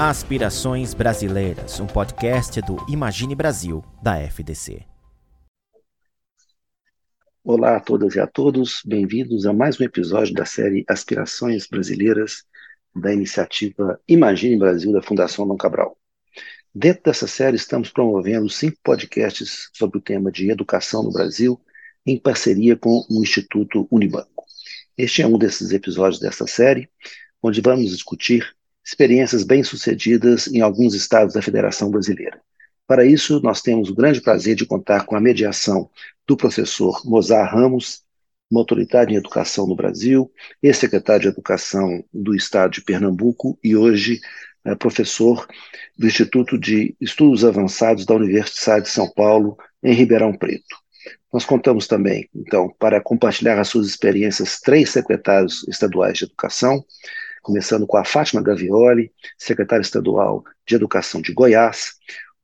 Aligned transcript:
Aspirações 0.00 0.94
Brasileiras, 0.94 1.80
um 1.80 1.86
podcast 1.88 2.62
do 2.62 2.76
Imagine 2.88 3.34
Brasil, 3.34 3.84
da 4.00 4.16
FDC. 4.16 4.86
Olá 7.42 7.78
a 7.78 7.80
todas 7.80 8.14
e 8.14 8.20
a 8.20 8.26
todos, 8.28 8.80
bem-vindos 8.86 9.44
a 9.44 9.52
mais 9.52 9.80
um 9.80 9.82
episódio 9.82 10.32
da 10.34 10.44
série 10.44 10.84
Aspirações 10.88 11.66
Brasileiras, 11.66 12.44
da 12.94 13.12
iniciativa 13.12 14.00
Imagine 14.06 14.56
Brasil 14.56 14.92
da 14.92 15.02
Fundação 15.02 15.48
Dom 15.48 15.56
Cabral. 15.56 15.98
Dentro 16.72 17.02
dessa 17.02 17.26
série, 17.26 17.56
estamos 17.56 17.90
promovendo 17.90 18.48
cinco 18.48 18.76
podcasts 18.84 19.68
sobre 19.72 19.98
o 19.98 20.00
tema 20.00 20.30
de 20.30 20.48
educação 20.48 21.02
no 21.02 21.10
Brasil, 21.10 21.60
em 22.06 22.16
parceria 22.16 22.76
com 22.76 23.04
o 23.10 23.20
Instituto 23.20 23.88
Unibanco. 23.90 24.44
Este 24.96 25.22
é 25.22 25.26
um 25.26 25.36
desses 25.36 25.72
episódios 25.72 26.20
dessa 26.20 26.46
série, 26.46 26.88
onde 27.42 27.60
vamos 27.60 27.90
discutir 27.90 28.56
experiências 28.88 29.44
bem-sucedidas 29.44 30.46
em 30.46 30.62
alguns 30.62 30.94
estados 30.94 31.34
da 31.34 31.42
Federação 31.42 31.90
Brasileira. 31.90 32.40
Para 32.86 33.04
isso, 33.04 33.38
nós 33.42 33.60
temos 33.60 33.90
o 33.90 33.94
grande 33.94 34.18
prazer 34.18 34.56
de 34.56 34.64
contar 34.64 35.04
com 35.04 35.14
a 35.14 35.20
mediação 35.20 35.90
do 36.26 36.38
professor 36.38 37.02
Mozart 37.04 37.52
Ramos, 37.52 38.02
uma 38.50 38.62
autoridade 38.62 39.12
em 39.12 39.18
educação 39.18 39.66
no 39.66 39.76
Brasil, 39.76 40.32
ex-secretário 40.62 41.20
de 41.20 41.28
Educação 41.28 42.02
do 42.10 42.34
Estado 42.34 42.72
de 42.72 42.80
Pernambuco 42.80 43.58
e 43.62 43.76
hoje 43.76 44.22
é 44.64 44.74
professor 44.74 45.46
do 45.98 46.06
Instituto 46.06 46.56
de 46.56 46.96
Estudos 46.98 47.44
Avançados 47.44 48.06
da 48.06 48.14
Universidade 48.14 48.86
de 48.86 48.90
São 48.90 49.10
Paulo, 49.12 49.58
em 49.82 49.92
Ribeirão 49.92 50.32
Preto. 50.32 50.76
Nós 51.30 51.44
contamos 51.44 51.86
também, 51.86 52.26
então, 52.34 52.74
para 52.78 53.02
compartilhar 53.02 53.60
as 53.60 53.68
suas 53.68 53.86
experiências, 53.86 54.60
três 54.60 54.88
secretários 54.88 55.68
estaduais 55.68 56.16
de 56.16 56.24
educação, 56.24 56.82
começando 57.48 57.86
com 57.86 57.96
a 57.96 58.04
Fátima 58.04 58.42
Gavioli, 58.42 59.10
secretária 59.38 59.80
estadual 59.80 60.44
de 60.66 60.74
Educação 60.74 61.22
de 61.22 61.32
Goiás, 61.32 61.94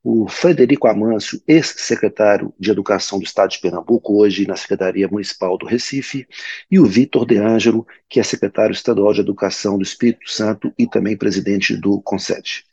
o 0.03 0.27
Frederico 0.27 0.87
Amâncio, 0.87 1.39
ex-secretário 1.47 2.51
de 2.59 2.71
Educação 2.71 3.19
do 3.19 3.23
Estado 3.23 3.51
de 3.51 3.59
Pernambuco, 3.59 4.19
hoje 4.19 4.47
na 4.47 4.55
Secretaria 4.55 5.07
Municipal 5.07 5.59
do 5.59 5.67
Recife, 5.67 6.27
e 6.71 6.79
o 6.79 6.87
Vitor 6.87 7.23
De 7.23 7.37
Ângelo, 7.37 7.85
que 8.09 8.19
é 8.19 8.23
secretário 8.23 8.73
estadual 8.73 9.13
de 9.13 9.21
Educação 9.21 9.77
do 9.77 9.83
Espírito 9.83 10.27
Santo 10.27 10.73
e 10.75 10.87
também 10.87 11.15
presidente 11.15 11.77
do 11.77 12.01
CONSED. 12.01 12.65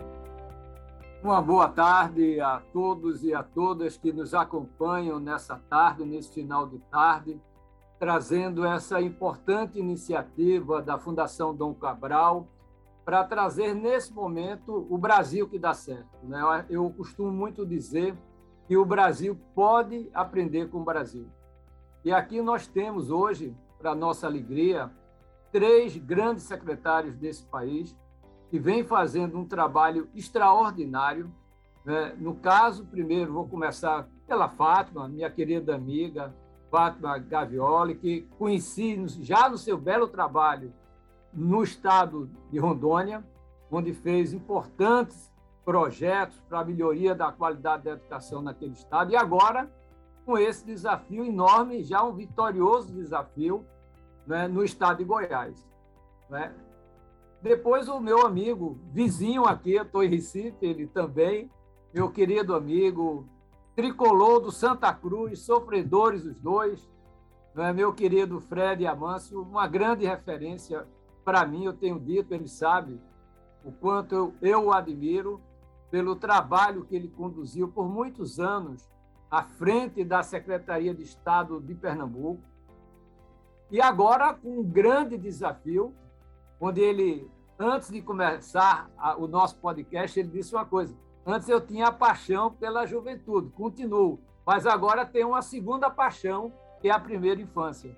Uma 1.22 1.42
boa 1.42 1.68
tarde 1.68 2.40
a 2.40 2.62
todos 2.72 3.22
e 3.22 3.34
a 3.34 3.42
todas 3.42 3.98
que 3.98 4.10
nos 4.10 4.32
acompanham 4.32 5.20
nessa 5.20 5.56
tarde, 5.68 6.02
nesse 6.02 6.32
final 6.32 6.66
de 6.66 6.78
tarde, 6.90 7.38
trazendo 8.02 8.66
essa 8.66 9.00
importante 9.00 9.78
iniciativa 9.78 10.82
da 10.82 10.98
Fundação 10.98 11.54
Dom 11.54 11.72
Cabral 11.72 12.48
para 13.04 13.22
trazer 13.22 13.76
nesse 13.76 14.12
momento 14.12 14.88
o 14.90 14.98
Brasil 14.98 15.48
que 15.48 15.56
dá 15.56 15.72
certo. 15.72 16.10
Né? 16.24 16.66
Eu 16.68 16.90
costumo 16.90 17.30
muito 17.30 17.64
dizer 17.64 18.16
que 18.66 18.76
o 18.76 18.84
Brasil 18.84 19.38
pode 19.54 20.10
aprender 20.12 20.68
com 20.68 20.78
o 20.80 20.84
Brasil. 20.84 21.28
E 22.04 22.12
aqui 22.12 22.42
nós 22.42 22.66
temos 22.66 23.08
hoje, 23.08 23.56
para 23.78 23.94
nossa 23.94 24.26
alegria, 24.26 24.90
três 25.52 25.96
grandes 25.96 26.42
secretários 26.42 27.14
desse 27.14 27.46
país 27.46 27.96
que 28.50 28.58
vem 28.58 28.82
fazendo 28.82 29.38
um 29.38 29.46
trabalho 29.46 30.08
extraordinário. 30.12 31.32
Né? 31.84 32.16
No 32.18 32.34
caso, 32.34 32.84
primeiro, 32.84 33.32
vou 33.32 33.46
começar 33.46 34.08
pela 34.26 34.48
Fátima, 34.48 35.06
minha 35.06 35.30
querida 35.30 35.72
amiga 35.72 36.34
Fátima 36.72 37.18
Gavioli, 37.18 37.94
que 37.94 38.22
conheci 38.38 39.06
já 39.22 39.46
no 39.46 39.58
seu 39.58 39.76
belo 39.76 40.08
trabalho 40.08 40.72
no 41.30 41.62
estado 41.62 42.30
de 42.50 42.58
Rondônia, 42.58 43.22
onde 43.70 43.92
fez 43.92 44.32
importantes 44.32 45.30
projetos 45.66 46.40
para 46.48 46.60
a 46.60 46.64
melhoria 46.64 47.14
da 47.14 47.30
qualidade 47.30 47.84
da 47.84 47.90
educação 47.90 48.40
naquele 48.40 48.72
estado, 48.72 49.12
e 49.12 49.16
agora 49.16 49.70
com 50.24 50.38
esse 50.38 50.64
desafio 50.64 51.26
enorme, 51.26 51.82
já 51.82 52.02
um 52.02 52.14
vitorioso 52.14 52.90
desafio 52.90 53.66
né, 54.26 54.48
no 54.48 54.64
estado 54.64 54.98
de 54.98 55.04
Goiás. 55.04 55.68
Né? 56.30 56.54
Depois, 57.42 57.86
o 57.88 58.00
meu 58.00 58.24
amigo, 58.24 58.78
vizinho 58.92 59.44
aqui, 59.44 59.74
eu 59.74 59.82
estou 59.82 60.02
em 60.02 60.08
Recife, 60.08 60.56
ele 60.64 60.86
também, 60.86 61.50
meu 61.92 62.10
querido 62.10 62.54
amigo, 62.54 63.28
tricolor 63.74 64.40
do 64.40 64.50
Santa 64.50 64.92
Cruz, 64.92 65.40
sofredores 65.40 66.24
os 66.24 66.36
dois, 66.36 66.88
né? 67.54 67.72
meu 67.72 67.92
querido 67.92 68.40
Fred 68.40 68.86
Amâncio, 68.86 69.42
uma 69.42 69.66
grande 69.66 70.06
referência 70.06 70.86
para 71.24 71.46
mim, 71.46 71.64
eu 71.64 71.72
tenho 71.72 71.98
dito, 72.00 72.34
ele 72.34 72.48
sabe 72.48 73.00
o 73.64 73.70
quanto 73.70 74.14
eu, 74.14 74.34
eu 74.42 74.64
o 74.66 74.72
admiro 74.72 75.40
pelo 75.90 76.16
trabalho 76.16 76.84
que 76.84 76.96
ele 76.96 77.08
conduziu 77.08 77.68
por 77.68 77.88
muitos 77.88 78.40
anos 78.40 78.90
à 79.30 79.42
frente 79.42 80.04
da 80.04 80.22
Secretaria 80.22 80.94
de 80.94 81.02
Estado 81.02 81.60
de 81.60 81.74
Pernambuco. 81.74 82.42
E 83.70 83.80
agora, 83.80 84.34
com 84.34 84.60
um 84.60 84.62
grande 84.62 85.16
desafio, 85.16 85.94
onde 86.60 86.80
ele, 86.80 87.30
antes 87.58 87.90
de 87.90 88.02
começar 88.02 88.90
o 89.18 89.26
nosso 89.26 89.56
podcast, 89.56 90.18
ele 90.18 90.28
disse 90.28 90.54
uma 90.54 90.64
coisa: 90.64 90.94
antes 91.26 91.48
eu 91.48 91.60
tinha 91.60 91.88
a 91.88 91.92
paixão 91.92 92.52
pela 92.52 92.86
juventude, 92.86 93.50
continuo, 93.50 94.20
mas 94.44 94.66
agora 94.66 95.06
tenho 95.06 95.28
uma 95.28 95.42
segunda 95.42 95.90
paixão, 95.90 96.52
que 96.80 96.88
é 96.88 96.92
a 96.92 96.98
primeira 96.98 97.40
infância. 97.40 97.96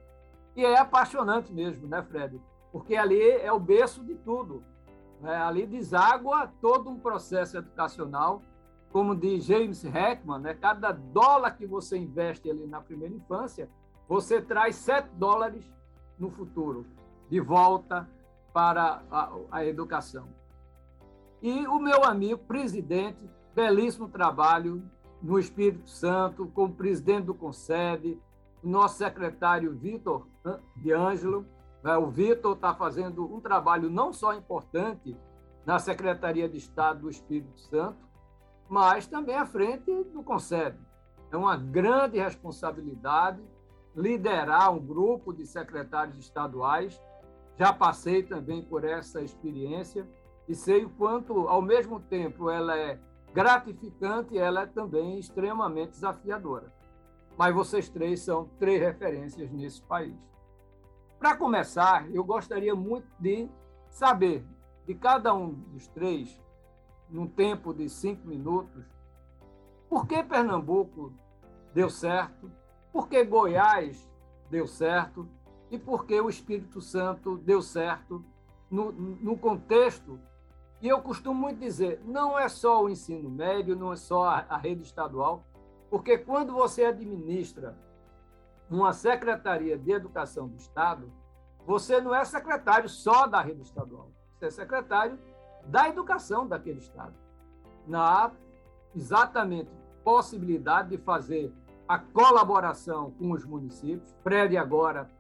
E 0.55 0.65
é 0.65 0.79
apaixonante 0.79 1.53
mesmo, 1.53 1.89
né, 1.89 2.03
Fred? 2.03 2.41
Porque 2.71 2.97
ali 2.97 3.21
é 3.21 3.53
o 3.53 3.59
berço 3.59 4.05
de 4.05 4.15
tudo. 4.15 4.63
Né? 5.21 5.35
Ali 5.37 5.67
deságua 5.67 6.53
todo 6.61 6.91
um 6.91 6.99
processo 6.99 7.57
educacional, 7.57 8.43
como 8.93 9.17
diz 9.17 9.45
James 9.45 9.85
Heckman, 9.85 10.39
né? 10.39 10.55
cada 10.55 10.93
dólar 10.93 11.53
que 11.53 11.67
você 11.67 11.97
investe 11.97 12.49
ali 12.51 12.67
na 12.67 12.81
primeira 12.81 13.15
infância, 13.15 13.69
você 14.09 14.41
traz 14.41 14.77
sete 14.77 15.09
dólares 15.15 15.65
no 16.19 16.31
futuro, 16.31 16.87
de 17.29 17.41
volta 17.41 18.09
para 18.53 19.03
a, 19.11 19.33
a 19.51 19.65
educação. 19.65 20.29
E 21.45 21.67
o 21.67 21.79
meu 21.79 22.03
amigo 22.05 22.39
presidente, 22.39 23.19
belíssimo 23.55 24.09
trabalho 24.09 24.83
no 25.21 25.39
Espírito 25.39 25.91
Santo, 25.91 26.51
como 26.55 26.73
presidente 26.73 27.27
do 27.27 27.35
Concede, 27.35 28.19
o 28.63 28.67
nosso 28.67 28.97
secretário 28.97 29.75
Vitor 29.75 30.27
de 30.75 30.91
Ângelo. 30.91 31.45
Né? 31.83 31.99
O 31.99 32.07
Vitor 32.07 32.55
está 32.55 32.75
fazendo 32.75 33.31
um 33.31 33.43
trabalho 33.43 33.91
não 33.91 34.11
só 34.11 34.33
importante 34.33 35.15
na 35.67 35.79
Secretaria 35.79 36.49
de 36.49 36.57
Estado 36.57 37.01
do 37.01 37.11
Espírito 37.11 37.61
Santo, 37.61 37.99
mas 38.67 39.07
também 39.07 39.37
à 39.37 39.45
frente 39.45 39.93
do 40.05 40.23
Concede. 40.23 40.79
É 41.31 41.37
uma 41.37 41.59
grande 41.59 42.19
responsabilidade 42.19 43.43
liderar 43.95 44.73
um 44.73 44.81
grupo 44.81 45.31
de 45.31 45.45
secretários 45.45 46.17
estaduais 46.17 46.99
já 47.57 47.73
passei 47.73 48.23
também 48.23 48.63
por 48.63 48.85
essa 48.85 49.21
experiência 49.23 50.09
e 50.49 50.55
sei 50.55 50.85
o 50.85 50.91
quanto, 50.91 51.49
ao 51.49 51.63
mesmo 51.63 52.01
tempo, 52.01 52.51
ela 52.51 52.77
é 52.77 52.99
gratificante, 53.33 54.39
ela 54.39 54.63
é 54.63 54.67
também 54.67 55.19
extremamente 55.19 55.93
desafiadora. 55.93 56.73
Mas 57.37 57.55
vocês 57.55 57.89
três 57.89 58.21
são 58.21 58.49
três 58.59 58.81
referências 58.81 59.51
nesse 59.51 59.83
país. 59.83 60.15
Para 61.19 61.37
começar, 61.37 62.09
eu 62.13 62.23
gostaria 62.23 62.75
muito 62.75 63.09
de 63.19 63.49
saber 63.89 64.45
de 64.87 64.95
cada 64.95 65.35
um 65.35 65.51
dos 65.51 65.89
três, 65.89 66.41
num 67.09 67.27
tempo 67.27 67.73
de 67.73 67.89
cinco 67.89 68.27
minutos, 68.27 68.85
por 69.89 70.07
que 70.07 70.23
Pernambuco 70.23 71.13
deu 71.73 71.89
certo, 71.89 72.51
por 72.93 73.09
que 73.09 73.25
Goiás 73.25 74.09
deu 74.51 74.67
certo 74.67 75.29
e 75.71 75.79
por 75.79 76.05
que 76.07 76.21
o 76.21 76.29
Espírito 76.29 76.81
Santo 76.81 77.39
deu 77.39 77.63
certo 77.63 78.25
no, 78.71 78.93
no 78.93 79.39
contexto. 79.39 80.21
E 80.85 80.89
eu 80.89 81.01
costumo 81.01 81.41
muito 81.41 81.61
dizer, 81.61 82.03
não 82.05 82.39
é 82.39 82.47
só 82.47 82.85
o 82.85 82.91
ensino 82.91 83.31
médio, 83.31 83.75
não 83.75 83.91
é 83.91 83.97
só 83.97 84.25
a, 84.25 84.45
a 84.51 84.59
rede 84.59 84.83
estadual, 84.83 85.43
porque 85.89 86.19
quando 86.19 86.53
você 86.53 86.85
administra 86.85 87.75
uma 88.71 88.93
secretaria 88.93 89.79
de 89.79 89.91
educação 89.91 90.47
do 90.47 90.57
Estado, 90.57 91.11
você 91.67 92.03
não 92.03 92.15
é 92.15 92.23
secretário 92.27 92.87
só 92.87 93.27
da 93.27 93.41
rede 93.41 93.63
estadual, 93.63 94.11
você 94.35 94.45
é 94.45 94.51
secretário 94.51 95.19
da 95.65 95.89
educação 95.89 96.47
daquele 96.47 96.81
Estado. 96.81 97.15
Na 97.87 98.31
exatamente 98.95 99.71
possibilidade 100.05 100.91
de 100.91 100.99
fazer 100.99 101.51
a 101.89 101.99
colaboração 101.99 103.11
com 103.13 103.31
os 103.31 103.43
municípios. 103.47 104.15
Fred 104.23 104.55
agora 104.59 105.11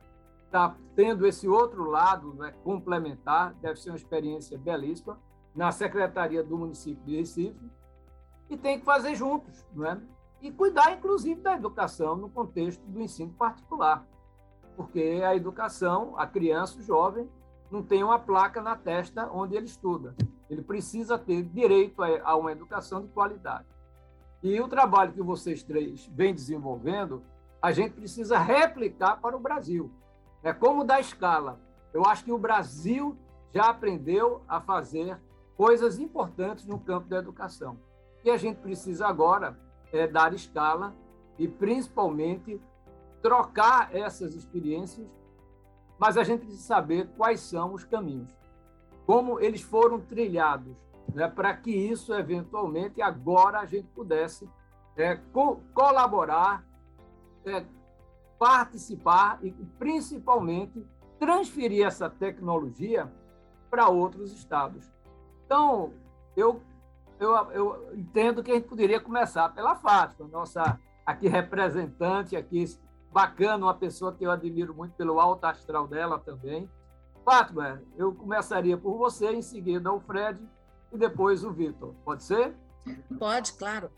está 0.44 0.76
tendo 0.94 1.26
esse 1.26 1.49
outro 1.49 1.88
lado 1.88 2.34
né, 2.34 2.52
complementar, 2.62 3.55
deve 3.62 3.81
ser 3.81 3.88
uma 3.88 3.96
experiência 3.96 4.58
belíssima, 4.58 5.19
na 5.54 5.70
Secretaria 5.70 6.42
do 6.42 6.58
Município 6.58 7.04
de 7.04 7.16
Recife, 7.16 7.70
e 8.48 8.56
tem 8.56 8.78
que 8.78 8.84
fazer 8.84 9.14
juntos, 9.14 9.64
não 9.72 9.86
é? 9.86 10.00
E 10.40 10.50
cuidar, 10.50 10.92
inclusive, 10.92 11.40
da 11.40 11.54
educação 11.54 12.16
no 12.16 12.28
contexto 12.28 12.82
do 12.86 13.00
ensino 13.00 13.32
particular, 13.32 14.06
porque 14.76 15.22
a 15.24 15.34
educação, 15.34 16.14
a 16.18 16.26
criança, 16.26 16.78
o 16.78 16.82
jovem, 16.82 17.28
não 17.70 17.82
tem 17.82 18.04
uma 18.04 18.18
placa 18.18 18.60
na 18.60 18.76
testa 18.76 19.30
onde 19.32 19.56
ele 19.56 19.66
estuda. 19.66 20.14
Ele 20.50 20.62
precisa 20.62 21.18
ter 21.18 21.42
direito 21.42 22.02
a 22.02 22.36
uma 22.36 22.52
educação 22.52 23.00
de 23.00 23.08
qualidade. 23.08 23.66
E 24.42 24.60
o 24.60 24.68
trabalho 24.68 25.12
que 25.12 25.22
vocês 25.22 25.62
três 25.62 26.06
vêm 26.12 26.34
desenvolvendo, 26.34 27.22
a 27.62 27.72
gente 27.72 27.94
precisa 27.94 28.38
replicar 28.38 29.16
para 29.20 29.36
o 29.36 29.40
Brasil. 29.40 29.90
É 30.42 30.52
como 30.52 30.84
dar 30.84 31.00
escala. 31.00 31.58
Eu 31.92 32.04
acho 32.04 32.24
que 32.24 32.32
o 32.32 32.38
Brasil 32.38 33.16
já 33.52 33.70
aprendeu 33.70 34.42
a 34.46 34.60
fazer 34.60 35.18
coisas 35.56 35.98
importantes 35.98 36.66
no 36.66 36.78
campo 36.78 37.08
da 37.08 37.18
educação. 37.18 37.78
E 38.24 38.30
a 38.30 38.36
gente 38.36 38.58
precisa 38.58 39.06
agora 39.06 39.58
é 39.92 40.06
dar 40.08 40.34
escala 40.34 40.94
e, 41.38 41.46
principalmente, 41.46 42.60
trocar 43.22 43.94
essas 43.94 44.34
experiências, 44.34 45.08
mas 45.98 46.16
a 46.16 46.24
gente 46.24 46.40
precisa 46.40 46.62
saber 46.62 47.08
quais 47.16 47.40
são 47.40 47.72
os 47.72 47.84
caminhos, 47.84 48.36
como 49.06 49.38
eles 49.40 49.62
foram 49.62 50.00
trilhados, 50.00 50.76
né, 51.14 51.28
para 51.28 51.56
que 51.56 51.70
isso, 51.70 52.12
eventualmente, 52.12 53.00
agora 53.00 53.60
a 53.60 53.66
gente 53.66 53.86
pudesse 53.88 54.48
é, 54.96 55.16
co 55.32 55.60
colaborar, 55.72 56.64
é, 57.44 57.64
participar 58.38 59.38
e, 59.42 59.52
principalmente, 59.78 60.84
transferir 61.18 61.86
essa 61.86 62.10
tecnologia 62.10 63.10
para 63.70 63.88
outros 63.88 64.32
estados. 64.32 64.94
Então, 65.54 65.94
eu, 66.36 66.60
eu, 67.20 67.32
eu 67.52 67.94
entendo 67.94 68.42
que 68.42 68.50
a 68.50 68.54
gente 68.54 68.66
poderia 68.66 68.98
começar 68.98 69.48
pela 69.50 69.76
Fátima, 69.76 70.28
nossa 70.28 70.80
aqui 71.06 71.28
representante, 71.28 72.34
aqui 72.34 72.64
bacana, 73.12 73.66
uma 73.66 73.74
pessoa 73.74 74.12
que 74.12 74.26
eu 74.26 74.32
admiro 74.32 74.74
muito 74.74 74.96
pelo 74.96 75.20
alto 75.20 75.44
astral 75.44 75.86
dela 75.86 76.18
também. 76.18 76.68
Fátima, 77.24 77.80
eu 77.96 78.12
começaria 78.12 78.76
por 78.76 78.98
você, 78.98 79.30
em 79.30 79.42
seguida 79.42 79.92
o 79.92 80.00
Fred 80.00 80.40
e 80.92 80.98
depois 80.98 81.44
o 81.44 81.52
Vitor. 81.52 81.94
Pode 82.04 82.24
ser? 82.24 82.56
Pode, 83.16 83.52
claro. 83.52 83.92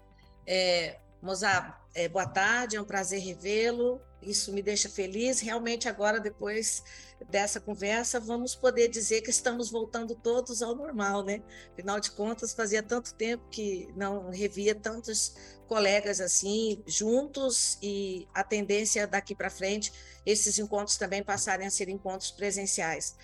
É, 0.46 1.00
Mozart, 1.22 1.74
é, 1.94 2.06
boa 2.06 2.26
tarde, 2.26 2.76
é 2.76 2.82
um 2.82 2.84
prazer 2.84 3.22
revê-lo. 3.22 3.98
Isso 4.22 4.52
me 4.52 4.62
deixa 4.62 4.88
feliz. 4.88 5.40
Realmente, 5.40 5.88
agora, 5.88 6.18
depois 6.18 6.82
dessa 7.30 7.60
conversa, 7.60 8.18
vamos 8.18 8.54
poder 8.54 8.88
dizer 8.88 9.22
que 9.22 9.30
estamos 9.30 9.70
voltando 9.70 10.14
todos 10.14 10.62
ao 10.62 10.74
normal, 10.74 11.24
né? 11.24 11.42
Afinal 11.72 12.00
de 12.00 12.10
contas, 12.10 12.52
fazia 12.52 12.82
tanto 12.82 13.14
tempo 13.14 13.44
que 13.50 13.88
não 13.96 14.30
revia 14.30 14.74
tantos 14.74 15.34
colegas 15.66 16.20
assim 16.20 16.82
juntos 16.86 17.78
e 17.82 18.26
a 18.32 18.44
tendência 18.44 19.06
daqui 19.06 19.34
para 19.34 19.50
frente 19.50 19.92
esses 20.24 20.58
encontros 20.58 20.96
também 20.96 21.22
passarem 21.22 21.66
a 21.66 21.70
ser 21.70 21.88
encontros 21.88 22.30
presenciais. 22.30 23.16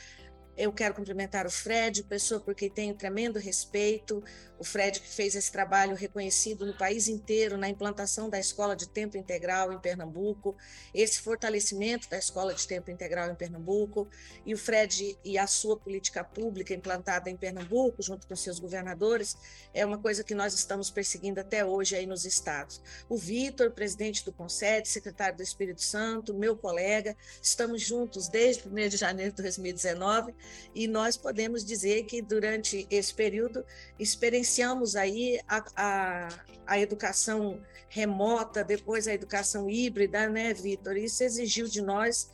Eu 0.57 0.71
quero 0.71 0.95
cumprimentar 0.95 1.47
o 1.47 1.51
Fred, 1.51 2.03
pessoa 2.05 2.39
por 2.39 2.55
quem 2.55 2.69
tenho 2.69 2.95
tremendo 2.95 3.39
respeito, 3.39 4.23
o 4.59 4.65
Fred 4.65 5.01
que 5.01 5.09
fez 5.09 5.35
esse 5.35 5.51
trabalho 5.51 5.97
reconhecido 5.97 6.67
no 6.67 6.77
país 6.77 7.09
inteiro 7.09 7.57
na 7.57 7.71
implantação 7.71 8.29
da 8.29 8.39
escola 8.39 8.77
de 8.77 8.87
tempo 8.87 9.17
integral 9.17 9.73
em 9.73 9.79
Pernambuco, 9.81 10.55
esse 10.93 11.21
fortalecimento 11.21 12.09
da 12.11 12.19
escola 12.19 12.53
de 12.53 12.69
tempo 12.69 12.91
integral 12.91 13.31
em 13.31 13.35
Pernambuco, 13.35 14.07
e 14.45 14.53
o 14.53 14.59
Fred 14.59 15.19
e 15.25 15.39
a 15.39 15.47
sua 15.47 15.77
política 15.77 16.23
pública 16.23 16.75
implantada 16.75 17.31
em 17.31 17.37
Pernambuco, 17.37 18.03
junto 18.03 18.27
com 18.27 18.37
seus 18.37 18.59
governadores, 18.59 19.37
é 19.73 19.87
uma 19.87 19.99
coisa 19.99 20.23
que 20.23 20.35
nós 20.35 20.53
estamos 20.53 20.91
perseguindo 20.91 21.41
até 21.41 21.65
hoje 21.65 21.97
aí 21.97 22.07
nos 22.07 22.27
estados. 22.27 22.83
O 23.09 23.17
Vitor, 23.17 23.71
presidente 23.71 24.23
do 24.23 24.33
CONSED, 24.33 24.87
secretário 24.87 25.39
do 25.39 25.43
Espírito 25.43 25.81
Santo, 25.81 26.35
meu 26.35 26.57
colega, 26.57 27.17
estamos 27.43 27.81
juntos 27.81 28.29
desde 28.29 28.69
1 28.69 28.89
de 28.91 28.97
janeiro 28.99 29.33
de 29.33 29.43
2019 29.43 30.35
e 30.75 30.87
nós 30.89 31.17
podemos 31.17 31.65
dizer 31.65 32.05
que 32.05 32.23
durante 32.23 32.87
esse 32.91 33.13
período 33.13 33.65
experienciamos 33.99 34.97
aí 34.97 35.41
a, 35.49 35.65
a, 35.77 36.29
a 36.67 36.81
educação 36.81 37.61
remota, 37.89 38.65
depois 38.65 39.07
a 39.07 39.15
educação 39.15 39.69
híbrida, 39.69 40.29
né, 40.29 40.55
Vitor? 40.55 40.97
Isso 40.97 41.23
exigiu 41.23 41.67
de 41.67 41.83
nós 41.83 42.31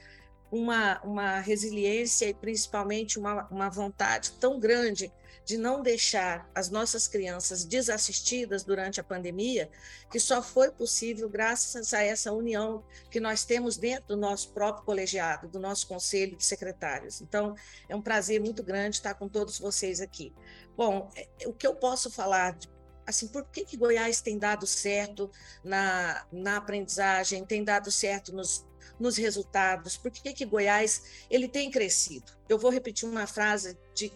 uma, 0.51 1.01
uma 1.03 1.41
resiliência 1.41 2.27
e 2.27 2.35
principalmente 2.35 3.19
uma, 3.19 3.47
uma 3.49 3.69
vontade 3.69 4.33
tão 4.33 4.59
grande 4.59 5.13
de 5.49 5.57
não 5.57 5.81
deixar 5.81 6.47
as 6.55 6.69
nossas 6.69 7.09
crianças 7.09 7.65
desassistidas 7.65 8.65
durante 8.65 9.01
a 9.01 9.03
pandemia, 9.03 9.71
que 10.11 10.21
só 10.21 10.43
foi 10.43 10.71
possível 10.71 11.27
graças 11.27 11.95
a 11.95 12.03
essa 12.03 12.31
união 12.31 12.85
que 13.11 13.19
nós 13.19 13.47
temos 13.47 13.79
dentro 13.79 14.09
do 14.09 14.17
nosso 14.19 14.53
próprio 14.53 14.85
colegiado, 14.85 15.49
do 15.49 15.59
nosso 15.59 15.87
conselho 15.89 16.37
de 16.37 16.45
secretários. 16.45 17.23
Então, 17.23 17.55
é 17.89 17.97
um 17.97 18.03
prazer 18.03 18.39
muito 18.43 18.63
grande 18.63 18.97
estar 18.97 19.15
com 19.15 19.27
todos 19.27 19.59
vocês 19.59 20.03
aqui. 20.03 20.35
Bom, 20.77 21.11
é, 21.17 21.27
o 21.49 21.55
que 21.55 21.67
eu 21.67 21.75
posso 21.75 22.11
falar 22.11 22.53
de 22.53 22.69
assim, 23.07 23.27
por 23.27 23.43
que, 23.47 23.65
que 23.65 23.79
Goiás 23.79 24.21
tem 24.21 24.39
dado 24.39 24.67
certo 24.67 25.31
na, 25.65 26.27
na 26.31 26.59
aprendizagem, 26.59 27.43
tem 27.43 27.65
dado 27.65 27.91
certo 27.91 28.35
nos, 28.35 28.67
nos 29.01 29.17
resultados, 29.17 29.97
por 29.97 30.11
que, 30.11 30.31
que 30.35 30.45
Goiás 30.45 31.25
ele 31.31 31.49
tem 31.49 31.71
crescido? 31.71 32.31
Eu 32.51 32.59
vou 32.59 32.71
repetir 32.71 33.09
uma 33.09 33.27
frase 33.27 33.79
de 33.95 34.13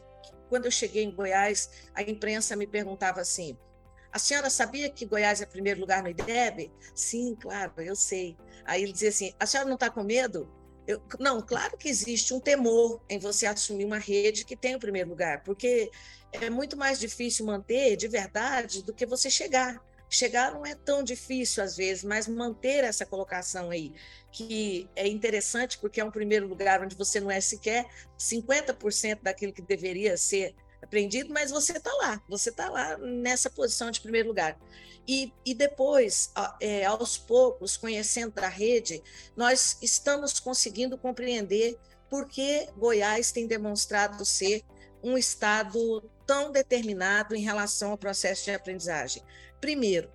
quando 0.53 0.67
eu 0.67 0.71
cheguei 0.71 1.03
em 1.03 1.11
Goiás, 1.11 1.71
a 1.95 2.03
imprensa 2.03 2.55
me 2.55 2.67
perguntava 2.67 3.23
assim: 3.23 3.57
a 4.13 4.19
senhora 4.19 4.51
sabia 4.51 4.91
que 4.91 5.07
Goiás 5.07 5.41
é 5.41 5.47
primeiro 5.47 5.81
lugar 5.81 6.03
no 6.03 6.11
IDEB? 6.11 6.71
Sim, 6.95 7.35
claro, 7.41 7.73
eu 7.79 7.97
sei. 7.97 8.37
Aí 8.67 8.83
ele 8.83 8.93
dizia 8.93 9.09
assim: 9.09 9.33
a 9.41 9.47
senhora 9.47 9.67
não 9.67 9.77
está 9.77 9.89
com 9.89 10.05
medo? 10.05 10.47
Eu, 10.87 11.01
não, 11.19 11.41
claro 11.41 11.79
que 11.79 11.89
existe 11.89 12.35
um 12.35 12.41
temor 12.41 13.01
em 13.09 13.19
você 13.19 13.47
assumir 13.47 13.87
uma 13.87 13.97
rede 13.97 14.45
que 14.45 14.55
tem 14.55 14.75
o 14.75 14.79
primeiro 14.79 15.09
lugar, 15.09 15.43
porque 15.43 15.91
é 16.33 16.51
muito 16.51 16.77
mais 16.77 17.01
difícil 17.01 17.47
manter 17.47 17.97
de 17.97 18.07
verdade 18.07 18.83
do 18.83 18.93
que 18.93 19.07
você 19.07 19.31
chegar. 19.31 19.83
Chegar 20.15 20.53
não 20.53 20.67
é 20.67 20.75
tão 20.75 21.03
difícil 21.03 21.65
às 21.65 21.75
vezes, 21.75 22.05
mas 22.05 22.29
manter 22.29 22.85
essa 22.85 23.07
colocação 23.07 23.71
aí, 23.71 23.95
que 24.31 24.87
é 24.95 25.09
interessante 25.09 25.79
porque 25.79 26.03
é 26.03 26.05
um 26.05 26.11
primeiro 26.11 26.47
lugar 26.47 26.83
onde 26.83 26.95
você 26.95 27.19
não 27.19 27.31
é 27.31 27.41
sequer 27.41 27.87
50% 28.19 29.23
daquilo 29.23 29.55
que 29.55 29.63
deveria 29.63 30.15
ser 30.19 30.55
aprendido, 30.83 31.33
mas 31.33 31.51
você 31.51 31.79
está 31.79 31.91
lá, 31.95 32.23
você 32.29 32.51
está 32.51 32.69
lá 32.69 32.99
nessa 32.99 33.49
posição 33.49 33.91
de 33.91 34.03
primeiro 34.03 34.29
lugar. 34.29 34.59
E, 35.09 35.33
e 35.47 35.55
depois, 35.55 36.31
é, 36.61 36.85
aos 36.85 37.17
poucos, 37.17 37.79
conhecendo 37.79 38.39
a 38.39 38.49
rede, 38.49 39.03
nós 39.35 39.79
estamos 39.81 40.39
conseguindo 40.39 40.99
compreender 40.99 41.79
por 42.11 42.29
que 42.29 42.69
Goiás 42.77 43.33
tem 43.33 43.47
demonstrado 43.47 44.27
ser 44.27 44.63
um 45.03 45.17
estado 45.17 46.03
tão 46.27 46.53
determinado 46.53 47.35
em 47.35 47.41
relação 47.41 47.93
ao 47.93 47.99
processo 47.99 48.45
de 48.45 48.51
aprendizagem. 48.51 49.23
Primeiro, 49.63 50.11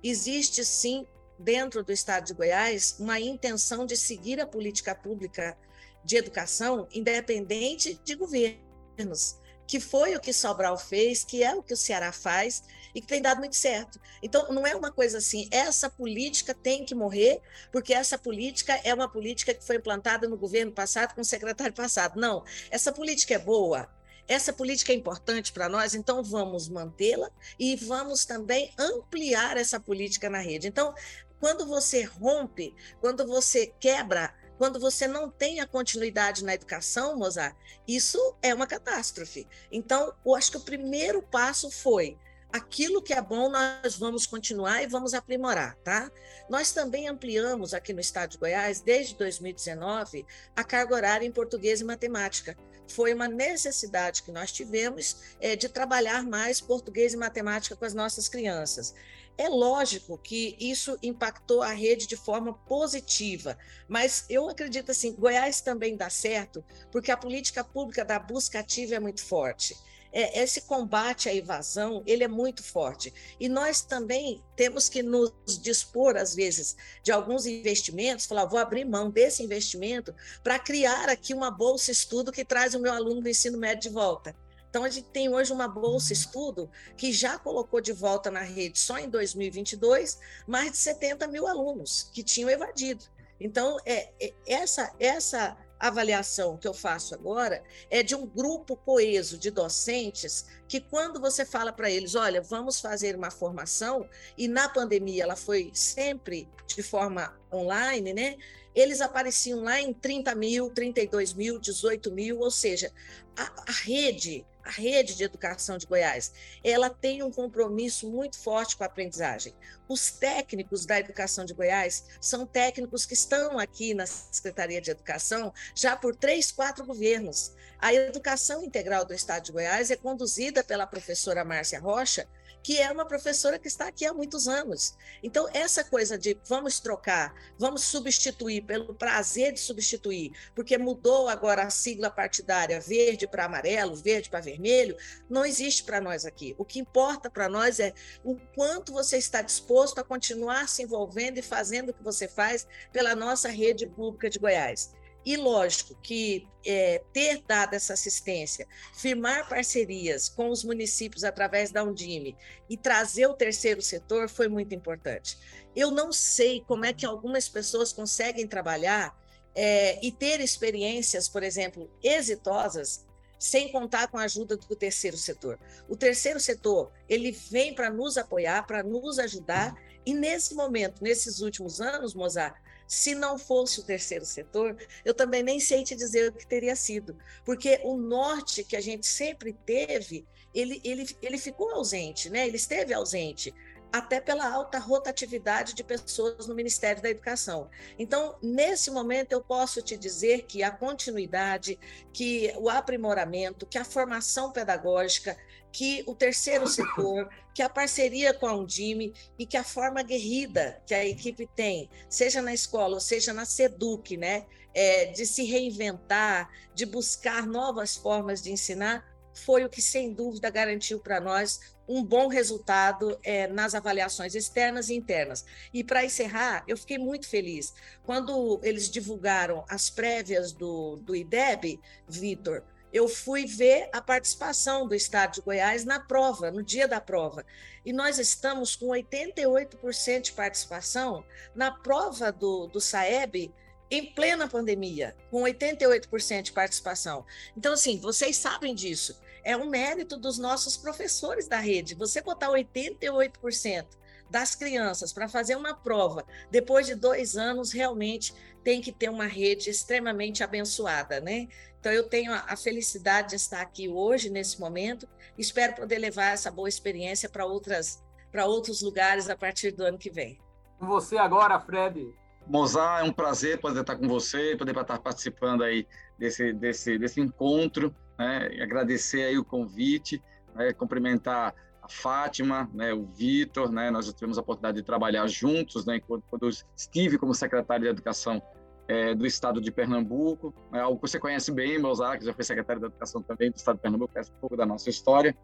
existe 0.00 0.64
sim, 0.64 1.04
dentro 1.36 1.82
do 1.82 1.90
estado 1.90 2.24
de 2.24 2.34
Goiás, 2.34 2.94
uma 3.00 3.18
intenção 3.18 3.84
de 3.84 3.96
seguir 3.96 4.40
a 4.40 4.46
política 4.46 4.94
pública 4.94 5.58
de 6.04 6.16
educação 6.16 6.86
independente 6.92 8.00
de 8.04 8.14
governos, 8.14 9.40
que 9.66 9.80
foi 9.80 10.14
o 10.14 10.20
que 10.20 10.32
Sobral 10.32 10.78
fez, 10.78 11.24
que 11.24 11.42
é 11.42 11.52
o 11.52 11.64
que 11.64 11.74
o 11.74 11.76
Ceará 11.76 12.12
faz 12.12 12.62
e 12.94 13.00
que 13.00 13.08
tem 13.08 13.20
dado 13.20 13.40
muito 13.40 13.56
certo. 13.56 14.00
Então, 14.22 14.52
não 14.52 14.64
é 14.64 14.76
uma 14.76 14.92
coisa 14.92 15.18
assim, 15.18 15.48
essa 15.50 15.90
política 15.90 16.54
tem 16.54 16.84
que 16.84 16.94
morrer, 16.94 17.40
porque 17.72 17.92
essa 17.92 18.16
política 18.16 18.80
é 18.84 18.94
uma 18.94 19.08
política 19.08 19.52
que 19.52 19.66
foi 19.66 19.76
implantada 19.76 20.28
no 20.28 20.36
governo 20.36 20.70
passado 20.70 21.12
com 21.12 21.22
o 21.22 21.24
secretário 21.24 21.74
passado. 21.74 22.20
Não, 22.20 22.44
essa 22.70 22.92
política 22.92 23.34
é 23.34 23.38
boa, 23.38 23.90
essa 24.28 24.52
política 24.52 24.92
é 24.92 24.96
importante 24.96 25.52
para 25.52 25.68
nós, 25.68 25.94
então 25.94 26.22
vamos 26.22 26.68
mantê-la 26.68 27.30
e 27.58 27.76
vamos 27.76 28.24
também 28.24 28.72
ampliar 28.78 29.56
essa 29.56 29.80
política 29.80 30.30
na 30.30 30.38
rede. 30.38 30.68
Então, 30.68 30.94
quando 31.40 31.66
você 31.66 32.04
rompe, 32.04 32.74
quando 33.00 33.26
você 33.26 33.72
quebra, 33.80 34.32
quando 34.58 34.78
você 34.78 35.08
não 35.08 35.28
tem 35.28 35.60
a 35.60 35.66
continuidade 35.66 36.44
na 36.44 36.54
educação, 36.54 37.16
Mozart, 37.16 37.56
isso 37.86 38.36
é 38.40 38.54
uma 38.54 38.66
catástrofe. 38.66 39.48
Então, 39.70 40.14
eu 40.24 40.34
acho 40.34 40.52
que 40.52 40.56
o 40.56 40.64
primeiro 40.64 41.20
passo 41.20 41.70
foi 41.70 42.16
aquilo 42.52 43.02
que 43.02 43.14
é 43.14 43.20
bom 43.20 43.48
nós 43.48 43.96
vamos 43.96 44.26
continuar 44.26 44.82
e 44.82 44.86
vamos 44.86 45.14
aprimorar, 45.14 45.74
tá? 45.82 46.12
Nós 46.48 46.70
também 46.70 47.08
ampliamos 47.08 47.72
aqui 47.72 47.92
no 47.92 48.00
estado 48.00 48.30
de 48.30 48.38
Goiás, 48.38 48.80
desde 48.80 49.16
2019, 49.16 50.26
a 50.54 50.62
carga 50.62 50.94
horária 50.94 51.26
em 51.26 51.32
português 51.32 51.80
e 51.80 51.84
matemática 51.84 52.56
foi 52.92 53.14
uma 53.14 53.26
necessidade 53.26 54.22
que 54.22 54.30
nós 54.30 54.52
tivemos 54.52 55.16
é, 55.40 55.56
de 55.56 55.68
trabalhar 55.68 56.22
mais 56.24 56.60
português 56.60 57.14
e 57.14 57.16
matemática 57.16 57.74
com 57.74 57.84
as 57.84 57.94
nossas 57.94 58.28
crianças. 58.28 58.94
É 59.36 59.48
lógico 59.48 60.18
que 60.18 60.56
isso 60.60 60.98
impactou 61.02 61.62
a 61.62 61.72
rede 61.72 62.06
de 62.06 62.16
forma 62.16 62.52
positiva, 62.52 63.56
mas 63.88 64.26
eu 64.28 64.48
acredito 64.48 64.90
assim, 64.90 65.14
Goiás 65.14 65.60
também 65.60 65.96
dá 65.96 66.10
certo, 66.10 66.62
porque 66.90 67.10
a 67.10 67.16
política 67.16 67.64
pública 67.64 68.04
da 68.04 68.18
busca 68.18 68.60
ativa 68.60 68.94
é 68.94 69.00
muito 69.00 69.24
forte 69.24 69.74
é, 70.12 70.42
esse 70.42 70.62
combate 70.62 71.28
à 71.28 71.34
evasão 71.34 72.02
ele 72.06 72.22
é 72.22 72.28
muito 72.28 72.62
forte 72.62 73.12
e 73.40 73.48
nós 73.48 73.80
também 73.80 74.42
temos 74.54 74.88
que 74.88 75.02
nos 75.02 75.32
dispor 75.60 76.16
às 76.16 76.34
vezes 76.34 76.76
de 77.02 77.10
alguns 77.10 77.46
investimentos, 77.46 78.26
falar 78.26 78.44
vou 78.44 78.58
abrir 78.58 78.84
mão 78.84 79.10
desse 79.10 79.42
investimento 79.42 80.14
para 80.42 80.58
criar 80.58 81.08
aqui 81.08 81.32
uma 81.32 81.50
bolsa 81.50 81.90
estudo 81.90 82.32
que 82.32 82.44
traz 82.44 82.74
o 82.74 82.80
meu 82.80 82.92
aluno 82.92 83.22
do 83.22 83.28
ensino 83.28 83.58
médio 83.58 83.82
de 83.82 83.88
volta. 83.88 84.36
Então, 84.72 84.84
a 84.84 84.88
gente 84.88 85.08
tem 85.08 85.28
hoje 85.28 85.52
uma 85.52 85.68
bolsa 85.68 86.14
estudo 86.14 86.70
que 86.96 87.12
já 87.12 87.38
colocou 87.38 87.78
de 87.78 87.92
volta 87.92 88.30
na 88.30 88.40
rede, 88.40 88.78
só 88.78 88.98
em 88.98 89.06
2022, 89.06 90.18
mais 90.46 90.72
de 90.72 90.78
70 90.78 91.28
mil 91.28 91.46
alunos 91.46 92.08
que 92.10 92.22
tinham 92.22 92.48
evadido. 92.48 93.04
Então, 93.38 93.76
é, 93.84 94.08
é 94.18 94.32
essa, 94.46 94.90
essa 94.98 95.58
avaliação 95.82 96.56
que 96.56 96.68
eu 96.68 96.72
faço 96.72 97.14
agora 97.14 97.62
é 97.90 98.02
de 98.02 98.14
um 98.14 98.24
grupo 98.24 98.76
coeso 98.76 99.36
de 99.36 99.50
docentes 99.50 100.46
que, 100.68 100.80
quando 100.80 101.20
você 101.20 101.44
fala 101.44 101.72
para 101.72 101.90
eles, 101.90 102.14
olha, 102.14 102.40
vamos 102.40 102.80
fazer 102.80 103.16
uma 103.16 103.30
formação, 103.30 104.08
e 104.38 104.46
na 104.46 104.68
pandemia 104.68 105.24
ela 105.24 105.36
foi 105.36 105.70
sempre 105.74 106.48
de 106.66 106.82
forma 106.82 107.36
online, 107.52 108.14
né? 108.14 108.36
Eles 108.74 109.00
apareciam 109.00 109.62
lá 109.62 109.80
em 109.80 109.92
30 109.92 110.34
mil, 110.34 110.70
32 110.70 111.34
mil, 111.34 111.58
18 111.58 112.10
mil, 112.12 112.40
ou 112.40 112.50
seja, 112.50 112.90
a, 113.36 113.52
a 113.68 113.72
rede 113.72 114.44
a 114.64 114.70
rede 114.70 115.16
de 115.16 115.24
educação 115.24 115.76
de 115.76 115.86
Goiás, 115.86 116.32
ela 116.62 116.88
tem 116.88 117.22
um 117.22 117.30
compromisso 117.30 118.08
muito 118.08 118.38
forte 118.38 118.76
com 118.76 118.84
a 118.84 118.86
aprendizagem. 118.86 119.52
Os 119.88 120.10
técnicos 120.10 120.86
da 120.86 121.00
educação 121.00 121.44
de 121.44 121.52
Goiás 121.52 122.04
são 122.20 122.46
técnicos 122.46 123.04
que 123.04 123.14
estão 123.14 123.58
aqui 123.58 123.92
na 123.92 124.06
Secretaria 124.06 124.80
de 124.80 124.90
Educação 124.90 125.52
já 125.74 125.96
por 125.96 126.14
três, 126.14 126.52
quatro 126.52 126.86
governos. 126.86 127.52
A 127.78 127.92
educação 127.92 128.62
integral 128.62 129.04
do 129.04 129.12
Estado 129.12 129.44
de 129.44 129.52
Goiás 129.52 129.90
é 129.90 129.96
conduzida 129.96 130.62
pela 130.62 130.86
professora 130.86 131.44
Márcia 131.44 131.80
Rocha, 131.80 132.28
que 132.62 132.78
é 132.78 132.90
uma 132.90 133.04
professora 133.04 133.58
que 133.58 133.68
está 133.68 133.88
aqui 133.88 134.06
há 134.06 134.14
muitos 134.14 134.46
anos. 134.46 134.96
Então, 135.22 135.48
essa 135.52 135.82
coisa 135.82 136.16
de 136.16 136.38
vamos 136.46 136.78
trocar, 136.78 137.34
vamos 137.58 137.82
substituir 137.82 138.62
pelo 138.62 138.94
prazer 138.94 139.52
de 139.52 139.60
substituir, 139.60 140.32
porque 140.54 140.78
mudou 140.78 141.28
agora 141.28 141.64
a 141.64 141.70
sigla 141.70 142.10
partidária 142.10 142.80
verde 142.80 143.26
para 143.26 143.44
amarelo, 143.44 143.96
verde 143.96 144.30
para 144.30 144.40
vermelho, 144.40 144.96
não 145.28 145.44
existe 145.44 145.82
para 145.84 146.00
nós 146.00 146.24
aqui. 146.24 146.54
O 146.58 146.64
que 146.64 146.78
importa 146.78 147.28
para 147.28 147.48
nós 147.48 147.80
é 147.80 147.92
o 148.22 148.36
quanto 148.54 148.92
você 148.92 149.16
está 149.16 149.42
disposto 149.42 149.98
a 149.98 150.04
continuar 150.04 150.68
se 150.68 150.82
envolvendo 150.82 151.38
e 151.38 151.42
fazendo 151.42 151.90
o 151.90 151.94
que 151.94 152.02
você 152.02 152.28
faz 152.28 152.66
pela 152.92 153.14
nossa 153.14 153.48
rede 153.48 153.86
pública 153.86 154.30
de 154.30 154.38
Goiás. 154.38 154.92
E 155.24 155.36
lógico 155.36 155.94
que 156.02 156.48
é, 156.66 157.02
ter 157.12 157.42
dado 157.46 157.74
essa 157.74 157.92
assistência, 157.92 158.66
firmar 158.92 159.48
parcerias 159.48 160.28
com 160.28 160.50
os 160.50 160.64
municípios 160.64 161.22
através 161.24 161.70
da 161.70 161.84
Undime 161.84 162.36
e 162.68 162.76
trazer 162.76 163.26
o 163.26 163.34
terceiro 163.34 163.80
setor 163.80 164.28
foi 164.28 164.48
muito 164.48 164.74
importante. 164.74 165.38
Eu 165.74 165.90
não 165.90 166.12
sei 166.12 166.64
como 166.66 166.84
é 166.84 166.92
que 166.92 167.06
algumas 167.06 167.48
pessoas 167.48 167.92
conseguem 167.92 168.46
trabalhar 168.46 169.16
é, 169.54 170.04
e 170.04 170.10
ter 170.10 170.40
experiências, 170.40 171.28
por 171.28 171.42
exemplo, 171.42 171.90
exitosas 172.02 173.04
sem 173.38 173.72
contar 173.72 174.06
com 174.06 174.18
a 174.18 174.22
ajuda 174.22 174.56
do 174.56 174.76
terceiro 174.76 175.16
setor. 175.16 175.58
O 175.88 175.96
terceiro 175.96 176.38
setor, 176.38 176.92
ele 177.08 177.32
vem 177.32 177.74
para 177.74 177.90
nos 177.90 178.16
apoiar, 178.16 178.64
para 178.68 178.84
nos 178.84 179.18
ajudar, 179.18 179.74
e 180.06 180.14
nesse 180.14 180.54
momento, 180.54 181.02
nesses 181.02 181.40
últimos 181.40 181.80
anos, 181.80 182.14
Mozart, 182.14 182.61
se 182.92 183.14
não 183.14 183.38
fosse 183.38 183.80
o 183.80 183.82
terceiro 183.82 184.26
setor, 184.26 184.76
eu 185.02 185.14
também 185.14 185.42
nem 185.42 185.58
sei 185.58 185.82
te 185.82 185.96
dizer 185.96 186.28
o 186.28 186.32
que 186.34 186.46
teria 186.46 186.76
sido, 186.76 187.16
porque 187.42 187.80
o 187.84 187.96
norte 187.96 188.62
que 188.62 188.76
a 188.76 188.82
gente 188.82 189.06
sempre 189.06 189.54
teve, 189.64 190.26
ele, 190.54 190.78
ele, 190.84 191.06
ele 191.22 191.38
ficou 191.38 191.70
ausente, 191.70 192.28
né? 192.28 192.46
ele 192.46 192.58
esteve 192.58 192.92
ausente 192.92 193.54
até 193.92 194.20
pela 194.20 194.50
alta 194.50 194.78
rotatividade 194.78 195.74
de 195.74 195.84
pessoas 195.84 196.46
no 196.46 196.54
Ministério 196.54 197.02
da 197.02 197.10
Educação. 197.10 197.68
Então, 197.98 198.36
nesse 198.42 198.90
momento, 198.90 199.32
eu 199.32 199.42
posso 199.42 199.82
te 199.82 199.98
dizer 199.98 200.46
que 200.46 200.62
a 200.62 200.70
continuidade, 200.70 201.78
que 202.12 202.54
o 202.56 202.70
aprimoramento, 202.70 203.66
que 203.66 203.76
a 203.76 203.84
formação 203.84 204.50
pedagógica, 204.50 205.36
que 205.70 206.02
o 206.06 206.14
terceiro 206.14 206.66
setor, 206.66 207.28
que 207.54 207.62
a 207.62 207.68
parceria 207.68 208.32
com 208.32 208.46
a 208.46 208.54
Undime 208.54 209.12
e 209.38 209.44
que 209.44 209.56
a 209.58 209.64
forma 209.64 210.00
aguerrida 210.00 210.82
que 210.86 210.94
a 210.94 211.04
equipe 211.04 211.46
tem, 211.54 211.90
seja 212.08 212.40
na 212.40 212.54
escola 212.54 212.94
ou 212.94 213.00
seja 213.00 213.32
na 213.32 213.44
SEDUC, 213.44 214.16
né, 214.16 214.46
é, 214.74 215.06
de 215.06 215.26
se 215.26 215.44
reinventar, 215.44 216.50
de 216.74 216.86
buscar 216.86 217.46
novas 217.46 217.94
formas 217.94 218.42
de 218.42 218.50
ensinar, 218.52 219.12
foi 219.34 219.64
o 219.64 219.68
que, 219.68 219.80
sem 219.80 220.12
dúvida, 220.12 220.50
garantiu 220.50 221.00
para 221.00 221.20
nós 221.20 221.71
um 221.88 222.02
bom 222.04 222.28
resultado 222.28 223.18
é, 223.22 223.46
nas 223.46 223.74
avaliações 223.74 224.34
externas 224.34 224.88
e 224.88 224.94
internas. 224.94 225.44
E 225.72 225.82
para 225.82 226.04
encerrar, 226.04 226.64
eu 226.66 226.76
fiquei 226.76 226.98
muito 226.98 227.28
feliz 227.28 227.74
quando 228.04 228.60
eles 228.62 228.88
divulgaram 228.88 229.64
as 229.68 229.90
prévias 229.90 230.52
do, 230.52 230.96
do 230.96 231.14
IDEB, 231.14 231.80
Vitor. 232.08 232.62
Eu 232.92 233.08
fui 233.08 233.46
ver 233.46 233.88
a 233.90 234.02
participação 234.02 234.86
do 234.86 234.94
Estado 234.94 235.34
de 235.34 235.40
Goiás 235.40 235.84
na 235.84 235.98
prova, 235.98 236.50
no 236.50 236.62
dia 236.62 236.86
da 236.86 237.00
prova. 237.00 237.44
E 237.84 237.92
nós 237.92 238.18
estamos 238.18 238.76
com 238.76 238.88
88% 238.88 240.20
de 240.20 240.32
participação 240.32 241.24
na 241.54 241.70
prova 241.70 242.30
do, 242.30 242.66
do 242.66 242.80
SAEB, 242.80 243.52
em 243.90 244.06
plena 244.06 244.48
pandemia, 244.48 245.14
com 245.30 245.42
88% 245.42 246.42
de 246.42 246.52
participação. 246.52 247.26
Então, 247.56 247.74
assim, 247.74 247.98
vocês 247.98 248.36
sabem 248.36 248.74
disso. 248.74 249.20
É 249.44 249.56
um 249.56 249.68
mérito 249.68 250.16
dos 250.16 250.38
nossos 250.38 250.76
professores 250.76 251.48
da 251.48 251.58
rede. 251.58 251.94
Você 251.94 252.22
botar 252.22 252.48
88% 252.48 253.86
das 254.30 254.54
crianças 254.54 255.12
para 255.12 255.28
fazer 255.28 255.56
uma 255.56 255.74
prova 255.74 256.24
depois 256.50 256.86
de 256.86 256.94
dois 256.94 257.36
anos, 257.36 257.72
realmente 257.72 258.34
tem 258.64 258.80
que 258.80 258.92
ter 258.92 259.10
uma 259.10 259.26
rede 259.26 259.68
extremamente 259.68 260.42
abençoada, 260.42 261.20
né? 261.20 261.48
Então, 261.78 261.92
eu 261.92 262.08
tenho 262.08 262.32
a 262.32 262.56
felicidade 262.56 263.30
de 263.30 263.36
estar 263.36 263.60
aqui 263.60 263.88
hoje, 263.88 264.30
nesse 264.30 264.60
momento, 264.60 265.08
espero 265.36 265.74
poder 265.74 265.98
levar 265.98 266.32
essa 266.32 266.50
boa 266.50 266.68
experiência 266.68 267.28
para 267.28 267.44
outras 267.44 268.02
para 268.30 268.46
outros 268.46 268.80
lugares 268.80 269.28
a 269.28 269.36
partir 269.36 269.72
do 269.72 269.84
ano 269.84 269.98
que 269.98 270.10
vem. 270.10 270.40
Com 270.78 270.86
você 270.86 271.18
agora, 271.18 271.60
Fred. 271.60 272.02
Mozart, 272.46 273.04
é 273.04 273.08
um 273.08 273.12
prazer 273.12 273.60
poder 273.60 273.82
estar 273.82 273.94
com 273.94 274.08
você, 274.08 274.56
poder 274.56 274.76
estar 274.76 274.98
participando 274.98 275.62
aí 275.62 275.86
desse, 276.18 276.52
desse, 276.52 276.98
desse 276.98 277.20
encontro, 277.20 277.94
né? 278.22 278.62
agradecer 278.62 279.22
aí 279.24 279.38
o 279.38 279.44
convite, 279.44 280.22
né? 280.54 280.72
cumprimentar 280.72 281.54
a 281.82 281.88
Fátima, 281.88 282.70
né? 282.72 282.92
o 282.92 283.04
Vitor, 283.04 283.70
né? 283.70 283.90
nós 283.90 284.12
tivemos 284.12 284.38
a 284.38 284.40
oportunidade 284.40 284.78
de 284.78 284.82
trabalhar 284.82 285.26
juntos, 285.26 285.84
né? 285.84 286.00
quando, 286.00 286.22
quando 286.30 286.48
estive 286.76 287.18
como 287.18 287.34
secretário 287.34 287.84
de 287.84 287.90
Educação 287.90 288.40
é, 288.88 289.14
do 289.14 289.26
Estado 289.26 289.60
de 289.60 289.70
Pernambuco, 289.70 290.54
é 290.72 290.80
algo 290.80 291.00
que 291.00 291.08
você 291.08 291.18
conhece 291.18 291.50
bem, 291.52 291.78
Mozart, 291.78 292.20
que 292.20 292.26
já 292.26 292.32
foi 292.32 292.44
secretário 292.44 292.80
de 292.80 292.86
Educação 292.86 293.22
também 293.22 293.50
do 293.50 293.56
Estado 293.56 293.76
de 293.76 293.82
Pernambuco, 293.82 294.12
conhece 294.12 294.30
um 294.30 294.40
pouco 294.40 294.56
da 294.56 294.66
nossa 294.66 294.88
história, 294.88 295.36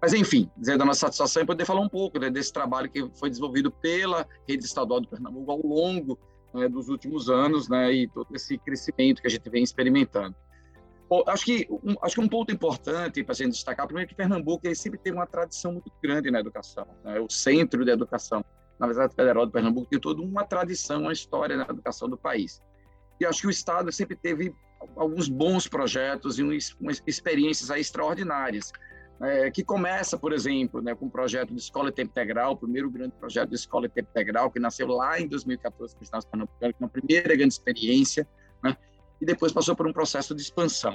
mas, 0.00 0.14
enfim, 0.14 0.48
dizer 0.56 0.78
da 0.78 0.84
nossa 0.84 1.00
satisfação 1.00 1.42
e 1.42 1.46
poder 1.46 1.64
falar 1.64 1.80
um 1.80 1.88
pouco 1.88 2.18
né, 2.20 2.30
desse 2.30 2.52
trabalho 2.52 2.88
que 2.88 3.10
foi 3.18 3.28
desenvolvido 3.28 3.70
pela 3.70 4.26
Rede 4.48 4.64
Estadual 4.64 5.00
de 5.00 5.08
Pernambuco 5.08 5.50
ao 5.50 5.60
longo 5.60 6.18
né, 6.54 6.68
dos 6.68 6.88
últimos 6.88 7.28
anos, 7.28 7.68
né, 7.68 7.92
e 7.92 8.08
todo 8.08 8.28
esse 8.34 8.56
crescimento 8.58 9.20
que 9.20 9.26
a 9.26 9.30
gente 9.30 9.48
vem 9.50 9.62
experimentando. 9.62 10.36
Acho 11.26 11.44
que 11.44 11.66
um, 11.70 11.94
acho 12.02 12.14
que 12.14 12.20
um 12.20 12.28
ponto 12.28 12.52
importante 12.52 13.22
para 13.24 13.32
a 13.32 13.36
gente 13.36 13.52
destacar, 13.52 13.86
primeiro 13.86 14.08
que 14.08 14.14
Pernambuco 14.14 14.66
ele 14.66 14.74
sempre 14.74 14.98
tem 14.98 15.12
uma 15.12 15.26
tradição 15.26 15.72
muito 15.72 15.90
grande 16.02 16.30
na 16.30 16.40
educação, 16.40 16.86
né, 17.02 17.18
o 17.18 17.30
centro 17.30 17.84
da 17.84 17.92
educação. 17.92 18.44
Na 18.78 18.86
verdade, 18.86 19.14
Federal 19.14 19.46
de 19.46 19.52
Pernambuco 19.52 19.88
tem 19.88 19.98
toda 19.98 20.20
uma 20.22 20.44
tradição, 20.44 21.02
uma 21.02 21.12
história 21.12 21.56
na 21.56 21.64
educação 21.64 22.08
do 22.08 22.16
país. 22.16 22.62
E 23.20 23.24
acho 23.24 23.40
que 23.40 23.46
o 23.46 23.50
Estado 23.50 23.90
sempre 23.90 24.16
teve 24.16 24.54
alguns 24.96 25.28
bons 25.28 25.66
projetos 25.66 26.38
e 26.38 26.42
umas 26.42 27.02
experiências 27.06 27.70
extraordinárias 27.70 28.70
é, 29.20 29.50
que 29.50 29.64
começa, 29.64 30.16
por 30.16 30.32
exemplo, 30.32 30.80
né, 30.80 30.94
com 30.94 31.06
o 31.06 31.10
projeto 31.10 31.52
de 31.52 31.60
Escola 31.60 31.90
Tempo 31.90 32.10
Integral, 32.10 32.52
o 32.52 32.56
primeiro 32.56 32.90
grande 32.90 33.14
projeto 33.18 33.48
de 33.48 33.56
Escola 33.56 33.88
Tempo 33.88 34.08
Integral, 34.10 34.50
que 34.50 34.60
nasceu 34.60 34.86
lá 34.86 35.20
em 35.20 35.26
2014 35.26 35.94
com 35.94 36.00
o 36.00 36.04
Estado 36.04 36.26
Pernambucano, 36.26 36.74
uma 36.78 36.88
primeira 36.88 37.34
grande 37.34 37.54
experiência, 37.54 38.28
né, 38.62 38.76
e 39.20 39.26
depois 39.26 39.52
passou 39.52 39.74
por 39.74 39.86
um 39.86 39.92
processo 39.92 40.34
de 40.34 40.42
expansão. 40.42 40.94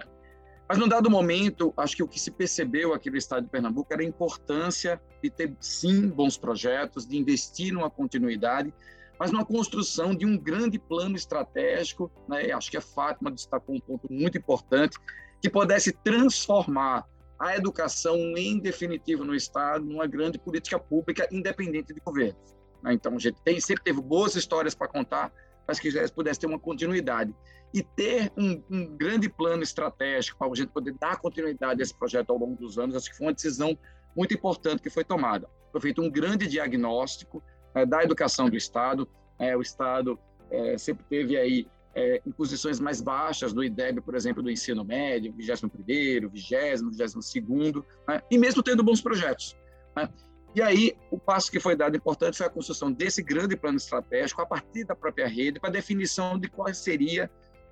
Mas, 0.68 0.78
num 0.78 0.88
dado 0.88 1.10
momento, 1.10 1.74
acho 1.76 1.96
que 1.96 2.04
o 2.04 2.08
que 2.08 2.20
se 2.20 2.32
percebeu 2.32 2.94
aqui 2.94 3.10
no 3.10 3.18
Estado 3.18 3.44
de 3.44 3.50
Pernambuco 3.50 3.92
era 3.94 4.02
a 4.02 4.06
importância 4.06 5.02
de 5.22 5.30
ter, 5.30 5.56
sim, 5.60 6.08
bons 6.08 6.38
projetos, 6.38 7.06
de 7.06 7.18
investir 7.18 7.74
numa 7.74 7.90
continuidade, 7.90 8.74
mas 9.20 9.32
numa 9.32 9.46
construção 9.46 10.16
de 10.16 10.26
um 10.26 10.38
grande 10.38 10.80
plano 10.80 11.16
estratégico, 11.16 12.12
né, 12.28 12.52
acho 12.52 12.72
que 12.72 12.78
a 12.78 12.82
Fátima 12.82 13.30
destacou 13.30 13.76
um 13.76 13.80
ponto 13.80 14.12
muito 14.12 14.38
importante, 14.38 14.98
que 15.42 15.50
pudesse 15.50 15.92
transformar 16.04 17.06
a 17.38 17.56
educação, 17.58 18.16
em 18.38 18.58
definitivo, 18.58 19.26
no 19.26 19.36
Estado, 19.36 19.84
numa 19.84 20.08
grande 20.08 20.40
política 20.40 20.80
pública 20.80 21.28
independente 21.32 21.94
de 21.94 22.00
governos. 22.00 22.56
Né? 22.82 22.94
Então, 22.94 23.16
a 23.16 23.20
gente 23.20 23.42
tem, 23.44 23.60
sempre 23.60 23.84
teve 23.84 24.02
boas 24.02 24.36
histórias 24.36 24.74
para 24.74 24.88
contar, 24.88 25.32
mas 25.68 25.80
que 25.80 25.92
pudesse 26.12 26.40
ter 26.40 26.48
uma 26.48 26.60
continuidade. 26.60 27.34
E 27.74 27.82
ter 27.82 28.32
um, 28.38 28.62
um 28.70 28.98
grande 28.98 29.28
plano 29.28 29.64
estratégico 29.64 30.38
para 30.38 30.52
a 30.52 30.56
gente 30.56 30.70
poder 30.70 30.94
dar 31.00 31.18
continuidade 31.18 31.82
a 31.82 31.84
esse 31.84 31.98
projeto 31.98 32.30
ao 32.30 32.38
longo 32.38 32.56
dos 32.56 32.78
anos, 32.78 32.96
acho 32.96 33.10
que 33.10 33.18
foi 33.18 33.28
uma 33.28 33.34
decisão 33.34 33.78
muito 34.16 34.34
importante 34.34 34.82
que 34.82 34.90
foi 34.90 35.04
tomada. 35.04 35.50
Foi 35.72 35.82
feito 35.82 36.02
um 36.02 36.10
grande 36.10 36.48
diagnóstico 36.48 37.44
é, 37.74 37.86
da 37.86 38.04
educação 38.04 38.50
do 38.50 38.56
Estado. 38.56 39.10
É, 39.40 39.58
o 39.58 39.62
Estado 39.62 40.20
é, 40.52 40.78
sempre 40.78 41.04
teve 41.10 41.36
aí 41.36 41.68
é, 41.96 42.22
em 42.26 42.32
posições 42.32 42.80
mais 42.80 43.02
baixas 43.02 43.54
do 43.54 43.64
IDEB, 43.64 44.02
por 44.02 44.16
exemplo, 44.16 44.42
do 44.42 44.50
ensino 44.50 44.84
médio, 44.84 45.34
21º, 45.34 46.30
20 46.30 46.56
22º, 46.92 47.84
né? 48.08 48.22
e 48.30 48.38
mesmo 48.38 48.64
tendo 48.64 48.84
bons 48.84 49.02
projetos. 49.02 49.56
Né? 49.96 50.10
E 50.56 50.62
aí, 50.62 50.96
o 51.10 51.18
passo 51.18 51.52
que 51.52 51.60
foi 51.60 51.76
dado 51.76 51.98
importante 51.98 52.38
foi 52.38 52.46
a 52.46 52.50
construção 52.50 52.92
desse 52.92 53.24
grande 53.24 53.56
plano 53.58 53.78
estratégico 53.78 54.42
a 54.42 54.46
partir 54.46 54.84
da 54.84 54.96
própria 54.96 55.28
rede, 55.28 55.60
para 55.60 55.70
a 55.70 55.74
definição 55.74 56.38
de 56.38 56.48
quais 56.48 56.78
seriam 56.78 57.28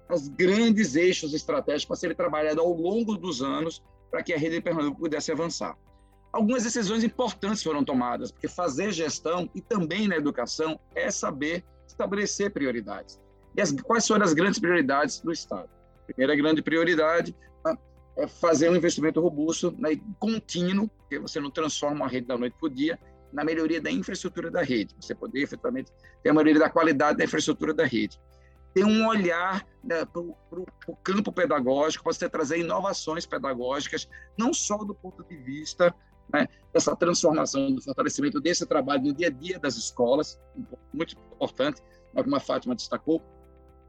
os 0.09 0.27
grandes 0.27 0.95
eixos 0.95 1.33
estratégicos 1.33 1.85
para 1.85 1.95
serem 1.95 2.15
trabalhados 2.15 2.59
ao 2.59 2.73
longo 2.73 3.15
dos 3.15 3.41
anos 3.41 3.83
para 4.09 4.21
que 4.21 4.33
a 4.33 4.37
rede 4.37 4.55
de 4.55 4.61
Pernambuco 4.61 4.99
pudesse 4.99 5.31
avançar. 5.31 5.77
Algumas 6.33 6.63
decisões 6.63 7.03
importantes 7.03 7.63
foram 7.63 7.83
tomadas, 7.83 8.31
porque 8.31 8.47
fazer 8.47 8.91
gestão 8.91 9.49
e 9.53 9.61
também 9.61 10.07
na 10.07 10.15
educação 10.15 10.79
é 10.95 11.09
saber 11.11 11.63
estabelecer 11.87 12.51
prioridades. 12.51 13.19
E 13.55 13.61
as, 13.61 13.71
quais 13.71 14.07
foram 14.07 14.25
as 14.25 14.33
grandes 14.33 14.59
prioridades 14.59 15.19
do 15.19 15.31
Estado? 15.31 15.69
primeira 16.07 16.35
grande 16.35 16.61
prioridade 16.61 17.35
é 18.21 18.27
fazer 18.27 18.69
um 18.69 18.75
investimento 18.75 19.19
robusto 19.19 19.75
né, 19.77 19.99
contínuo, 20.19 20.87
porque 20.87 21.19
você 21.19 21.39
não 21.39 21.51
transforma 21.51 22.05
a 22.05 22.07
rede 22.07 22.27
da 22.27 22.37
noite 22.37 22.55
para 22.59 22.67
o 22.67 22.69
dia, 22.69 22.99
na 23.31 23.43
melhoria 23.43 23.81
da 23.81 23.89
infraestrutura 23.89 24.51
da 24.51 24.61
rede, 24.61 24.95
você 24.99 25.15
poder 25.15 25.41
efetivamente 25.41 25.91
ter 26.21 26.29
a 26.29 26.33
melhoria 26.33 26.59
da 26.59 26.69
qualidade 26.69 27.17
da 27.17 27.23
infraestrutura 27.23 27.73
da 27.73 27.85
rede. 27.85 28.19
Ter 28.73 28.85
um 28.85 29.07
olhar 29.07 29.65
né, 29.83 30.05
para 30.05 30.21
o 30.21 30.95
campo 31.03 31.31
pedagógico, 31.31 32.03
você 32.03 32.29
trazer 32.29 32.59
inovações 32.59 33.25
pedagógicas, 33.25 34.07
não 34.37 34.53
só 34.53 34.77
do 34.77 34.93
ponto 34.93 35.23
de 35.23 35.35
vista 35.37 35.93
né, 36.33 36.47
dessa 36.73 36.95
transformação, 36.95 37.73
do 37.73 37.81
fortalecimento 37.81 38.39
desse 38.39 38.65
trabalho 38.65 39.03
no 39.03 39.13
dia 39.13 39.27
a 39.27 39.31
dia 39.31 39.59
das 39.59 39.75
escolas, 39.75 40.39
muito 40.93 41.15
importante, 41.35 41.81
como 42.13 42.35
a 42.35 42.39
Fátima 42.39 42.75
destacou, 42.75 43.21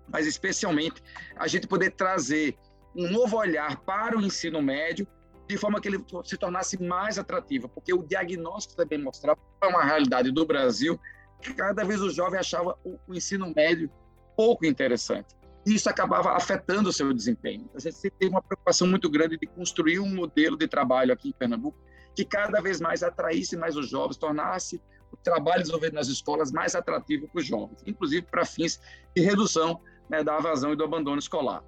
mas 0.08 0.26
especialmente 0.26 1.02
a 1.36 1.46
gente 1.46 1.66
poder 1.66 1.90
trazer 1.92 2.56
um 2.94 3.11
novo 3.11 3.37
olhar 3.37 3.80
para 3.80 4.16
o 4.16 4.22
ensino 4.22 4.61
médio 4.61 5.06
de 5.49 5.56
forma 5.56 5.80
que 5.80 5.88
ele 5.88 6.04
se 6.25 6.37
tornasse 6.37 6.82
mais 6.82 7.18
atrativo, 7.18 7.68
porque 7.68 7.92
o 7.92 8.02
diagnóstico 8.02 8.76
também 8.76 8.99
mostrava 8.99 9.38
uma 9.62 9.84
realidade 9.84 10.30
do 10.30 10.46
Brasil 10.46 10.99
que 11.40 11.52
cada 11.52 11.84
vez 11.84 12.00
o 12.00 12.11
jovem 12.11 12.38
achava 12.38 12.78
o, 12.84 12.99
o 13.06 13.14
ensino 13.14 13.52
médio 13.54 13.90
pouco 14.37 14.64
interessante. 14.64 15.34
E 15.66 15.75
isso 15.75 15.88
acabava 15.88 16.32
afetando 16.32 16.88
o 16.88 16.92
seu 16.92 17.12
desempenho. 17.12 17.68
A 17.75 17.80
gente 17.80 17.99
teve 18.00 18.30
uma 18.30 18.42
preocupação 18.42 18.87
muito 18.87 19.08
grande 19.11 19.37
de 19.37 19.46
construir 19.46 19.99
um 19.99 20.14
modelo 20.14 20.56
de 20.56 20.66
trabalho 20.66 21.12
aqui 21.12 21.28
em 21.28 21.32
Pernambuco 21.32 21.78
que 22.14 22.25
cada 22.25 22.61
vez 22.61 22.80
mais 22.80 23.02
atraísse 23.02 23.56
mais 23.56 23.76
os 23.76 23.88
jovens, 23.88 24.16
tornasse 24.16 24.80
o 25.11 25.16
trabalho 25.16 25.61
desenvolvido 25.61 25.94
nas 25.94 26.08
escolas 26.08 26.50
mais 26.50 26.75
atrativo 26.75 27.28
para 27.28 27.40
os 27.40 27.46
jovens, 27.46 27.82
inclusive 27.87 28.26
para 28.26 28.44
fins 28.44 28.80
de 29.14 29.22
redução 29.22 29.80
né, 30.08 30.22
da 30.22 30.38
evasão 30.38 30.72
e 30.72 30.76
do 30.76 30.84
abandono 30.84 31.18
escolar. 31.18 31.62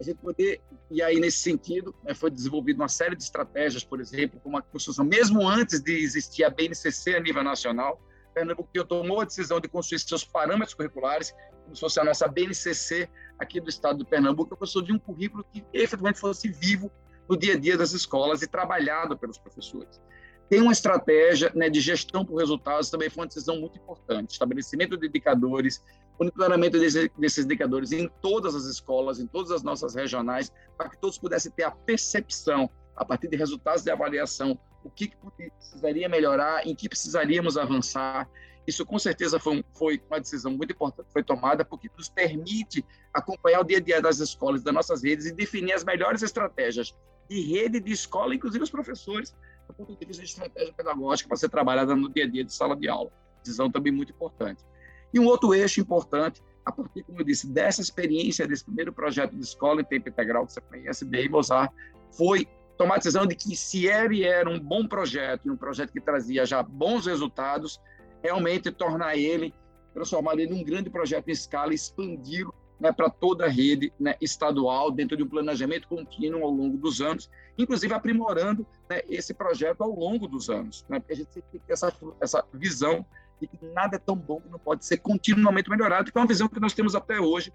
A 0.00 0.04
gente 0.04 0.18
poder, 0.18 0.60
e 0.90 1.02
aí 1.02 1.18
nesse 1.18 1.38
sentido, 1.38 1.94
né, 2.04 2.14
foi 2.14 2.30
desenvolvida 2.30 2.80
uma 2.80 2.88
série 2.88 3.16
de 3.16 3.22
estratégias, 3.22 3.82
por 3.82 4.00
exemplo, 4.00 4.40
como 4.40 4.56
a 4.56 4.62
construção, 4.62 5.04
mesmo 5.04 5.46
antes 5.46 5.80
de 5.80 5.92
existir 5.92 6.44
a 6.44 6.50
BNCC 6.50 7.16
a 7.16 7.20
nível 7.20 7.42
nacional, 7.42 8.00
Pernambuco 8.38 8.70
tomou 8.84 9.20
a 9.20 9.24
decisão 9.24 9.58
de 9.58 9.68
construir 9.68 9.98
seus 9.98 10.24
parâmetros 10.24 10.74
curriculares, 10.74 11.34
como 11.64 11.74
se 11.74 11.80
fosse 11.80 11.98
a 11.98 12.04
nossa 12.04 12.28
BNCC 12.28 13.08
aqui 13.38 13.60
do 13.60 13.68
estado 13.68 13.98
do 13.98 14.06
Pernambuco, 14.06 14.54
a 14.54 14.56
construção 14.56 14.86
de 14.86 14.92
um 14.92 14.98
currículo 14.98 15.44
que 15.52 15.64
efetivamente 15.72 16.20
fosse 16.20 16.48
vivo 16.48 16.90
no 17.28 17.36
dia 17.36 17.54
a 17.54 17.58
dia 17.58 17.76
das 17.76 17.92
escolas 17.92 18.40
e 18.42 18.46
trabalhado 18.46 19.18
pelos 19.18 19.38
professores. 19.38 20.00
Tem 20.48 20.62
uma 20.62 20.72
estratégia 20.72 21.52
né, 21.54 21.68
de 21.68 21.80
gestão 21.80 22.24
por 22.24 22.36
resultados, 22.36 22.88
também 22.88 23.10
foi 23.10 23.22
uma 23.22 23.26
decisão 23.26 23.60
muito 23.60 23.78
importante. 23.78 24.32
Estabelecimento 24.32 24.96
de 24.96 25.06
indicadores, 25.06 25.84
monitoramento 26.18 26.78
desses 26.78 27.44
indicadores 27.44 27.92
em 27.92 28.08
todas 28.20 28.54
as 28.54 28.64
escolas, 28.64 29.20
em 29.20 29.26
todas 29.26 29.50
as 29.50 29.62
nossas 29.62 29.94
regionais, 29.94 30.52
para 30.76 30.88
que 30.88 30.98
todos 30.98 31.18
pudessem 31.18 31.52
ter 31.52 31.64
a 31.64 31.70
percepção, 31.70 32.68
a 32.96 33.04
partir 33.04 33.28
de 33.28 33.36
resultados 33.36 33.82
de 33.84 33.90
avaliação, 33.90 34.58
o 34.82 34.90
que, 34.90 35.08
que 35.08 35.16
precisaria 35.50 36.08
melhorar, 36.08 36.66
em 36.66 36.74
que 36.74 36.88
precisaríamos 36.88 37.56
avançar. 37.56 38.28
Isso, 38.66 38.84
com 38.84 38.98
certeza, 38.98 39.38
foi, 39.38 39.64
foi 39.72 40.02
uma 40.10 40.20
decisão 40.20 40.52
muito 40.52 40.72
importante 40.72 41.08
foi 41.12 41.22
tomada, 41.22 41.64
porque 41.64 41.88
nos 41.96 42.08
permite 42.08 42.84
acompanhar 43.14 43.60
o 43.60 43.64
dia 43.64 43.78
a 43.78 43.80
dia 43.80 44.02
das 44.02 44.18
escolas, 44.18 44.62
das 44.62 44.74
nossas 44.74 45.02
redes 45.02 45.26
e 45.26 45.32
definir 45.32 45.72
as 45.72 45.84
melhores 45.84 46.22
estratégias 46.22 46.94
de 47.28 47.40
rede, 47.40 47.80
de 47.80 47.92
escola, 47.92 48.34
inclusive 48.34 48.64
os 48.64 48.70
professores, 48.70 49.34
do 49.68 49.74
ponto 49.74 49.96
de 49.96 50.06
vista 50.06 50.22
de 50.22 50.28
estratégia 50.28 50.72
pedagógica 50.72 51.28
para 51.28 51.36
ser 51.36 51.48
trabalhada 51.48 51.94
no 51.94 52.08
dia 52.08 52.24
a 52.24 52.28
dia 52.28 52.44
de 52.44 52.52
sala 52.52 52.74
de 52.74 52.88
aula. 52.88 53.10
Decisão 53.42 53.70
também 53.70 53.92
muito 53.92 54.12
importante. 54.12 54.64
E 55.12 55.18
um 55.18 55.26
outro 55.26 55.54
eixo 55.54 55.80
importante, 55.80 56.42
a 56.64 56.72
partir, 56.72 57.02
como 57.02 57.20
eu 57.20 57.24
disse, 57.24 57.46
dessa 57.46 57.80
experiência, 57.80 58.46
desse 58.46 58.64
primeiro 58.64 58.92
projeto 58.92 59.34
de 59.34 59.42
escola 59.42 59.80
em 59.80 59.84
tempo 59.84 60.08
integral 60.08 60.46
que 60.46 60.52
você 60.52 60.60
conhece 60.60 61.04
bem, 61.04 61.28
Mozart, 61.28 61.72
foi 62.12 62.46
tomar 62.76 62.94
a 62.94 62.98
decisão 62.98 63.26
de 63.26 63.34
que 63.34 63.56
se 63.56 63.86
ele 63.86 64.24
era 64.24 64.48
um 64.48 64.60
bom 64.60 64.86
projeto, 64.86 65.46
e 65.46 65.50
um 65.50 65.56
projeto 65.56 65.92
que 65.92 66.00
trazia 66.00 66.46
já 66.46 66.62
bons 66.62 67.06
resultados, 67.06 67.80
realmente 68.22 68.70
tornar 68.70 69.16
ele, 69.16 69.54
transformar 69.92 70.34
ele 70.34 70.46
num 70.46 70.62
grande 70.62 70.90
projeto 70.90 71.28
em 71.28 71.32
escala, 71.32 71.74
expandi-lo 71.74 72.54
né, 72.78 72.92
para 72.92 73.10
toda 73.10 73.46
a 73.46 73.48
rede 73.48 73.92
né, 73.98 74.14
estadual, 74.20 74.90
dentro 74.90 75.16
de 75.16 75.22
um 75.22 75.28
planejamento 75.28 75.88
contínuo 75.88 76.44
ao 76.44 76.50
longo 76.50 76.76
dos 76.76 77.00
anos, 77.00 77.28
inclusive 77.56 77.92
aprimorando 77.92 78.66
né, 78.88 79.02
esse 79.08 79.34
projeto 79.34 79.82
ao 79.82 79.90
longo 79.90 80.28
dos 80.28 80.48
anos, 80.48 80.86
né, 80.88 81.02
a 81.10 81.14
gente 81.14 81.28
tem 81.28 81.42
que 81.50 81.58
ter 81.58 81.72
essa, 81.72 81.92
essa 82.20 82.44
visão 82.52 83.04
de 83.40 83.46
que 83.46 83.58
nada 83.66 83.96
é 83.96 83.98
tão 83.98 84.16
bom 84.16 84.40
que 84.40 84.48
não 84.48 84.58
pode 84.58 84.84
ser 84.84 84.98
continuamente 84.98 85.70
melhorado, 85.70 86.10
que 86.10 86.18
é 86.18 86.20
uma 86.20 86.26
visão 86.26 86.48
que 86.48 86.60
nós 86.60 86.74
temos 86.74 86.94
até 86.94 87.20
hoje 87.20 87.52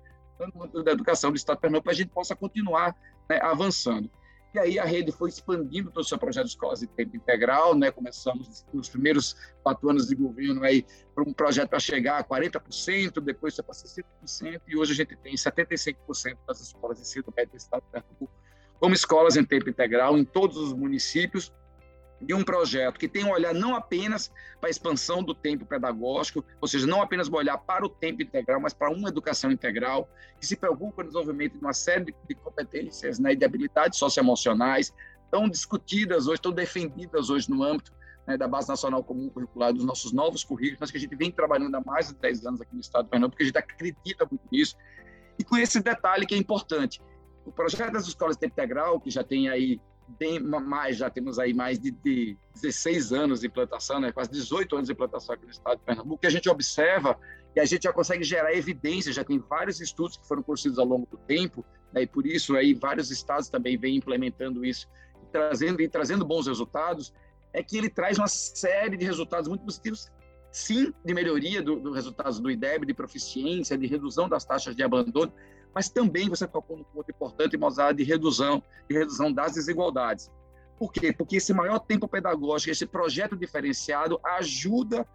da 0.83 0.91
educação 0.91 1.31
do 1.31 1.37
Estado 1.37 1.57
de 1.57 1.61
Pernambuco, 1.61 1.83
para 1.83 1.93
a 1.93 1.95
gente 1.95 2.09
possa 2.09 2.35
continuar 2.35 2.95
né, 3.29 3.39
avançando. 3.41 4.09
E 4.53 4.59
aí 4.59 4.77
a 4.77 4.85
rede 4.85 5.11
foi 5.11 5.29
expandindo 5.29 5.89
todo 5.89 6.03
o 6.03 6.07
seu 6.07 6.17
projeto 6.17 6.45
de 6.45 6.51
escolas 6.51 6.79
de 6.79 6.87
tempo 6.87 7.15
integral, 7.15 7.73
né? 7.73 7.89
Começamos 7.89 8.63
nos 8.71 8.87
primeiros 8.87 9.35
quatro 9.63 9.89
anos 9.89 10.07
de 10.07 10.15
governo 10.15 10.63
aí 10.63 10.85
para 11.15 11.23
um 11.23 11.33
projeto 11.33 11.69
para 11.69 11.79
chegar 11.79 12.19
a 12.19 12.23
40%, 12.23 13.19
depois 13.19 13.55
foi 13.55 13.63
para 13.63 13.73
60%, 13.73 14.61
e 14.67 14.77
hoje 14.77 14.91
a 14.91 14.95
gente 14.95 15.15
tem 15.15 15.33
75% 15.33 16.37
das 16.47 16.61
escolas 16.61 16.97
de 16.97 17.03
ensino 17.03 17.33
médio 17.35 17.53
do 17.53 17.57
estado 17.57 17.83
de 17.83 17.89
Pernambuco 17.89 18.31
como 18.83 18.93
escolas 18.93 19.37
em 19.37 19.45
tempo 19.45 19.69
integral 19.69 20.17
em 20.17 20.25
todos 20.25 20.57
os 20.57 20.73
municípios, 20.73 21.53
de 22.23 22.33
um 22.33 22.43
projeto 22.43 22.99
que 22.99 23.07
tem 23.07 23.23
um 23.23 23.31
olhar 23.31 23.53
não 23.53 23.75
apenas 23.75 24.31
para 24.59 24.69
a 24.69 24.71
expansão 24.71 25.21
do 25.23 25.33
tempo 25.33 25.65
pedagógico, 25.65 26.43
ou 26.61 26.67
seja, 26.67 26.87
não 26.87 27.01
apenas 27.01 27.29
olhar 27.29 27.57
para 27.57 27.85
o 27.85 27.89
tempo 27.89 28.21
integral, 28.21 28.59
mas 28.59 28.73
para 28.73 28.89
uma 28.89 29.09
educação 29.09 29.51
integral, 29.51 30.09
que 30.39 30.45
se 30.45 30.55
preocupa 30.55 31.03
no 31.03 31.09
desenvolvimento 31.09 31.53
de 31.53 31.59
uma 31.59 31.73
série 31.73 32.05
de 32.05 32.35
competências 32.35 33.19
né, 33.19 33.33
e 33.33 33.35
de 33.35 33.45
habilidades 33.45 33.99
socioemocionais, 33.99 34.93
tão 35.29 35.49
discutidas 35.49 36.27
hoje, 36.27 36.41
tão 36.41 36.51
defendidas 36.51 37.29
hoje 37.29 37.49
no 37.49 37.63
âmbito 37.63 37.91
né, 38.25 38.37
da 38.37 38.47
Base 38.47 38.69
Nacional 38.69 39.03
Comum 39.03 39.29
Curricular, 39.29 39.73
dos 39.73 39.83
nossos 39.83 40.11
novos 40.13 40.43
currículos, 40.43 40.79
mas 40.79 40.91
que 40.91 40.97
a 40.97 40.99
gente 40.99 41.15
vem 41.15 41.31
trabalhando 41.31 41.75
há 41.75 41.81
mais 41.81 42.09
de 42.09 42.15
10 42.15 42.45
anos 42.45 42.61
aqui 42.61 42.73
no 42.73 42.81
Estado 42.81 43.05
do 43.05 43.09
Pernambuco, 43.09 43.31
porque 43.31 43.43
a 43.43 43.47
gente 43.47 43.57
acredita 43.57 44.25
muito 44.29 44.43
nisso, 44.51 44.75
e 45.37 45.43
com 45.43 45.57
esse 45.57 45.81
detalhe 45.81 46.25
que 46.25 46.35
é 46.35 46.37
importante. 46.37 47.01
O 47.45 47.51
projeto 47.51 47.91
das 47.91 48.07
escolas 48.07 48.35
de 48.35 48.41
tempo 48.41 48.53
integral, 48.53 48.99
que 48.99 49.09
já 49.09 49.23
tem 49.23 49.49
aí 49.49 49.81
bem 50.07 50.39
mais, 50.39 50.97
já 50.97 51.09
temos 51.09 51.39
aí 51.39 51.53
mais 51.53 51.79
de, 51.79 51.91
de 51.91 52.37
16 52.55 53.13
anos 53.13 53.39
de 53.41 53.47
implantação, 53.47 53.99
né, 53.99 54.11
quase 54.11 54.31
18 54.31 54.75
anos 54.75 54.87
de 54.87 54.93
implantação 54.93 55.35
aqui 55.35 55.45
no 55.45 55.51
estado 55.51 55.79
de 55.79 55.85
Pernambuco, 55.85 56.21
que 56.21 56.27
a 56.27 56.31
gente 56.31 56.49
observa 56.49 57.17
e 57.55 57.59
a 57.59 57.65
gente 57.65 57.83
já 57.83 57.93
consegue 57.93 58.23
gerar 58.23 58.53
evidência, 58.53 59.13
já 59.13 59.23
tem 59.23 59.39
vários 59.39 59.79
estudos 59.79 60.17
que 60.17 60.27
foram 60.27 60.41
construídos 60.41 60.79
ao 60.79 60.85
longo 60.85 61.07
do 61.09 61.17
tempo, 61.17 61.65
né, 61.91 62.03
e 62.03 62.07
por 62.07 62.25
isso 62.25 62.55
aí 62.55 62.73
vários 62.73 63.11
estados 63.11 63.49
também 63.49 63.77
vêm 63.77 63.95
implementando 63.95 64.65
isso, 64.65 64.87
e 65.23 65.31
trazendo 65.31 65.81
e 65.81 65.87
trazendo 65.87 66.25
bons 66.25 66.47
resultados, 66.47 67.13
é 67.51 67.61
que 67.61 67.77
ele 67.77 67.89
traz 67.89 68.17
uma 68.17 68.27
série 68.27 68.97
de 68.97 69.05
resultados 69.05 69.47
muito 69.47 69.63
positivos, 69.63 70.11
sim, 70.51 70.93
de 71.03 71.13
melhoria 71.13 71.61
dos 71.61 71.81
do 71.81 71.91
resultados 71.91 72.39
do 72.39 72.49
IDEB, 72.49 72.85
de 72.85 72.93
proficiência, 72.93 73.77
de 73.77 73.87
redução 73.87 74.27
das 74.27 74.43
taxas 74.43 74.75
de 74.75 74.83
abandono, 74.83 75.31
mas 75.73 75.89
também 75.89 76.29
você 76.29 76.47
tocou 76.47 76.77
num 76.77 76.83
ponto 76.83 77.09
importante, 77.09 77.57
Mozart, 77.57 77.95
de 77.95 78.03
redução, 78.03 78.61
de 78.89 78.97
redução 78.97 79.31
das 79.31 79.53
desigualdades. 79.53 80.31
Por 80.77 80.91
quê? 80.91 81.13
Porque 81.13 81.37
esse 81.37 81.53
maior 81.53 81.79
tempo 81.79 82.07
pedagógico, 82.07 82.71
esse 82.71 82.85
projeto 82.85 83.35
diferenciado 83.35 84.19
ajuda 84.23 85.07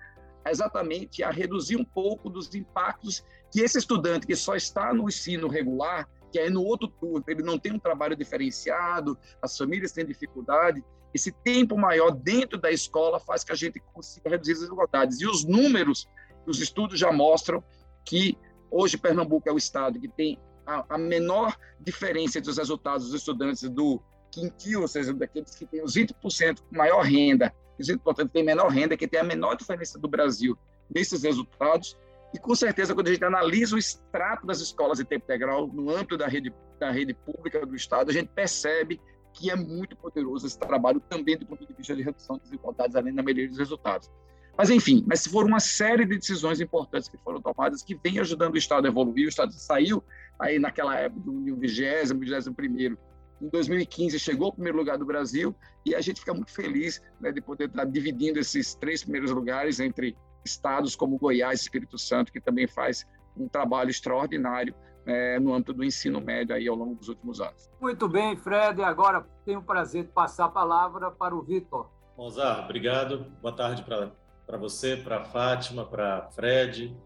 exatamente 0.46 1.22
a 1.22 1.30
reduzir 1.30 1.76
um 1.76 1.84
pouco 1.84 2.30
dos 2.30 2.54
impactos 2.54 3.22
que 3.50 3.60
esse 3.60 3.78
estudante 3.78 4.26
que 4.26 4.36
só 4.36 4.54
está 4.54 4.92
no 4.92 5.08
ensino 5.08 5.48
regular, 5.48 6.08
que 6.32 6.38
aí 6.38 6.50
no 6.50 6.62
outro 6.62 6.88
turno 6.88 7.24
ele 7.28 7.42
não 7.42 7.58
tem 7.58 7.72
um 7.72 7.78
trabalho 7.78 8.16
diferenciado, 8.16 9.18
as 9.42 9.56
famílias 9.56 9.92
têm 9.92 10.06
dificuldade, 10.06 10.82
esse 11.12 11.32
tempo 11.32 11.76
maior 11.76 12.10
dentro 12.10 12.58
da 12.58 12.70
escola 12.70 13.18
faz 13.18 13.42
que 13.42 13.52
a 13.52 13.56
gente 13.56 13.80
consiga 13.80 14.30
reduzir 14.30 14.52
as 14.52 14.58
desigualdades. 14.60 15.20
E 15.20 15.26
os 15.26 15.44
números, 15.44 16.06
os 16.46 16.60
estudos 16.60 16.98
já 16.98 17.10
mostram 17.10 17.62
que 18.04 18.38
hoje 18.70 18.96
Pernambuco 18.96 19.48
é 19.48 19.52
o 19.52 19.58
estado 19.58 19.98
que 19.98 20.08
tem 20.08 20.38
a, 20.66 20.84
a 20.90 20.98
menor 20.98 21.56
diferença 21.80 22.38
entre 22.38 22.50
os 22.50 22.58
resultados 22.58 23.06
dos 23.06 23.14
estudantes 23.14 23.68
do 23.68 24.02
quintil, 24.30 24.82
ou 24.82 24.88
seja, 24.88 25.12
daqueles 25.14 25.54
que 25.54 25.66
têm 25.66 25.82
os 25.82 25.94
20% 25.94 26.62
maior 26.70 27.02
renda, 27.02 27.52
os 27.78 27.88
20% 27.88 28.30
têm 28.30 28.44
menor 28.44 28.68
renda, 28.68 28.96
que 28.96 29.08
tem 29.08 29.20
a 29.20 29.24
menor 29.24 29.56
diferença 29.56 29.98
do 29.98 30.08
Brasil 30.08 30.58
nesses 30.94 31.22
resultados, 31.22 31.96
E 32.32 32.38
com 32.38 32.54
certeza, 32.54 32.94
quando 32.94 33.08
a 33.08 33.12
gente 33.12 33.24
analisa 33.24 33.74
o 33.74 33.78
extrato 33.78 34.46
das 34.46 34.60
escolas 34.60 34.98
de 34.98 35.04
tempo 35.04 35.24
integral 35.24 35.66
no 35.66 35.90
âmbito 35.90 36.16
da 36.16 36.26
rede, 36.26 36.52
da 36.78 36.90
rede 36.90 37.14
pública 37.14 37.64
do 37.64 37.74
Estado, 37.74 38.10
a 38.10 38.12
gente 38.12 38.28
percebe 38.28 39.00
que 39.32 39.50
é 39.50 39.56
muito 39.56 39.96
poderoso 39.96 40.46
esse 40.46 40.58
trabalho 40.58 41.00
também 41.00 41.38
do 41.38 41.46
ponto 41.46 41.66
de 41.66 41.72
vista 41.72 41.96
de 41.96 42.02
redução 42.02 42.36
de 42.36 42.44
desigualdades, 42.44 42.96
além 42.96 43.14
da 43.14 43.22
melhoria 43.22 43.48
dos 43.48 43.58
resultados. 43.58 44.10
Mas, 44.58 44.70
enfim, 44.70 45.04
mas 45.06 45.20
se 45.20 45.30
for 45.30 45.46
uma 45.46 45.60
série 45.60 46.04
de 46.04 46.18
decisões 46.18 46.60
importantes 46.60 47.08
que 47.08 47.16
foram 47.18 47.40
tomadas, 47.40 47.82
que 47.82 47.94
vem 47.94 48.18
ajudando 48.18 48.54
o 48.54 48.58
Estado 48.58 48.86
a 48.86 48.88
evoluir, 48.88 49.26
o 49.26 49.28
Estado 49.28 49.52
saiu 49.52 50.02
aí 50.38 50.58
naquela 50.58 50.96
época 50.96 51.20
do 51.20 51.44
20 51.44 51.58
vigésimo 51.58 52.54
primeiro 52.54 52.98
em 53.40 53.48
2015 53.48 54.18
chegou 54.18 54.46
ao 54.46 54.52
primeiro 54.52 54.78
lugar 54.78 54.98
do 54.98 55.04
Brasil 55.04 55.54
e 55.86 55.94
a 55.94 56.00
gente 56.00 56.20
fica 56.20 56.34
muito 56.34 56.52
feliz 56.52 57.00
né, 57.20 57.30
de 57.30 57.40
poder 57.40 57.68
estar 57.68 57.84
dividindo 57.84 58.38
esses 58.38 58.74
três 58.74 59.02
primeiros 59.02 59.30
lugares 59.30 59.78
entre 59.80 60.16
estados 60.44 60.96
como 60.96 61.18
Goiás 61.18 61.60
e 61.60 61.62
Espírito 61.62 61.98
Santo, 61.98 62.32
que 62.32 62.40
também 62.40 62.66
faz 62.66 63.06
um 63.36 63.48
trabalho 63.48 63.90
extraordinário 63.90 64.74
é, 65.06 65.38
no 65.38 65.54
âmbito 65.54 65.72
do 65.72 65.84
ensino 65.84 66.20
médio 66.20 66.54
aí 66.54 66.66
ao 66.68 66.74
longo 66.74 66.96
dos 66.96 67.08
últimos 67.08 67.40
anos. 67.40 67.70
Muito 67.80 68.08
bem, 68.08 68.36
Fred. 68.36 68.82
Agora 68.82 69.24
tenho 69.44 69.60
o 69.60 69.62
prazer 69.62 70.04
de 70.04 70.10
passar 70.10 70.46
a 70.46 70.50
palavra 70.50 71.10
para 71.10 71.34
o 71.34 71.42
Vitor. 71.42 71.88
Mozart, 72.16 72.64
obrigado. 72.64 73.26
Boa 73.40 73.54
tarde 73.54 73.82
para 73.84 74.12
você, 74.56 74.96
para 74.96 75.24
Fátima, 75.24 75.84
para 75.84 76.30
Fred. 76.30 76.96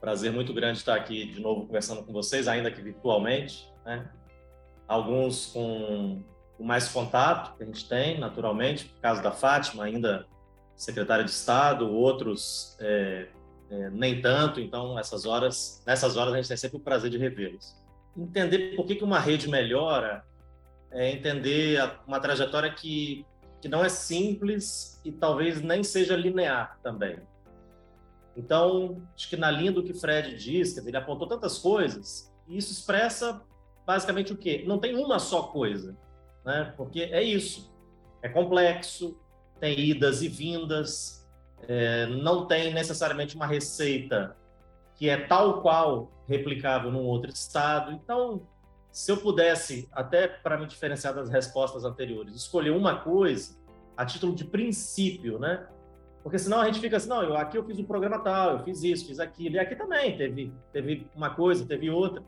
Prazer 0.00 0.32
muito 0.32 0.52
grande 0.52 0.78
estar 0.78 0.96
aqui 0.96 1.26
de 1.26 1.40
novo 1.40 1.66
conversando 1.66 2.02
com 2.02 2.12
vocês, 2.12 2.48
ainda 2.48 2.70
que 2.70 2.80
virtualmente. 2.80 3.70
Né? 3.84 4.10
alguns 4.90 5.46
com, 5.46 6.20
com 6.58 6.64
mais 6.64 6.88
contato 6.88 7.56
que 7.56 7.62
a 7.62 7.66
gente 7.66 7.88
tem, 7.88 8.18
naturalmente, 8.18 8.86
por 8.86 9.00
causa 9.00 9.22
da 9.22 9.30
Fátima, 9.30 9.84
ainda 9.84 10.26
secretária 10.74 11.24
de 11.24 11.30
Estado, 11.30 11.88
outros 11.88 12.76
é, 12.80 13.28
é, 13.70 13.90
nem 13.90 14.20
tanto, 14.20 14.58
então 14.58 14.98
essas 14.98 15.24
horas, 15.26 15.80
nessas 15.86 16.16
horas 16.16 16.34
a 16.34 16.36
gente 16.38 16.48
tem 16.48 16.56
sempre 16.56 16.78
o 16.78 16.80
prazer 16.80 17.08
de 17.08 17.18
revê-los. 17.18 17.80
Entender 18.16 18.74
por 18.74 18.84
que, 18.84 18.96
que 18.96 19.04
uma 19.04 19.20
rede 19.20 19.48
melhora 19.48 20.24
é 20.90 21.08
entender 21.12 21.78
uma 22.04 22.18
trajetória 22.18 22.68
que, 22.72 23.24
que 23.60 23.68
não 23.68 23.84
é 23.84 23.88
simples 23.88 25.00
e 25.04 25.12
talvez 25.12 25.60
nem 25.60 25.82
seja 25.82 26.16
linear 26.16 26.78
também. 26.82 27.18
Então, 28.36 29.02
acho 29.14 29.28
que 29.28 29.36
na 29.36 29.50
linha 29.50 29.72
do 29.72 29.82
que 29.82 29.92
Fred 29.92 30.36
diz, 30.36 30.76
ele 30.76 30.96
apontou 30.96 31.26
tantas 31.26 31.58
coisas, 31.58 32.32
e 32.48 32.56
isso 32.56 32.72
expressa 32.72 33.42
basicamente 33.86 34.32
o 34.32 34.36
quê? 34.36 34.64
Não 34.66 34.78
tem 34.78 34.96
uma 34.96 35.18
só 35.18 35.44
coisa, 35.44 35.96
né? 36.44 36.72
Porque 36.76 37.00
é 37.02 37.22
isso. 37.22 37.74
É 38.22 38.28
complexo, 38.28 39.18
tem 39.58 39.78
idas 39.78 40.22
e 40.22 40.28
vindas, 40.28 41.28
é, 41.68 42.06
não 42.06 42.46
tem 42.46 42.72
necessariamente 42.72 43.36
uma 43.36 43.46
receita 43.46 44.36
que 44.94 45.08
é 45.08 45.16
tal 45.16 45.62
qual 45.62 46.10
replicável 46.28 46.90
num 46.90 47.04
outro 47.04 47.30
estado. 47.30 47.92
Então, 47.92 48.46
se 48.92 49.10
eu 49.12 49.16
pudesse, 49.16 49.88
até 49.92 50.26
para 50.26 50.58
me 50.58 50.66
diferenciar 50.66 51.14
das 51.14 51.28
respostas 51.28 51.84
anteriores, 51.84 52.34
escolher 52.34 52.70
uma 52.70 53.00
coisa 53.00 53.58
a 53.96 54.04
título 54.04 54.34
de 54.34 54.44
princípio, 54.44 55.38
né? 55.38 55.68
Porque 56.22 56.38
senão 56.38 56.60
a 56.60 56.66
gente 56.66 56.80
fica 56.80 56.96
assim, 56.96 57.08
não, 57.08 57.22
eu, 57.22 57.36
aqui 57.36 57.56
eu 57.56 57.64
fiz 57.64 57.78
um 57.78 57.84
programa 57.84 58.18
tal, 58.18 58.58
eu 58.58 58.64
fiz 58.64 58.82
isso, 58.82 59.06
fiz 59.06 59.20
aquilo, 59.20 59.56
e 59.56 59.58
aqui 59.58 59.74
também 59.74 60.16
teve, 60.16 60.52
teve 60.72 61.06
uma 61.14 61.30
coisa, 61.30 61.64
teve 61.66 61.88
outra. 61.88 62.22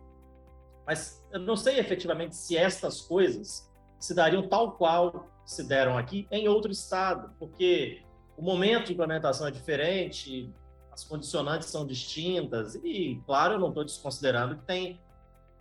Mas 0.87 1.25
eu 1.33 1.41
não 1.41 1.57
sei 1.57 1.79
efetivamente 1.79 2.35
se 2.35 2.57
estas 2.57 3.01
coisas 3.03 3.71
se 3.99 4.15
dariam 4.15 4.49
tal 4.49 4.73
qual 4.73 5.29
se 5.45 5.63
deram 5.65 5.99
aqui 5.99 6.27
em 6.31 6.49
outro 6.49 6.71
estado, 6.71 7.35
porque 7.39 8.03
o 8.37 8.43
momento 8.43 8.87
de 8.87 8.93
implementação 8.95 9.47
é 9.47 9.51
diferente, 9.51 10.53
as 10.91 11.05
condicionantes 11.05 11.69
são 11.69 11.87
distintas, 11.87 12.75
e, 12.77 13.21
claro, 13.27 13.55
eu 13.55 13.59
não 13.59 13.69
estou 13.69 13.85
desconsiderando 13.85 14.57
que 14.57 14.65
tem 14.65 15.01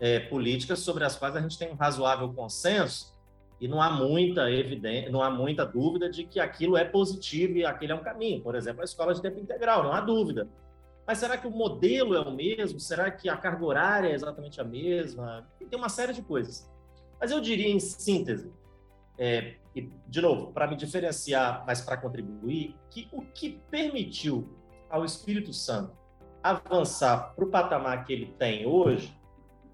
é, 0.02 0.20
políticas 0.20 0.80
sobre 0.80 1.06
as 1.06 1.16
quais 1.16 1.36
a 1.36 1.40
gente 1.40 1.58
tem 1.58 1.72
um 1.72 1.76
razoável 1.76 2.34
consenso, 2.34 3.16
e 3.60 3.68
não 3.68 3.80
há 3.80 3.92
muita 3.92 4.50
evidência, 4.50 5.12
não 5.12 5.22
há 5.22 5.30
muita 5.30 5.64
dúvida 5.64 6.10
de 6.10 6.24
que 6.24 6.40
aquilo 6.40 6.76
é 6.76 6.84
positivo 6.84 7.58
e 7.58 7.64
aquele 7.64 7.92
é 7.92 7.96
um 7.96 8.04
caminho. 8.04 8.42
Por 8.42 8.56
exemplo, 8.56 8.82
a 8.82 8.84
escola 8.84 9.14
de 9.14 9.22
tempo 9.22 9.40
integral, 9.40 9.84
não 9.84 9.94
há 9.94 10.02
dúvida. 10.02 10.50
Mas 11.06 11.20
será 11.20 11.38
que 11.38 11.46
o 11.46 11.52
modelo 11.52 12.16
é 12.16 12.20
o 12.20 12.32
mesmo? 12.32 12.80
Será 12.80 13.12
que 13.12 13.30
a 13.30 13.38
carga 13.38 13.64
horária 13.64 14.08
é 14.08 14.14
exatamente 14.14 14.60
a 14.60 14.64
mesma? 14.64 15.48
Tem 15.60 15.78
uma 15.78 15.90
série 15.90 16.12
de 16.12 16.24
coisas. 16.24 16.68
Mas 17.20 17.30
eu 17.30 17.40
diria, 17.40 17.70
em 17.70 17.80
síntese, 17.80 18.52
é, 19.16 19.58
e, 19.76 19.82
de 20.08 20.22
novo, 20.22 20.52
para 20.52 20.66
me 20.66 20.76
diferenciar, 20.76 21.64
mas 21.68 21.82
para 21.82 21.98
contribuir, 21.98 22.76
que 22.90 23.08
o 23.12 23.22
que 23.22 23.62
permitiu 23.70 24.58
ao 24.90 25.06
Espírito 25.06 25.54
Santo 25.54 25.96
avançar 26.42 27.36
para 27.36 27.46
o 27.46 27.50
patamar 27.50 28.04
que 28.06 28.12
ele 28.12 28.34
tem 28.40 28.66
hoje, 28.66 29.16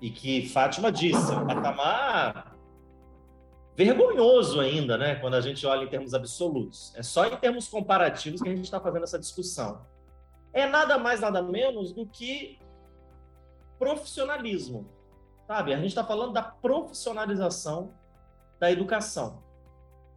e 0.02 0.10
que 0.10 0.48
Fátima 0.50 0.92
disse, 0.92 1.32
um 1.32 1.46
patamar 1.46 2.56
vergonhoso 3.76 4.60
ainda, 4.60 4.98
né? 4.98 5.16
Quando 5.16 5.36
a 5.36 5.42
gente 5.42 5.66
olha 5.66 5.84
em 5.84 5.88
termos 5.88 6.14
absolutos. 6.14 6.94
É 6.96 7.04
só 7.04 7.26
em 7.26 7.36
termos 7.38 7.68
comparativos 7.68 8.42
que 8.42 8.50
a 8.50 8.56
gente 8.56 8.66
está 8.66 8.80
fazendo 8.80 9.04
essa 9.04 9.20
discussão 9.20 9.86
é 10.58 10.66
nada 10.66 10.98
mais, 10.98 11.20
nada 11.20 11.42
menos 11.42 11.94
do 11.94 12.06
que 12.06 12.60
profissionalismo. 13.78 14.90
Sabe? 15.46 15.74
A 15.74 15.78
gente 15.78 15.90
está 15.90 16.04
falando 16.04 16.34
da 16.34 16.42
profissionalização 16.42 17.94
da 18.60 18.72
educação. 18.72 19.44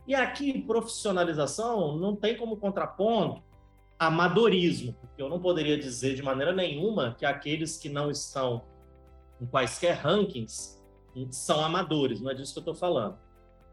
E 0.06 0.14
aqui, 0.14 0.62
profissionalização 0.62 1.96
não 1.96 2.16
tem 2.16 2.36
como 2.36 2.56
contraponto 2.56 3.42
amadorismo, 3.98 4.94
porque 4.94 5.22
eu 5.22 5.28
não 5.28 5.38
poderia 5.38 5.78
dizer 5.78 6.14
de 6.14 6.22
maneira 6.22 6.54
nenhuma 6.54 7.14
que 7.18 7.26
aqueles 7.26 7.76
que 7.76 7.90
não 7.90 8.10
estão 8.10 8.62
em 9.40 9.46
quaisquer 9.46 9.96
rankings 9.96 10.80
são 11.30 11.64
amadores, 11.64 12.20
não 12.20 12.30
é 12.30 12.34
disso 12.34 12.52
que 12.52 12.58
eu 12.58 12.62
estou 12.62 12.74
falando. 12.74 13.18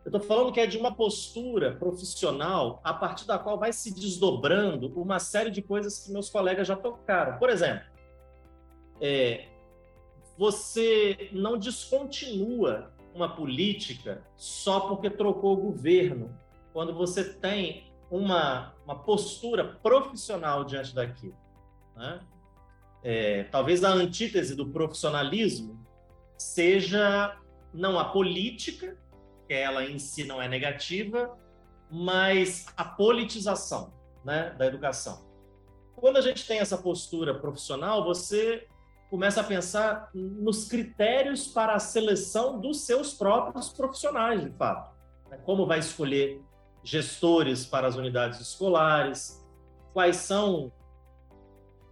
Eu 0.03 0.09
estou 0.09 0.21
falando 0.21 0.53
que 0.53 0.59
é 0.59 0.65
de 0.65 0.77
uma 0.77 0.95
postura 0.95 1.75
profissional 1.75 2.79
a 2.83 2.93
partir 2.93 3.27
da 3.27 3.37
qual 3.37 3.59
vai 3.59 3.73
se 3.73 3.93
desdobrando 3.93 4.87
uma 4.99 5.19
série 5.19 5.51
de 5.51 5.61
coisas 5.61 5.99
que 5.99 6.11
meus 6.11 6.29
colegas 6.29 6.67
já 6.67 6.75
tocaram. 6.75 7.37
Por 7.37 7.49
exemplo, 7.49 7.85
é, 9.01 9.49
você 10.37 11.29
não 11.33 11.57
descontinua 11.57 12.93
uma 13.13 13.35
política 13.35 14.23
só 14.35 14.81
porque 14.81 15.09
trocou 15.09 15.53
o 15.53 15.61
governo, 15.71 16.33
quando 16.71 16.93
você 16.93 17.33
tem 17.33 17.91
uma, 18.09 18.73
uma 18.85 18.95
postura 18.99 19.65
profissional 19.65 20.63
diante 20.63 20.93
daquilo. 20.95 21.35
Né? 21.95 22.19
É, 23.09 23.45
talvez 23.45 23.85
a 23.85 23.89
antítese 23.89 24.53
do 24.53 24.67
profissionalismo 24.67 25.79
seja 26.37 27.39
não 27.73 27.97
a 27.97 28.03
política, 28.03 28.97
que 29.47 29.53
ela 29.53 29.85
em 29.85 29.97
si 29.97 30.25
não 30.25 30.41
é 30.41 30.47
negativa, 30.49 31.33
mas 31.89 32.65
a 32.75 32.83
politização 32.83 33.93
né, 34.25 34.53
da 34.57 34.65
educação. 34.65 35.25
Quando 35.95 36.17
a 36.17 36.21
gente 36.21 36.45
tem 36.45 36.59
essa 36.59 36.77
postura 36.77 37.33
profissional, 37.33 38.03
você 38.03 38.67
começa 39.09 39.39
a 39.39 39.43
pensar 39.45 40.09
nos 40.13 40.67
critérios 40.67 41.47
para 41.47 41.75
a 41.75 41.79
seleção 41.79 42.59
dos 42.59 42.81
seus 42.81 43.13
próprios 43.13 43.69
profissionais, 43.69 44.43
de 44.43 44.51
fato. 44.57 44.93
Né? 45.29 45.37
Como 45.45 45.65
vai 45.65 45.79
escolher 45.79 46.41
gestores 46.83 47.65
para 47.65 47.87
as 47.87 47.95
unidades 47.95 48.41
escolares, 48.41 49.41
quais 49.93 50.17
são 50.17 50.73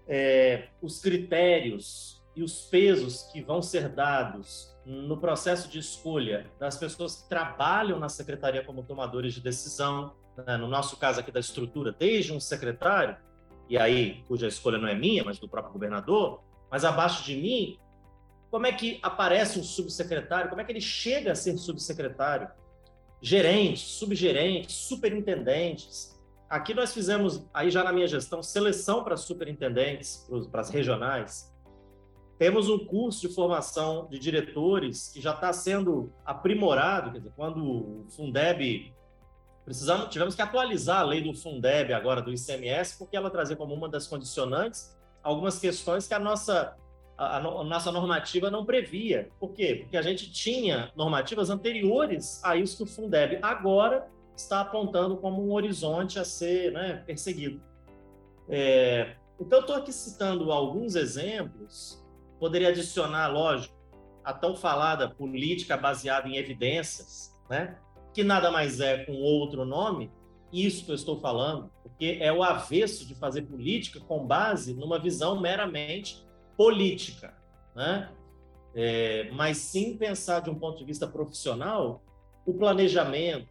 é, 0.08 0.68
os 0.82 1.00
critérios 1.00 2.24
e 2.36 2.44
os 2.44 2.62
pesos 2.66 3.24
que 3.32 3.42
vão 3.42 3.62
ser 3.62 3.90
dados 3.90 4.76
no 4.86 5.18
processo 5.18 5.70
de 5.70 5.80
escolha 5.80 6.46
das 6.60 6.78
pessoas 6.78 7.22
que 7.22 7.30
trabalham 7.30 7.98
na 8.00 8.10
secretaria 8.10 8.64
como 8.64 8.84
tomadores 8.84 9.34
de 9.34 9.42
decisão, 9.42 10.14
né? 10.46 10.58
no 10.58 10.68
nosso 10.68 10.98
caso 10.98 11.20
aqui 11.20 11.32
da 11.32 11.40
estrutura, 11.40 11.92
desde 11.92 12.34
um 12.34 12.40
secretário, 12.40 13.18
e 13.68 13.78
aí 13.78 14.24
cuja 14.28 14.48
escolha 14.48 14.78
não 14.78 14.88
é 14.88 14.94
minha, 14.94 15.24
mas 15.24 15.40
do 15.40 15.48
próprio 15.48 15.74
governador, 15.74 16.44
mas 16.70 16.86
abaixo 16.86 17.24
de 17.24 17.36
mim, 17.36 17.80
como 18.52 18.68
é 18.68 18.72
que 18.72 19.00
aparece 19.02 19.60
um 19.60 19.64
subsecretário, 19.64 20.50
como 20.50 20.62
é 20.62 20.64
que 20.64 20.72
ele 20.72 20.82
chega 20.82 21.32
a 21.32 21.36
ser 21.36 21.58
subsecretário, 21.58 22.48
gerentes, 23.22 23.82
subgerentes, 23.82 24.76
superintendentes. 24.76 26.15
Aqui 26.50 26.74
nós 26.74 26.94
fizemos, 26.94 27.46
aí 27.54 27.72
já 27.72 27.84
na 27.84 27.92
minha 27.92 28.08
gestão, 28.08 28.44
seleção 28.44 29.04
para 29.04 29.18
superintendentes, 29.18 30.30
para 30.52 30.62
as 30.62 30.70
regionais, 30.70 31.52
temos 32.38 32.70
um 32.70 32.86
curso 32.86 33.28
de 33.28 33.34
formação 33.34 34.08
de 34.10 34.20
diretores 34.20 35.10
que 35.10 35.22
já 35.22 35.34
está 35.34 35.52
sendo 35.54 36.12
aprimorado, 36.26 37.12
quer 37.12 37.20
dizer, 37.20 37.34
quando 37.36 37.64
o 37.64 38.06
Fundeb 38.10 38.94
precisamos 39.64 40.10
tivemos 40.10 40.36
que 40.36 40.42
atualizar 40.42 41.00
a 41.00 41.04
lei 41.04 41.24
do 41.24 41.34
Fundeb 41.34 41.92
agora 41.92 42.22
do 42.22 42.32
ICMS 42.32 43.00
porque 43.00 43.18
ela 43.18 43.32
trazia 43.32 43.56
como 43.56 43.74
uma 43.74 43.90
das 43.90 44.06
condicionantes 44.06 44.96
algumas 45.24 45.58
questões 45.58 46.08
que 46.08 46.14
a 46.14 46.20
nossa 46.20 46.76
a, 47.18 47.38
a, 47.38 47.64
nossa 47.64 47.92
normativa 47.92 48.52
não 48.52 48.66
previa. 48.66 49.30
Por 49.40 49.54
quê? 49.54 49.76
Porque 49.82 49.96
a 49.96 50.02
gente 50.02 50.32
tinha 50.32 50.92
normativas 50.96 51.50
anteriores 51.50 52.44
a 52.44 52.58
isso 52.58 52.78
que 52.78 52.84
o 52.84 52.86
Fundeb 52.86 53.40
agora 53.42 54.06
está 54.36 54.62
apontando 54.62 55.18
como 55.18 55.46
um 55.46 55.54
horizonte 55.54 56.20
a 56.20 56.26
ser 56.26 56.72
né, 56.72 57.04
perseguido. 57.06 57.62
É, 58.50 59.16
Então, 59.40 59.62
estou 59.62 59.76
aqui 59.76 59.92
citando 59.92 60.52
alguns 60.52 60.96
exemplos, 60.96 62.04
poderia 62.40 62.70
adicionar, 62.70 63.28
lógico, 63.28 63.76
a 64.24 64.34
tão 64.34 64.56
falada 64.56 65.10
política 65.10 65.78
baseada 65.78 66.28
em 66.28 66.38
evidências, 66.38 67.36
né? 67.50 67.78
que 68.14 68.24
nada 68.24 68.50
mais 68.50 68.80
é 68.80 69.04
com 69.04 69.14
outro 69.14 69.66
nome, 69.66 70.12
isso 70.52 70.86
que 70.86 70.92
eu 70.92 70.96
estou 70.96 71.20
falando, 71.20 71.70
porque 71.84 72.18
é 72.22 72.32
o 72.32 72.42
avesso 72.42 73.06
de 73.06 73.14
fazer 73.14 73.42
política 73.42 74.00
com 74.00 74.26
base 74.26 74.74
numa 74.74 74.98
visão 74.98 75.40
meramente 75.40 76.26
política, 76.56 77.36
né? 77.76 78.10
É, 78.74 79.30
mas 79.32 79.58
sim 79.58 79.98
pensar 79.98 80.42
de 80.42 80.50
um 80.50 80.56
ponto 80.56 80.78
de 80.78 80.86
vista 80.86 81.08
profissional 81.08 82.02
o 82.46 82.54
planejamento, 82.54 83.50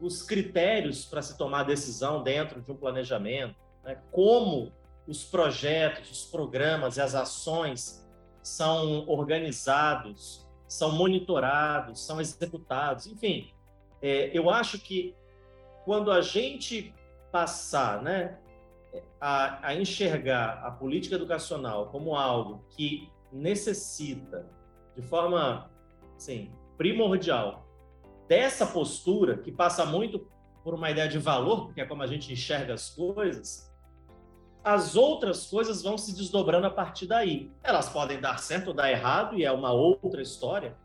os 0.00 0.22
critérios 0.22 1.04
para 1.04 1.22
se 1.22 1.36
tomar 1.36 1.62
decisão 1.64 2.22
dentro 2.22 2.60
de 2.60 2.70
um 2.70 2.76
planejamento, 2.76 3.56
né? 3.82 3.98
como 4.10 4.72
os 5.06 5.24
projetos, 5.24 6.10
os 6.10 6.24
programas 6.24 6.96
e 6.96 7.00
as 7.00 7.14
ações 7.14 8.06
são 8.42 9.08
organizados, 9.08 10.46
são 10.68 10.92
monitorados, 10.92 12.04
são 12.04 12.20
executados, 12.20 13.06
enfim. 13.06 13.52
É, 14.02 14.30
eu 14.36 14.50
acho 14.50 14.78
que 14.78 15.14
quando 15.84 16.10
a 16.10 16.20
gente 16.20 16.94
passar 17.30 18.02
né, 18.02 18.38
a, 19.20 19.68
a 19.68 19.74
enxergar 19.74 20.64
a 20.64 20.70
política 20.70 21.14
educacional 21.14 21.86
como 21.86 22.14
algo 22.14 22.64
que 22.70 23.10
necessita, 23.32 24.46
de 24.94 25.02
forma 25.02 25.70
assim, 26.16 26.50
primordial, 26.76 27.65
dessa 28.28 28.66
postura, 28.66 29.38
que 29.38 29.52
passa 29.52 29.84
muito 29.84 30.28
por 30.64 30.74
uma 30.74 30.90
ideia 30.90 31.08
de 31.08 31.18
valor, 31.18 31.72
que 31.72 31.80
é 31.80 31.84
como 31.84 32.02
a 32.02 32.06
gente 32.06 32.32
enxerga 32.32 32.74
as 32.74 32.90
coisas, 32.90 33.72
as 34.64 34.96
outras 34.96 35.46
coisas 35.46 35.80
vão 35.80 35.96
se 35.96 36.12
desdobrando 36.12 36.66
a 36.66 36.70
partir 36.70 37.06
daí. 37.06 37.52
Elas 37.62 37.88
podem 37.88 38.20
dar 38.20 38.38
certo 38.40 38.68
ou 38.68 38.74
dar 38.74 38.90
errado, 38.90 39.38
e 39.38 39.44
é 39.44 39.52
uma 39.52 39.72
outra 39.72 40.20
história, 40.20 40.76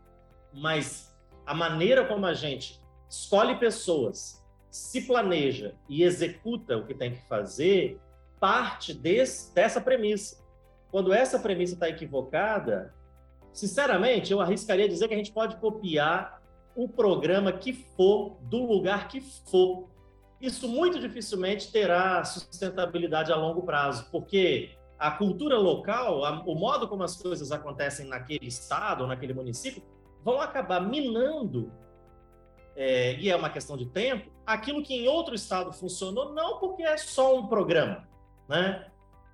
mas 0.52 1.12
a 1.44 1.52
maneira 1.52 2.06
como 2.06 2.24
a 2.24 2.32
gente 2.32 2.80
escolhe 3.08 3.56
pessoas, 3.56 4.42
se 4.70 5.02
planeja 5.02 5.74
e 5.88 6.02
executa 6.02 6.76
o 6.76 6.86
que 6.86 6.94
tem 6.94 7.14
que 7.14 7.28
fazer, 7.28 8.00
parte 8.38 8.94
desse, 8.94 9.52
dessa 9.54 9.80
premissa. 9.80 10.42
Quando 10.90 11.12
essa 11.12 11.38
premissa 11.38 11.74
está 11.74 11.88
equivocada, 11.88 12.94
sinceramente, 13.52 14.32
eu 14.32 14.40
arriscaria 14.40 14.88
dizer 14.88 15.08
que 15.08 15.14
a 15.14 15.16
gente 15.16 15.32
pode 15.32 15.56
copiar 15.56 16.41
o 16.74 16.88
programa 16.88 17.52
que 17.52 17.72
for, 17.72 18.38
do 18.42 18.64
lugar 18.64 19.08
que 19.08 19.20
for, 19.20 19.88
isso 20.40 20.66
muito 20.66 20.98
dificilmente 20.98 21.70
terá 21.70 22.24
sustentabilidade 22.24 23.32
a 23.32 23.36
longo 23.36 23.62
prazo, 23.62 24.08
porque 24.10 24.76
a 24.98 25.10
cultura 25.10 25.56
local, 25.56 26.24
a, 26.24 26.42
o 26.44 26.54
modo 26.54 26.88
como 26.88 27.02
as 27.02 27.16
coisas 27.16 27.52
acontecem 27.52 28.06
naquele 28.06 28.46
estado 28.46 29.02
ou 29.02 29.06
naquele 29.06 29.34
município, 29.34 29.82
vão 30.24 30.40
acabar 30.40 30.80
minando, 30.80 31.72
é, 32.74 33.14
e 33.16 33.30
é 33.30 33.36
uma 33.36 33.50
questão 33.50 33.76
de 33.76 33.86
tempo, 33.86 34.30
aquilo 34.46 34.82
que 34.82 34.94
em 34.94 35.08
outro 35.08 35.34
estado 35.34 35.72
funcionou, 35.72 36.32
não 36.32 36.58
porque 36.58 36.82
é 36.82 36.96
só 36.96 37.36
um 37.38 37.46
programa, 37.46 38.08
né? 38.48 38.86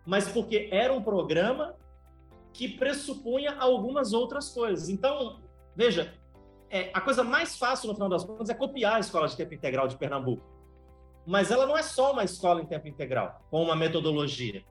mas 0.08 0.26
porque 0.26 0.70
era 0.72 0.92
um 0.92 1.02
programa 1.02 1.76
que 2.54 2.66
pressupunha 2.66 3.54
algumas 3.58 4.14
outras 4.14 4.48
coisas. 4.48 4.88
Então, 4.88 5.40
veja, 5.76 6.14
é, 6.70 6.90
a 6.92 7.00
coisa 7.00 7.24
mais 7.24 7.56
fácil, 7.56 7.88
no 7.88 7.94
final 7.94 8.08
das 8.08 8.24
contas, 8.24 8.48
é 8.48 8.54
copiar 8.54 8.96
a 8.96 9.00
Escola 9.00 9.28
de 9.28 9.36
Tempo 9.36 9.54
Integral 9.54 9.88
de 9.88 9.96
Pernambuco 9.96 10.58
mas 11.28 11.50
ela 11.50 11.66
não 11.66 11.76
é 11.76 11.82
só 11.82 12.12
uma 12.12 12.24
escola 12.24 12.62
em 12.62 12.64
tempo 12.64 12.88
integral, 12.88 13.42
com 13.50 13.62
uma 13.62 13.76
metodologia. 13.76 14.64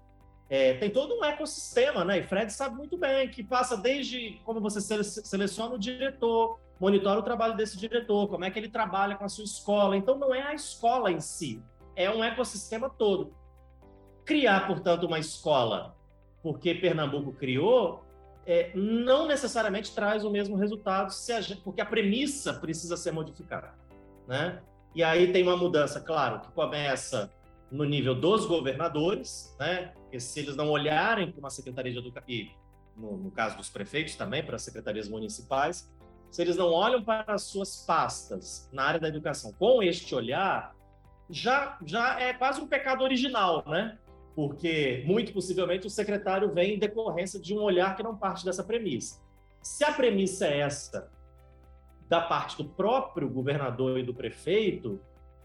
É, 0.49 0.73
tem 0.73 0.89
todo 0.89 1.13
um 1.13 1.23
ecossistema, 1.23 2.03
né? 2.03 2.17
E 2.17 2.23
Fred 2.23 2.51
sabe 2.51 2.75
muito 2.75 2.97
bem 2.97 3.29
que 3.29 3.43
passa 3.43 3.77
desde 3.77 4.41
como 4.43 4.59
você 4.59 4.81
seleciona 5.03 5.75
o 5.75 5.77
diretor, 5.77 6.59
monitora 6.79 7.19
o 7.19 7.23
trabalho 7.23 7.55
desse 7.55 7.77
diretor, 7.77 8.27
como 8.27 8.43
é 8.43 8.49
que 8.49 8.57
ele 8.57 8.69
trabalha 8.69 9.15
com 9.15 9.23
a 9.23 9.29
sua 9.29 9.43
escola. 9.43 9.95
Então, 9.95 10.17
não 10.17 10.33
é 10.33 10.41
a 10.41 10.55
escola 10.55 11.11
em 11.11 11.21
si, 11.21 11.61
é 11.95 12.09
um 12.09 12.23
ecossistema 12.23 12.89
todo. 12.89 13.35
Criar, 14.25 14.65
portanto, 14.65 15.05
uma 15.05 15.19
escola 15.19 15.95
porque 16.41 16.73
Pernambuco 16.73 17.33
criou, 17.33 18.03
é, 18.47 18.71
não 18.73 19.27
necessariamente 19.27 19.93
traz 19.93 20.23
o 20.23 20.31
mesmo 20.31 20.55
resultado, 20.55 21.13
a 21.35 21.41
gente, 21.41 21.61
porque 21.61 21.81
a 21.81 21.85
premissa 21.85 22.53
precisa 22.53 22.95
ser 22.95 23.11
modificada, 23.11 23.73
né? 24.25 24.63
E 24.95 25.03
aí 25.03 25.33
tem 25.33 25.43
uma 25.43 25.57
mudança, 25.57 25.99
claro, 25.99 26.39
que 26.39 26.49
começa 26.53 27.29
no 27.69 27.83
nível 27.83 28.15
dos 28.15 28.45
governadores, 28.45 29.53
né? 29.59 29.91
Porque 29.93 30.17
se 30.21 30.39
eles 30.39 30.55
não 30.55 30.69
olharem 30.69 31.29
para 31.29 31.39
uma 31.39 31.49
secretaria 31.49 31.91
de 31.91 31.99
educação, 31.99 32.29
e 32.29 32.49
no, 32.95 33.17
no, 33.17 33.31
caso 33.31 33.57
dos 33.57 33.69
prefeitos 33.69 34.15
também, 34.15 34.41
para 34.41 34.55
as 34.55 34.61
secretarias 34.61 35.09
municipais, 35.09 35.93
se 36.31 36.41
eles 36.41 36.55
não 36.55 36.71
olham 36.71 37.03
para 37.03 37.25
as 37.27 37.43
suas 37.43 37.85
pastas 37.85 38.69
na 38.71 38.83
área 38.85 38.99
da 38.99 39.09
educação 39.09 39.51
com 39.51 39.83
este 39.83 40.15
olhar, 40.15 40.73
já, 41.29 41.77
já 41.85 42.17
é 42.21 42.33
quase 42.33 42.61
um 42.61 42.67
pecado 42.67 43.03
original, 43.03 43.61
né? 43.67 43.97
Porque 44.37 45.03
muito 45.07 45.33
possivelmente 45.33 45.87
o 45.87 45.89
secretário 45.89 46.53
vem 46.53 46.75
em 46.75 46.77
decorrência 46.77 47.39
de 47.39 47.55
um 47.55 47.59
olhar 47.59 47.95
que 47.95 48.03
não 48.03 48.15
parte 48.15 48.45
dessa 48.45 48.63
premissa. 48.63 49.19
Se 49.63 49.83
a 49.83 49.91
premissa 49.91 50.45
é 50.45 50.59
essa, 50.59 51.09
da 52.07 52.21
parte 52.21 52.55
do 52.55 52.65
próprio 52.65 53.27
governador 53.27 53.97
e 53.97 54.03
do 54.03 54.13
prefeito, 54.13 55.01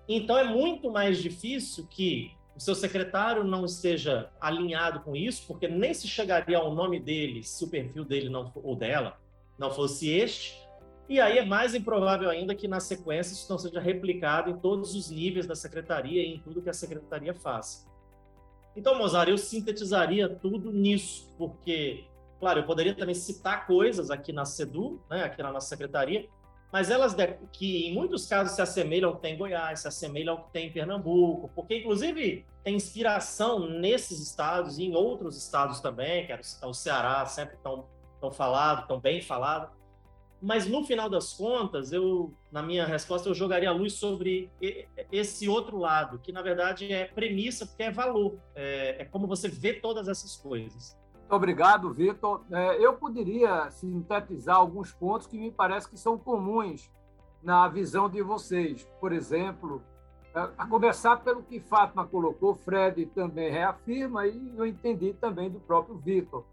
então 0.07 0.37
é 0.37 0.45
muito 0.45 0.91
mais 0.91 1.17
difícil 1.23 1.87
que 1.87 2.33
o 2.55 2.61
seu 2.61 2.75
secretário 2.75 3.43
não 3.45 3.65
esteja 3.65 4.31
alinhado 4.39 5.01
com 5.01 5.17
isso, 5.17 5.47
porque 5.47 5.67
nem 5.67 5.95
se 5.95 6.07
chegaria 6.07 6.59
ao 6.59 6.75
nome 6.75 7.01
dele 7.01 7.43
se 7.43 7.65
o 7.65 7.71
perfil 7.71 8.05
dele 8.05 8.29
não 8.29 8.53
ou 8.57 8.77
dela 8.77 9.19
não 9.59 9.71
fosse 9.71 10.11
este. 10.11 10.55
E 11.09 11.19
aí 11.19 11.39
é 11.39 11.47
mais 11.47 11.75
improvável 11.75 12.29
ainda 12.29 12.55
que 12.55 12.69
na 12.69 12.79
sequência 12.79 13.33
isso 13.33 13.51
não 13.51 13.57
seja 13.57 13.81
replicado 13.81 14.51
em 14.51 14.59
todos 14.59 14.95
os 14.95 15.11
níveis 15.11 15.47
da 15.47 15.55
secretaria 15.55 16.23
e 16.23 16.35
em 16.35 16.41
tudo 16.41 16.61
que 16.61 16.69
a 16.69 16.75
secretaria 16.75 17.33
faça. 17.33 17.91
Então, 18.75 18.97
Mozart, 18.97 19.29
eu 19.29 19.39
sintetizaria 19.39 20.29
tudo 20.29 20.73
nisso, 20.73 21.33
porque, 21.37 22.05
claro, 22.41 22.61
eu 22.61 22.65
poderia 22.65 22.95
também 22.95 23.15
citar 23.15 23.67
coisas 23.67 24.11
aqui 24.11 24.33
na 24.33 24.45
SEDU, 24.45 25.01
né, 25.11 25.25
aqui 25.25 25.43
na 25.43 25.53
nossa 25.53 25.69
secretaria, 25.69 26.29
mas 26.73 26.91
elas 26.91 27.15
que 27.53 27.87
em 27.87 27.93
muitos 27.93 28.27
casos 28.27 28.55
se 28.55 28.63
assemelham 28.63 29.11
ao 29.11 29.17
que 29.17 29.23
tem 29.23 29.35
em 29.35 29.39
Goiás, 29.39 29.81
se 29.81 29.89
assemelham 29.89 30.39
ao 30.39 30.45
que 30.45 30.53
tem 30.53 30.69
em 30.69 30.73
Pernambuco, 30.73 31.51
porque 31.55 31.77
inclusive 31.77 32.47
tem 32.65 32.77
inspiração 32.77 33.69
nesses 33.69 34.21
estados 34.21 34.79
e 34.79 34.85
em 34.85 34.97
outros 34.97 35.37
estados 35.37 35.81
também, 35.81 36.27
que 36.27 36.33
é 36.33 36.41
o 36.65 36.73
Ceará, 36.73 37.27
sempre 37.27 37.59
tão, 37.63 37.87
tão 38.19 38.33
falado, 38.33 38.87
tão 38.89 38.99
bem 38.99 39.21
falado. 39.21 39.71
Mas 40.43 40.67
no 40.67 40.85
final 40.85 41.09
das 41.09 41.33
contas, 41.33 41.93
eu, 41.93 42.35
na 42.51 42.61
minha 42.63 42.85
resposta, 42.85 43.29
eu 43.29 43.35
jogaria 43.35 43.71
a 43.71 43.73
luz 43.73 43.93
sobre 43.93 44.51
esse 45.13 45.49
outro 45.49 45.79
lado, 45.79 46.19
que 46.19 46.33
na 46.33 46.43
verdade 46.43 46.93
é 46.93 47.05
premissa, 47.05 47.65
porque 47.65 47.85
é 47.85 47.93
valor, 47.93 48.37
é, 48.57 49.03
é 49.03 49.05
como 49.05 49.29
você 49.29 49.49
vê 49.49 49.75
todas 49.75 50.09
essas 50.09 50.37
coisas. 50.37 50.99
Obrigado, 51.31 51.93
Vitor. 51.93 52.43
É, 52.51 52.85
eu 52.85 52.95
poderia 52.95 53.71
sintetizar 53.71 54.57
alguns 54.57 54.93
pontos 54.93 55.29
que 55.29 55.39
me 55.39 55.51
parece 55.51 55.89
que 55.89 55.97
são 55.97 56.19
comuns 56.19 56.91
na 57.41 57.69
visão 57.69 58.11
de 58.11 58.21
vocês. 58.21 58.87
Por 59.01 59.13
exemplo, 59.13 59.81
é, 60.35 60.41
a 60.59 60.67
começar 60.67 61.19
pelo 61.19 61.43
que 61.45 61.61
Fátima 61.61 62.05
colocou, 62.05 62.53
Fred 62.55 63.07
também 63.07 63.51
reafirma 63.51 64.27
e 64.27 64.53
eu 64.57 64.67
entendi 64.67 65.15
também 65.15 65.49
do 65.49 65.61
próprio 65.61 65.97
Vitor, 65.97 66.45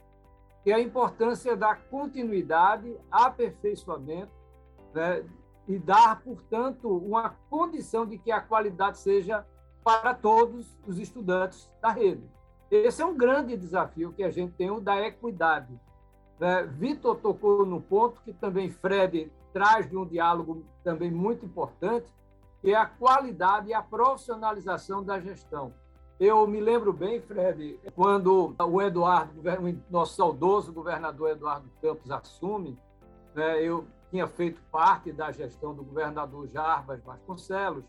que 0.63 0.71
é 0.71 0.75
a 0.75 0.79
importância 0.79 1.55
da 1.55 1.75
continuidade, 1.75 2.95
aperfeiçoamento 3.09 4.31
né, 4.93 5.23
e 5.67 5.77
dar, 5.77 6.21
portanto, 6.21 6.89
uma 6.97 7.29
condição 7.49 8.05
de 8.05 8.17
que 8.17 8.31
a 8.31 8.41
qualidade 8.41 8.97
seja 8.97 9.45
para 9.83 10.13
todos 10.13 10.77
os 10.85 10.99
estudantes 10.99 11.69
da 11.81 11.89
rede. 11.89 12.23
Esse 12.69 13.01
é 13.01 13.05
um 13.05 13.15
grande 13.15 13.57
desafio 13.57 14.13
que 14.13 14.23
a 14.23 14.29
gente 14.29 14.53
tem, 14.53 14.69
o 14.69 14.79
da 14.79 14.99
equidade. 15.01 15.79
É, 16.39 16.63
Vitor 16.63 17.15
tocou 17.15 17.65
no 17.65 17.81
ponto 17.81 18.21
que 18.21 18.31
também 18.31 18.69
Fred 18.69 19.31
traz 19.51 19.89
de 19.89 19.97
um 19.97 20.05
diálogo 20.05 20.63
também 20.83 21.09
muito 21.09 21.45
importante, 21.45 22.07
que 22.61 22.71
é 22.71 22.75
a 22.75 22.85
qualidade 22.85 23.69
e 23.69 23.73
a 23.73 23.81
profissionalização 23.81 25.03
da 25.03 25.19
gestão. 25.19 25.73
Eu 26.19 26.45
me 26.45 26.59
lembro 26.59 26.91
bem, 26.91 27.21
Fred, 27.21 27.79
quando 27.95 28.53
o 28.59 28.81
Eduardo, 28.81 29.39
o 29.39 29.91
nosso 29.91 30.15
saudoso 30.15 30.73
governador 30.73 31.29
Eduardo 31.29 31.69
Campos 31.81 32.11
assume, 32.11 32.77
né, 33.33 33.63
eu 33.63 33.87
tinha 34.11 34.27
feito 34.27 34.61
parte 34.71 35.13
da 35.13 35.31
gestão 35.31 35.73
do 35.73 35.81
governador 35.81 36.47
Jarbas 36.47 37.01
Vasconcelos, 37.01 37.85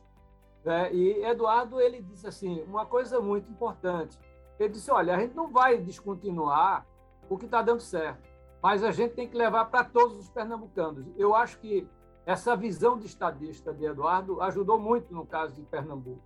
né, 0.65 0.95
e 0.95 1.25
Eduardo 1.25 1.81
ele 1.81 2.01
disse 2.01 2.27
assim, 2.27 2.63
uma 2.69 2.87
coisa 2.87 3.21
muito 3.21 3.51
importante, 3.51 4.17
ele 4.61 4.75
disse: 4.75 4.91
olha, 4.91 5.17
a 5.17 5.19
gente 5.19 5.35
não 5.35 5.51
vai 5.51 5.79
descontinuar 5.79 6.87
o 7.29 7.39
que 7.39 7.47
está 7.47 7.63
dando 7.63 7.81
certo, 7.81 8.29
mas 8.63 8.85
a 8.85 8.93
gente 8.93 9.15
tem 9.15 9.27
que 9.27 9.37
levar 9.37 9.65
para 9.65 9.83
todos 9.85 10.19
os 10.19 10.29
pernambucanos. 10.29 11.07
Eu 11.17 11.35
acho 11.35 11.59
que 11.59 11.89
essa 12.27 12.55
visão 12.55 12.99
de 12.99 13.07
estadista 13.07 13.73
de 13.73 13.87
Eduardo 13.87 14.41
ajudou 14.43 14.79
muito 14.79 15.15
no 15.15 15.27
caso 15.27 15.55
de 15.55 15.63
Pernambuco. 15.63 16.23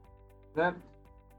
Né? 0.54 0.74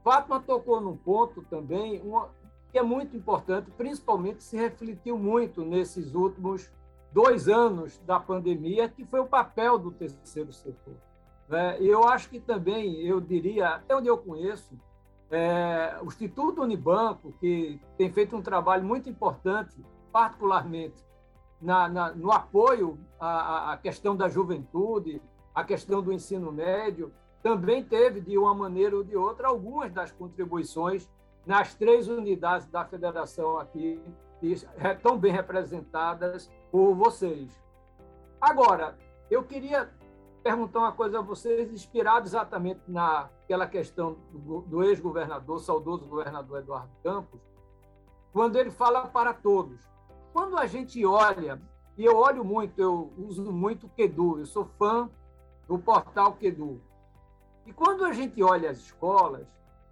Fátima 0.06 0.38
tocou 0.38 0.80
num 0.80 0.96
ponto 0.96 1.42
também, 1.50 2.00
uma, 2.00 2.28
que 2.70 2.78
é 2.78 2.82
muito 2.82 3.16
importante, 3.16 3.72
principalmente 3.72 4.44
se 4.44 4.56
refletiu 4.56 5.18
muito 5.18 5.64
nesses 5.64 6.14
últimos 6.14 6.70
dois 7.10 7.48
anos 7.48 7.98
da 8.06 8.20
pandemia, 8.20 8.88
que 8.88 9.04
foi 9.04 9.18
o 9.18 9.26
papel 9.26 9.76
do 9.76 9.90
terceiro 9.90 10.52
setor. 10.52 10.94
E 11.80 11.88
eu 11.88 12.04
acho 12.04 12.30
que 12.30 12.38
também, 12.38 13.00
eu 13.00 13.20
diria, 13.20 13.70
até 13.70 13.96
onde 13.96 14.06
eu 14.06 14.16
conheço, 14.16 14.78
é, 15.28 15.98
o 16.00 16.06
Instituto 16.06 16.62
Unibanco, 16.62 17.32
que 17.40 17.80
tem 17.98 18.08
feito 18.12 18.36
um 18.36 18.42
trabalho 18.42 18.84
muito 18.84 19.10
importante, 19.10 19.74
particularmente 20.12 21.04
na, 21.60 21.88
na, 21.88 22.12
no 22.12 22.30
apoio 22.30 22.96
à, 23.18 23.72
à, 23.72 23.76
questão 23.76 24.14
da 24.14 24.28
juventude, 24.28 25.20
à 25.52 25.64
questão 25.64 26.00
do 26.00 26.12
ensino 26.12 26.52
médio, 26.52 27.12
também 27.46 27.84
teve, 27.84 28.20
de 28.20 28.36
uma 28.36 28.52
maneira 28.52 28.96
ou 28.96 29.04
de 29.04 29.16
outra, 29.16 29.46
algumas 29.46 29.92
das 29.92 30.10
contribuições 30.10 31.08
nas 31.46 31.76
três 31.76 32.08
unidades 32.08 32.66
da 32.66 32.84
federação 32.84 33.56
aqui, 33.56 34.02
que 34.40 34.48
estão 34.50 35.16
bem 35.16 35.30
representadas 35.30 36.50
por 36.72 36.92
vocês. 36.96 37.56
Agora, 38.40 38.98
eu 39.30 39.44
queria 39.44 39.88
perguntar 40.42 40.80
uma 40.80 40.90
coisa 40.90 41.20
a 41.20 41.22
vocês, 41.22 41.72
inspirado 41.72 42.26
exatamente 42.26 42.80
naquela 42.88 43.68
questão 43.68 44.16
do, 44.32 44.62
do 44.62 44.82
ex-governador, 44.82 45.60
saudoso 45.60 46.04
governador 46.04 46.58
Eduardo 46.58 46.90
Campos, 47.00 47.40
quando 48.32 48.56
ele 48.56 48.72
fala 48.72 49.06
para 49.06 49.32
todos. 49.32 49.88
Quando 50.32 50.58
a 50.58 50.66
gente 50.66 51.06
olha, 51.06 51.62
e 51.96 52.04
eu 52.04 52.16
olho 52.16 52.44
muito, 52.44 52.76
eu 52.82 53.12
uso 53.16 53.52
muito 53.52 53.86
o 53.86 53.90
Quedu, 53.90 54.40
eu 54.40 54.46
sou 54.46 54.64
fã 54.64 55.08
do 55.68 55.78
portal 55.78 56.32
Quedu. 56.32 56.80
E 57.66 57.72
quando 57.72 58.04
a 58.04 58.12
gente 58.12 58.42
olha 58.42 58.70
as 58.70 58.78
escolas, 58.78 59.46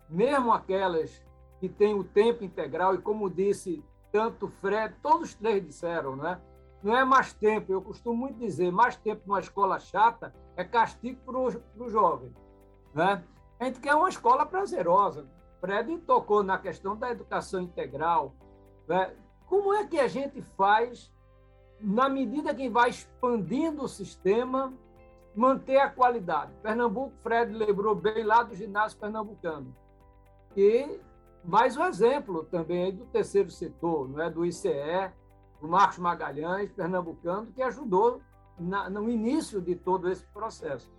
mesmo 0.09 0.53
aquelas 0.53 1.23
que 1.61 1.69
têm 1.69 1.95
o 1.95 2.05
tempo 2.05 2.45
integral, 2.45 2.95
e 2.95 2.99
como 2.99 3.29
disse 3.29 3.85
tanto 4.13 4.49
Fred, 4.49 4.95
todos 5.03 5.31
os 5.31 5.35
três 5.35 5.65
disseram, 5.65 6.15
né? 6.15 6.41
não 6.85 6.95
é 6.95 7.03
mais 7.03 7.33
tempo, 7.33 7.73
eu 7.73 7.81
costumo 7.81 8.15
muito 8.15 8.39
dizer, 8.39 8.71
mais 8.71 8.95
tempo 8.95 9.23
numa 9.27 9.41
escola 9.41 9.81
chata 9.81 10.35
é 10.55 10.63
castigo 10.63 11.19
para 11.25 11.85
o 11.85 11.89
jovem. 11.89 12.31
Né? 12.93 13.25
A 13.59 13.65
gente 13.65 13.81
quer 13.81 13.95
uma 13.95 14.09
escola 14.09 14.45
prazerosa. 14.45 15.27
Fred 15.61 15.97
tocou 16.01 16.43
na 16.43 16.59
questão 16.59 16.95
da 16.95 17.11
educação 17.11 17.63
integral. 17.63 18.35
Né? 18.87 19.15
Como 19.47 19.73
é 19.73 19.87
que 19.87 19.99
a 19.99 20.07
gente 20.07 20.43
faz, 20.43 21.11
na 21.81 22.07
medida 22.07 22.55
que 22.55 22.69
vai 22.69 22.91
expandindo 22.91 23.83
o 23.83 23.89
sistema, 23.89 24.73
manter 25.35 25.79
a 25.79 25.90
qualidade? 25.90 26.53
Pernambuco, 26.62 27.12
Fred 27.23 27.53
lembrou 27.53 27.94
bem 27.94 28.23
lá 28.25 28.42
do 28.42 28.55
ginásio 28.55 28.99
pernambucano. 28.99 29.75
E 30.57 31.01
mais 31.44 31.77
um 31.77 31.85
exemplo 31.85 32.44
também 32.44 32.94
do 32.94 33.05
terceiro 33.07 33.51
setor, 33.51 34.09
não 34.09 34.23
é? 34.23 34.31
do 34.31 34.47
ICE, 34.47 35.12
o 35.61 35.66
Marcos 35.66 35.99
Magalhães, 35.99 36.70
pernambucano, 36.73 37.53
que 37.53 37.62
ajudou 37.62 38.20
na, 38.59 38.88
no 38.88 39.11
início 39.11 39.61
de 39.61 39.75
todo 39.75 40.11
esse 40.11 40.25
processo. 40.27 40.92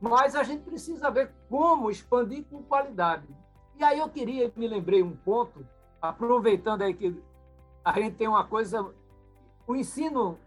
Mas 0.00 0.34
a 0.36 0.42
gente 0.42 0.62
precisa 0.62 1.10
ver 1.10 1.32
como 1.48 1.90
expandir 1.90 2.44
com 2.44 2.62
qualidade. 2.62 3.26
E 3.78 3.84
aí 3.84 3.98
eu 3.98 4.08
queria, 4.08 4.52
me 4.56 4.68
lembrei 4.68 5.02
um 5.02 5.16
ponto, 5.16 5.66
aproveitando 6.00 6.82
aí 6.82 6.94
que 6.94 7.22
a 7.84 7.92
gente 8.00 8.16
tem 8.16 8.28
uma 8.28 8.44
coisa, 8.44 8.90
o 9.66 9.74
ensino, 9.74 10.38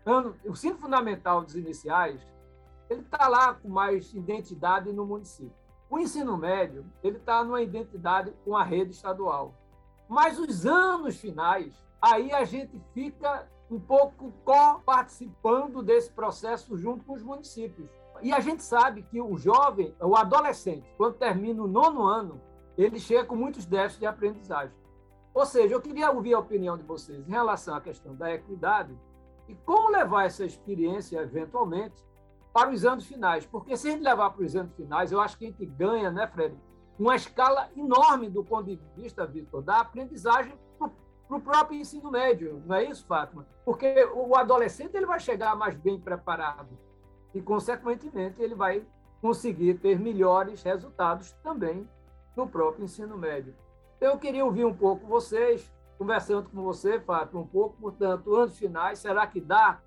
o 0.46 0.52
ensino 0.52 0.78
fundamental 0.78 1.44
dos 1.44 1.56
iniciais, 1.56 2.26
ele 2.90 3.02
está 3.02 3.28
lá 3.28 3.54
com 3.54 3.70
mais 3.70 4.14
identidade 4.14 4.92
no 4.92 5.06
município. 5.06 5.54
O 5.90 6.00
ensino 6.00 6.38
médio, 6.38 6.86
ele 7.04 7.18
está 7.18 7.44
numa 7.44 7.62
identidade 7.62 8.34
com 8.44 8.56
a 8.56 8.64
rede 8.64 8.92
estadual. 8.92 9.54
Mas 10.08 10.40
os 10.40 10.66
anos 10.66 11.18
finais, 11.18 11.74
aí 12.02 12.32
a 12.32 12.44
gente 12.44 12.82
fica 12.94 13.48
um 13.70 13.80
pouco 13.80 14.34
co-participando 14.44 15.84
desse 15.84 16.12
processo 16.12 16.78
junto 16.78 17.06
com 17.06 17.14
os 17.14 17.24
municípios. 17.24 17.90
E 18.22 18.34
a 18.34 18.40
gente 18.40 18.64
sabe 18.64 19.04
que 19.04 19.22
o 19.22 19.38
jovem, 19.38 19.96
o 20.02 20.16
adolescente, 20.16 20.92
quando 20.98 21.16
termina 21.16 21.64
o 21.64 21.68
nono 21.68 22.04
ano, 22.04 22.42
ele 22.78 23.00
chega 23.00 23.26
com 23.26 23.36
muitos 23.36 23.66
déficits 23.66 24.00
de 24.00 24.06
aprendizagem. 24.06 24.76
Ou 25.34 25.46
seja, 25.46 25.76
eu 25.76 25.82
queria 25.82 26.12
ouvir 26.12 26.34
a 26.34 26.40
opinião 26.40 26.78
de 26.78 26.84
vocês 26.84 27.28
em 27.28 27.32
relação 27.32 27.76
à 27.76 27.82
questão 27.82 28.16
da 28.16 28.34
equidade 28.34 28.98
e 29.48 29.56
como 29.56 29.90
levar 29.90 30.26
essa 30.26 30.46
experiência, 30.46 31.20
eventualmente, 31.20 32.04
para 32.54 32.70
os 32.70 32.86
anos 32.86 33.06
finais. 33.06 33.46
Porque 33.46 33.78
se 33.78 33.88
a 33.88 33.92
gente 33.92 34.04
levar 34.04 34.32
para 34.32 34.44
os 34.44 34.56
anos 34.56 34.74
finais, 34.74 35.12
eu 35.12 35.20
acho 35.20 35.38
que 35.38 35.46
a 35.46 35.48
gente 35.48 35.66
ganha, 35.66 36.12
né, 36.12 36.28
Fred, 36.28 36.56
uma 36.98 37.16
escala 37.16 37.70
enorme 37.78 38.30
do 38.30 38.44
ponto 38.44 38.66
de 38.66 38.80
vista, 38.96 39.26
Vitor, 39.26 39.62
da 39.62 39.80
aprendizagem 39.80 40.54
para 40.78 41.38
o 41.38 41.42
próprio 41.42 41.80
ensino 41.80 42.10
médio, 42.12 42.62
não 42.66 42.76
é 42.76 42.84
isso, 42.84 43.06
Fátima? 43.06 43.48
Porque 43.64 44.04
o 44.16 44.36
adolescente 44.36 44.96
ele 44.96 45.06
vai 45.06 45.20
chegar 45.20 45.56
mais 45.56 45.76
bem 45.76 46.00
preparado 46.00 46.78
e, 47.34 47.42
consequentemente, 47.42 48.42
ele 48.42 48.56
vai 48.56 48.84
conseguir 49.22 49.76
ter 49.76 50.00
melhores 50.00 50.64
resultados 50.64 51.32
também 51.44 51.88
no 52.36 52.48
próprio 52.48 52.84
ensino 52.84 53.18
médio. 53.18 53.56
Eu 54.02 54.18
queria 54.18 54.44
ouvir 54.44 54.66
um 54.66 54.74
pouco 54.74 55.06
vocês, 55.06 55.72
conversando 55.98 56.50
com 56.50 56.64
você, 56.64 57.00
Fátima, 57.00 57.42
um 57.42 57.48
pouco, 57.48 57.78
portanto, 57.80 58.36
anos 58.36 58.58
finais, 58.58 59.00
será 59.00 59.28
que 59.28 59.40
dá? 59.40 59.80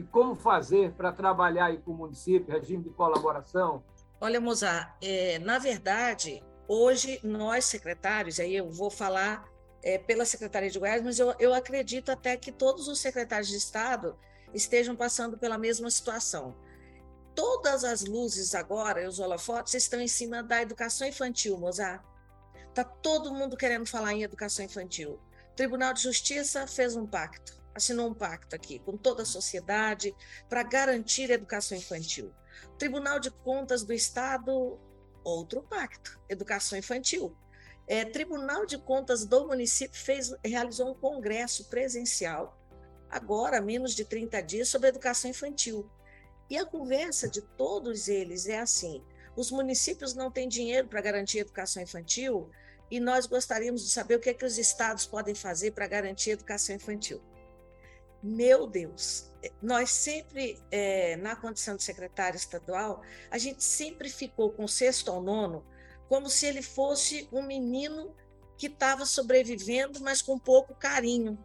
E 0.00 0.02
como 0.02 0.34
fazer 0.34 0.92
para 0.92 1.12
trabalhar 1.12 1.66
aí 1.66 1.76
com 1.76 1.90
o 1.90 1.94
município, 1.94 2.50
regime 2.50 2.82
de 2.82 2.88
colaboração? 2.88 3.84
Olha, 4.18 4.40
Mozart, 4.40 4.96
é, 5.02 5.38
na 5.40 5.58
verdade, 5.58 6.42
hoje 6.66 7.20
nós 7.22 7.66
secretários, 7.66 8.40
aí 8.40 8.56
eu 8.56 8.70
vou 8.70 8.90
falar 8.90 9.46
é, 9.82 9.98
pela 9.98 10.24
Secretaria 10.24 10.70
de 10.70 10.78
Goiás, 10.78 11.02
mas 11.02 11.18
eu, 11.18 11.34
eu 11.38 11.52
acredito 11.52 12.10
até 12.10 12.34
que 12.34 12.50
todos 12.50 12.88
os 12.88 12.98
secretários 12.98 13.50
de 13.50 13.58
Estado 13.58 14.16
estejam 14.54 14.96
passando 14.96 15.36
pela 15.36 15.58
mesma 15.58 15.90
situação. 15.90 16.56
Todas 17.34 17.84
as 17.84 18.00
luzes 18.00 18.54
agora, 18.54 19.06
os 19.06 19.18
holofotes, 19.18 19.74
estão 19.74 20.00
em 20.00 20.08
cima 20.08 20.42
da 20.42 20.62
educação 20.62 21.06
infantil, 21.06 21.58
Mozart. 21.58 22.02
Está 22.70 22.84
todo 22.84 23.34
mundo 23.34 23.54
querendo 23.54 23.84
falar 23.84 24.14
em 24.14 24.22
educação 24.22 24.64
infantil. 24.64 25.20
O 25.52 25.54
Tribunal 25.54 25.92
de 25.92 26.04
Justiça 26.04 26.66
fez 26.66 26.96
um 26.96 27.06
pacto, 27.06 27.59
assinou 27.74 28.08
um 28.08 28.14
pacto 28.14 28.54
aqui 28.56 28.78
com 28.80 28.96
toda 28.96 29.22
a 29.22 29.26
sociedade 29.26 30.14
para 30.48 30.62
garantir 30.62 31.30
a 31.30 31.34
educação 31.34 31.76
infantil. 31.76 32.32
O 32.66 32.76
Tribunal 32.76 33.18
de 33.18 33.30
Contas 33.30 33.82
do 33.82 33.92
Estado, 33.92 34.78
outro 35.24 35.62
pacto, 35.62 36.18
educação 36.28 36.78
infantil. 36.78 37.36
É, 37.86 38.04
Tribunal 38.04 38.66
de 38.66 38.78
Contas 38.78 39.24
do 39.24 39.46
município 39.46 39.98
fez, 39.98 40.34
realizou 40.44 40.90
um 40.90 40.94
congresso 40.94 41.68
presencial, 41.68 42.58
agora 43.08 43.60
menos 43.60 43.94
de 43.94 44.04
30 44.04 44.40
dias, 44.42 44.68
sobre 44.68 44.88
educação 44.88 45.30
infantil. 45.30 45.90
E 46.48 46.56
a 46.56 46.64
conversa 46.64 47.28
de 47.28 47.40
todos 47.42 48.08
eles 48.08 48.46
é 48.46 48.58
assim: 48.58 49.02
os 49.36 49.50
municípios 49.50 50.14
não 50.14 50.30
têm 50.30 50.48
dinheiro 50.48 50.88
para 50.88 51.00
garantir 51.00 51.38
a 51.38 51.42
educação 51.42 51.82
infantil 51.82 52.50
e 52.90 52.98
nós 52.98 53.26
gostaríamos 53.26 53.82
de 53.84 53.90
saber 53.90 54.16
o 54.16 54.20
que, 54.20 54.30
é 54.30 54.34
que 54.34 54.44
os 54.44 54.58
estados 54.58 55.06
podem 55.06 55.34
fazer 55.34 55.70
para 55.70 55.86
garantir 55.86 56.30
a 56.30 56.34
educação 56.34 56.74
infantil. 56.74 57.22
Meu 58.22 58.66
Deus, 58.66 59.30
nós 59.62 59.90
sempre, 59.90 60.60
é, 60.70 61.16
na 61.16 61.34
condição 61.34 61.76
de 61.76 61.82
secretária 61.82 62.36
estadual, 62.36 63.02
a 63.30 63.38
gente 63.38 63.64
sempre 63.64 64.10
ficou 64.10 64.50
com 64.50 64.64
o 64.64 64.68
sexto 64.68 65.10
ao 65.10 65.22
nono 65.22 65.64
como 66.10 66.28
se 66.28 66.44
ele 66.44 66.60
fosse 66.60 67.28
um 67.32 67.40
menino 67.40 68.12
que 68.58 68.66
estava 68.66 69.06
sobrevivendo, 69.06 70.00
mas 70.00 70.20
com 70.20 70.36
pouco 70.36 70.74
carinho. 70.74 71.38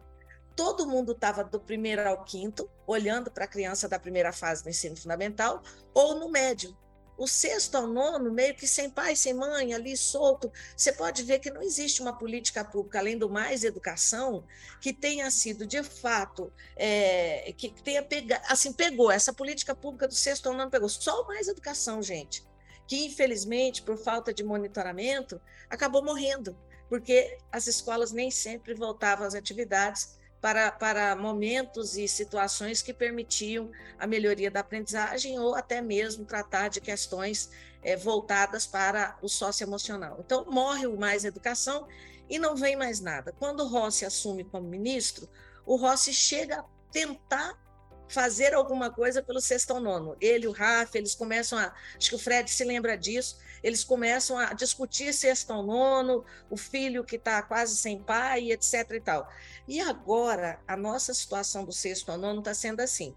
Todo 0.56 0.88
mundo 0.88 1.12
estava 1.12 1.44
do 1.44 1.60
primeiro 1.60 2.06
ao 2.06 2.24
quinto, 2.24 2.68
olhando 2.84 3.30
para 3.30 3.44
a 3.44 3.48
criança 3.48 3.88
da 3.88 3.98
primeira 3.98 4.32
fase 4.32 4.64
do 4.64 4.68
ensino 4.68 4.96
fundamental, 4.96 5.62
ou 5.94 6.18
no 6.18 6.28
médio. 6.28 6.76
O 7.16 7.26
sexto 7.26 7.74
ao 7.76 7.86
nono, 7.86 8.30
meio 8.30 8.54
que 8.54 8.66
sem 8.66 8.90
pai, 8.90 9.16
sem 9.16 9.32
mãe, 9.32 9.72
ali 9.72 9.96
solto. 9.96 10.52
Você 10.76 10.92
pode 10.92 11.22
ver 11.22 11.38
que 11.38 11.50
não 11.50 11.62
existe 11.62 12.02
uma 12.02 12.12
política 12.12 12.64
pública, 12.64 12.98
além 12.98 13.16
do 13.16 13.28
mais 13.28 13.64
educação, 13.64 14.44
que 14.80 14.92
tenha 14.92 15.30
sido 15.30 15.66
de 15.66 15.82
fato, 15.82 16.52
é, 16.76 17.52
que 17.56 17.70
tenha 17.82 18.02
pegado, 18.02 18.44
assim, 18.48 18.72
pegou. 18.72 19.10
Essa 19.10 19.32
política 19.32 19.74
pública 19.74 20.06
do 20.06 20.14
sexto 20.14 20.48
ao 20.48 20.54
nono 20.54 20.70
pegou. 20.70 20.88
Só 20.88 21.22
o 21.22 21.26
mais 21.26 21.48
educação, 21.48 22.02
gente 22.02 22.44
que 22.86 23.04
infelizmente, 23.04 23.82
por 23.82 23.98
falta 23.98 24.32
de 24.32 24.44
monitoramento, 24.44 25.40
acabou 25.68 26.04
morrendo, 26.04 26.56
porque 26.88 27.38
as 27.50 27.66
escolas 27.66 28.12
nem 28.12 28.30
sempre 28.30 28.74
voltavam 28.74 29.26
às 29.26 29.34
atividades 29.34 30.16
para, 30.46 30.70
para 30.70 31.16
momentos 31.16 31.96
e 31.96 32.06
situações 32.06 32.80
que 32.80 32.94
permitiam 32.94 33.68
a 33.98 34.06
melhoria 34.06 34.48
da 34.48 34.60
aprendizagem 34.60 35.36
ou 35.40 35.56
até 35.56 35.82
mesmo 35.82 36.24
tratar 36.24 36.68
de 36.68 36.80
questões 36.80 37.50
é, 37.82 37.96
voltadas 37.96 38.64
para 38.64 39.18
o 39.20 39.28
socioemocional. 39.28 40.18
Então, 40.24 40.44
morre 40.44 40.86
o 40.86 40.96
mais 40.96 41.24
educação 41.24 41.88
e 42.30 42.38
não 42.38 42.54
vem 42.54 42.76
mais 42.76 43.00
nada. 43.00 43.34
Quando 43.36 43.64
o 43.64 43.66
Rossi 43.66 44.04
assume 44.04 44.44
como 44.44 44.68
ministro, 44.68 45.28
o 45.66 45.74
Rossi 45.74 46.14
chega 46.14 46.60
a 46.60 46.64
tentar 46.92 47.60
fazer 48.08 48.54
alguma 48.54 48.88
coisa 48.88 49.20
pelo 49.20 49.40
sexto 49.40 49.80
nono. 49.80 50.16
Ele, 50.20 50.46
o 50.46 50.52
Rafa, 50.52 50.96
eles 50.96 51.16
começam 51.16 51.58
a. 51.58 51.74
Acho 51.98 52.10
que 52.10 52.14
o 52.14 52.20
Fred 52.20 52.48
se 52.48 52.62
lembra 52.62 52.96
disso. 52.96 53.36
Eles 53.62 53.84
começam 53.84 54.38
a 54.38 54.52
discutir 54.52 55.12
sexto 55.12 55.52
ao 55.52 55.62
nono, 55.62 56.24
o 56.50 56.56
filho 56.56 57.04
que 57.04 57.16
está 57.16 57.42
quase 57.42 57.76
sem 57.76 57.98
pai, 57.98 58.52
etc. 58.52 58.90
e 58.92 59.00
tal. 59.00 59.28
E 59.66 59.80
agora, 59.80 60.60
a 60.66 60.76
nossa 60.76 61.12
situação 61.12 61.64
do 61.64 61.72
sexto 61.72 62.10
ao 62.10 62.18
nono 62.18 62.40
está 62.40 62.54
sendo 62.54 62.80
assim 62.80 63.14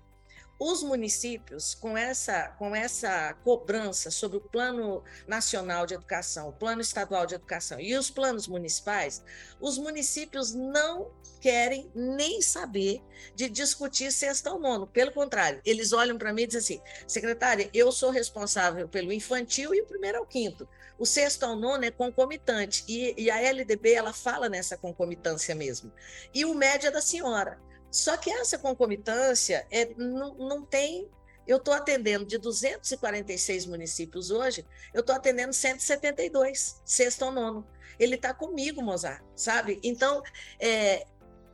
os 0.59 0.83
municípios, 0.83 1.73
com 1.73 1.97
essa, 1.97 2.49
com 2.59 2.75
essa 2.75 3.33
cobrança 3.45 4.11
sobre 4.11 4.37
o 4.37 4.41
Plano 4.41 5.01
Nacional 5.25 5.85
de 5.85 5.93
Educação, 5.93 6.49
o 6.49 6.53
Plano 6.53 6.81
Estadual 6.81 7.25
de 7.25 7.35
Educação 7.35 7.79
e 7.79 7.95
os 7.95 8.11
planos 8.11 8.45
municipais, 8.45 9.23
os 9.61 9.77
municípios 9.77 10.53
não 10.53 11.11
querem 11.39 11.89
nem 11.95 12.41
saber 12.41 13.01
de 13.33 13.47
discutir 13.49 14.11
sexta 14.11 14.51
ou 14.51 14.59
nono. 14.59 14.85
Pelo 14.85 15.13
contrário, 15.13 15.61
eles 15.65 15.93
olham 15.93 16.17
para 16.17 16.33
mim 16.33 16.41
e 16.41 16.47
dizem 16.47 16.77
assim: 16.77 17.05
secretária, 17.07 17.69
eu 17.73 17.89
sou 17.89 18.09
responsável 18.09 18.89
pelo 18.89 19.13
infantil 19.13 19.73
e 19.73 19.81
o 19.81 19.85
primeiro 19.85 20.17
ao 20.17 20.25
quinto. 20.25 20.67
O 20.97 21.05
sexto 21.05 21.43
ao 21.43 21.55
nono 21.55 21.85
é 21.85 21.91
concomitante, 21.91 22.83
e, 22.85 23.15
e 23.17 23.31
a 23.31 23.41
LDB 23.41 23.93
ela 23.93 24.11
fala 24.11 24.49
nessa 24.49 24.77
concomitância 24.77 25.55
mesmo. 25.55 25.93
E 26.33 26.43
o 26.43 26.53
médio 26.53 26.87
é 26.87 26.91
da 26.91 27.01
senhora. 27.01 27.57
Só 27.91 28.17
que 28.17 28.29
essa 28.29 28.57
concomitância 28.57 29.65
é, 29.71 29.93
não, 29.95 30.35
não 30.35 30.65
tem. 30.65 31.09
Eu 31.47 31.57
estou 31.57 31.73
atendendo 31.73 32.25
de 32.25 32.37
246 32.37 33.65
municípios 33.65 34.29
hoje, 34.29 34.65
eu 34.93 35.01
estou 35.01 35.15
atendendo 35.15 35.51
172, 35.51 36.81
sexto 36.85 37.25
ou 37.25 37.31
nono. 37.31 37.67
Ele 37.99 38.15
está 38.15 38.33
comigo, 38.33 38.83
Mozart, 38.83 39.23
sabe? 39.35 39.79
Então, 39.83 40.21
é, 40.59 41.07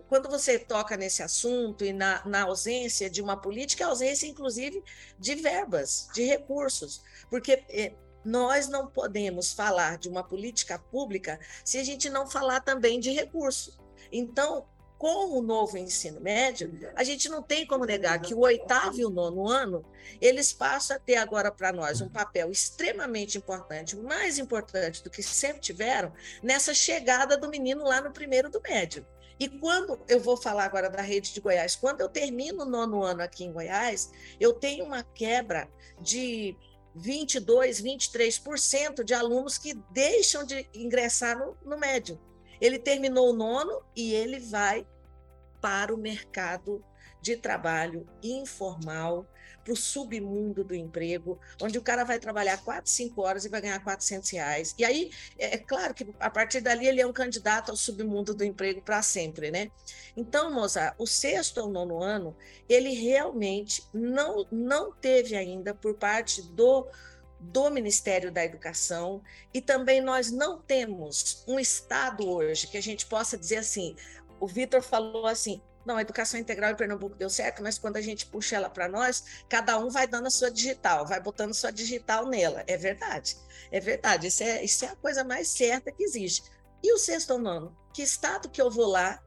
quando 0.10 0.30
você 0.30 0.60
toca 0.60 0.96
nesse 0.98 1.24
assunto 1.24 1.84
e 1.84 1.94
na, 1.94 2.24
na, 2.26 2.44
ausência 2.44 3.10
de 3.10 3.22
uma 3.22 3.38
política, 3.38 3.86
ausência, 3.86 4.28
inclusive, 4.28 4.84
de 5.18 5.36
verbas, 5.36 6.10
de 6.14 6.24
recursos, 6.24 7.02
porque 7.30 7.64
é, 7.70 7.96
nós 8.24 8.68
não 8.68 8.88
podemos 8.88 9.54
falar 9.54 9.98
de 9.98 10.10
uma 10.10 10.24
política 10.24 10.78
pública 10.78 11.40
se 11.64 11.78
a 11.78 11.84
gente 11.84 12.10
não 12.10 12.30
falar 12.30 12.60
também 12.62 13.00
de 13.00 13.12
recurso. 13.12 13.78
Então, 14.12 14.68
com 14.98 15.38
o 15.38 15.42
novo 15.42 15.78
ensino 15.78 16.22
médio, 16.22 16.72
a 16.96 17.04
gente 17.04 17.28
não 17.30 17.42
tem 17.42 17.66
como 17.66 17.86
negar 17.86 18.20
que 18.22 18.34
o 18.34 18.40
oitavo 18.40 19.00
e 19.00 19.06
o 19.06 19.10
nono 19.10 19.48
ano, 19.48 19.86
eles 20.22 20.54
passam 20.54 20.96
a 20.96 21.00
ter 21.00 21.18
agora 21.18 21.52
para 21.52 21.74
nós 21.74 22.02
um 22.02 22.10
papel 22.10 22.50
extremamente 22.52 23.38
importante, 23.38 23.96
mais 23.96 24.38
importante 24.40 25.04
do 25.04 25.10
que 25.10 25.22
sempre 25.22 25.62
tiveram, 25.62 26.14
nessa 26.42 26.74
chegada 26.74 27.38
do 27.38 27.50
menino 27.50 27.84
lá 27.84 28.02
no 28.02 28.12
primeiro 28.12 28.50
do 28.50 28.62
médio. 28.62 29.06
E 29.38 29.50
quando 29.50 30.00
eu 30.08 30.20
vou 30.20 30.38
falar 30.38 30.64
agora 30.64 30.90
da 30.90 31.02
rede 31.02 31.34
de 31.34 31.42
Goiás, 31.42 31.76
quando 31.76 32.00
eu 32.00 32.08
termino 32.08 32.64
o 32.64 32.70
nono 32.70 33.04
ano 33.04 33.22
aqui 33.22 33.44
em 33.44 33.52
Goiás, 33.52 34.10
eu 34.40 34.54
tenho 34.54 34.86
uma 34.86 35.04
quebra 35.04 35.70
de 36.00 36.56
22, 36.96 37.82
23% 37.82 39.04
de 39.04 39.14
alunos 39.14 39.58
que 39.58 39.74
deixam 39.92 40.46
de 40.46 40.68
ingressar 40.74 41.38
no, 41.38 41.58
no 41.66 41.78
médio. 41.78 42.18
Ele 42.60 42.80
terminou 42.80 43.32
o 43.32 43.36
nono 43.36 43.82
e 43.96 44.14
ele 44.14 44.40
vai 44.40 44.86
para 45.62 45.94
o 45.94 45.98
mercado 45.98 46.84
de 47.26 47.36
trabalho 47.36 48.08
informal, 48.22 49.28
para 49.64 49.74
o 49.74 49.76
submundo 49.76 50.64
do 50.64 50.76
emprego, 50.76 51.40
onde 51.60 51.76
o 51.76 51.82
cara 51.82 52.04
vai 52.04 52.20
trabalhar 52.20 52.64
quatro, 52.64 52.92
cinco 52.92 53.24
horas 53.24 53.46
e 53.46 53.50
vai 53.50 53.60
ganhar 53.62 53.84
400 53.84 54.30
reais. 54.30 54.76
E 54.78 54.86
aí, 54.86 55.10
é, 55.40 55.56
é 55.56 55.58
claro 55.58 55.92
que 55.96 56.08
a 56.20 56.30
partir 56.30 56.62
dali 56.62 56.86
ele 56.86 57.02
é 57.02 57.08
um 57.08 57.12
candidato 57.12 57.72
ao 57.72 57.76
submundo 57.76 58.36
do 58.36 58.44
emprego 58.44 58.80
para 58.80 59.02
sempre, 59.02 59.50
né? 59.50 59.72
Então, 60.16 60.54
Mozart, 60.54 60.94
o 61.00 61.08
sexto 61.08 61.62
ou 61.62 61.68
nono 61.68 62.00
ano, 62.04 62.38
ele 62.70 62.94
realmente 62.94 63.84
não, 63.92 64.46
não 64.52 64.92
teve 64.92 65.36
ainda 65.36 65.74
por 65.74 65.96
parte 65.96 66.44
do 66.44 66.88
do 67.40 67.70
Ministério 67.70 68.32
da 68.32 68.44
Educação 68.44 69.22
e 69.54 69.62
também 69.62 70.02
nós 70.02 70.32
não 70.32 70.62
temos 70.62 71.44
um 71.48 71.60
Estado 71.60 72.28
hoje 72.28 72.68
que 72.68 72.78
a 72.78 72.82
gente 72.82 73.06
possa 73.06 73.38
dizer 73.38 73.58
assim. 73.58 73.96
O 74.40 74.48
Vitor 74.48 74.82
falou 74.82 75.28
assim: 75.28 75.62
não, 75.86 75.98
a 75.98 76.02
educação 76.02 76.40
integral 76.40 76.72
em 76.72 76.76
Pernambuco 76.76 77.16
deu 77.16 77.30
certo, 77.30 77.62
mas 77.62 77.78
quando 77.78 77.98
a 77.98 78.02
gente 78.02 78.26
puxa 78.26 78.56
ela 78.56 78.70
para 78.70 78.90
nós, 78.90 79.44
cada 79.48 79.78
um 79.78 79.90
vai 79.90 80.08
dando 80.08 80.28
a 80.28 80.32
sua 80.32 80.50
digital, 80.50 81.06
vai 81.06 81.20
botando 81.22 81.54
sua 81.54 81.72
digital 81.72 82.26
nela. 82.26 82.64
É 82.66 82.76
verdade, 82.76 83.38
é 83.72 83.80
verdade. 83.80 84.28
Isso 84.28 84.44
é, 84.44 84.64
isso 84.64 84.84
é 84.84 84.88
a 84.88 84.96
coisa 84.96 85.24
mais 85.24 85.48
certa 85.48 85.92
que 85.92 86.04
existe. 86.04 86.44
E 86.84 86.92
o 86.92 86.98
sexto 86.98 87.32
ou 87.32 87.40
nono? 87.40 87.78
Que 87.94 88.02
estado 88.02 88.50
que 88.50 88.62
eu 88.62 88.70
vou 88.70 88.88
lá 88.88 89.22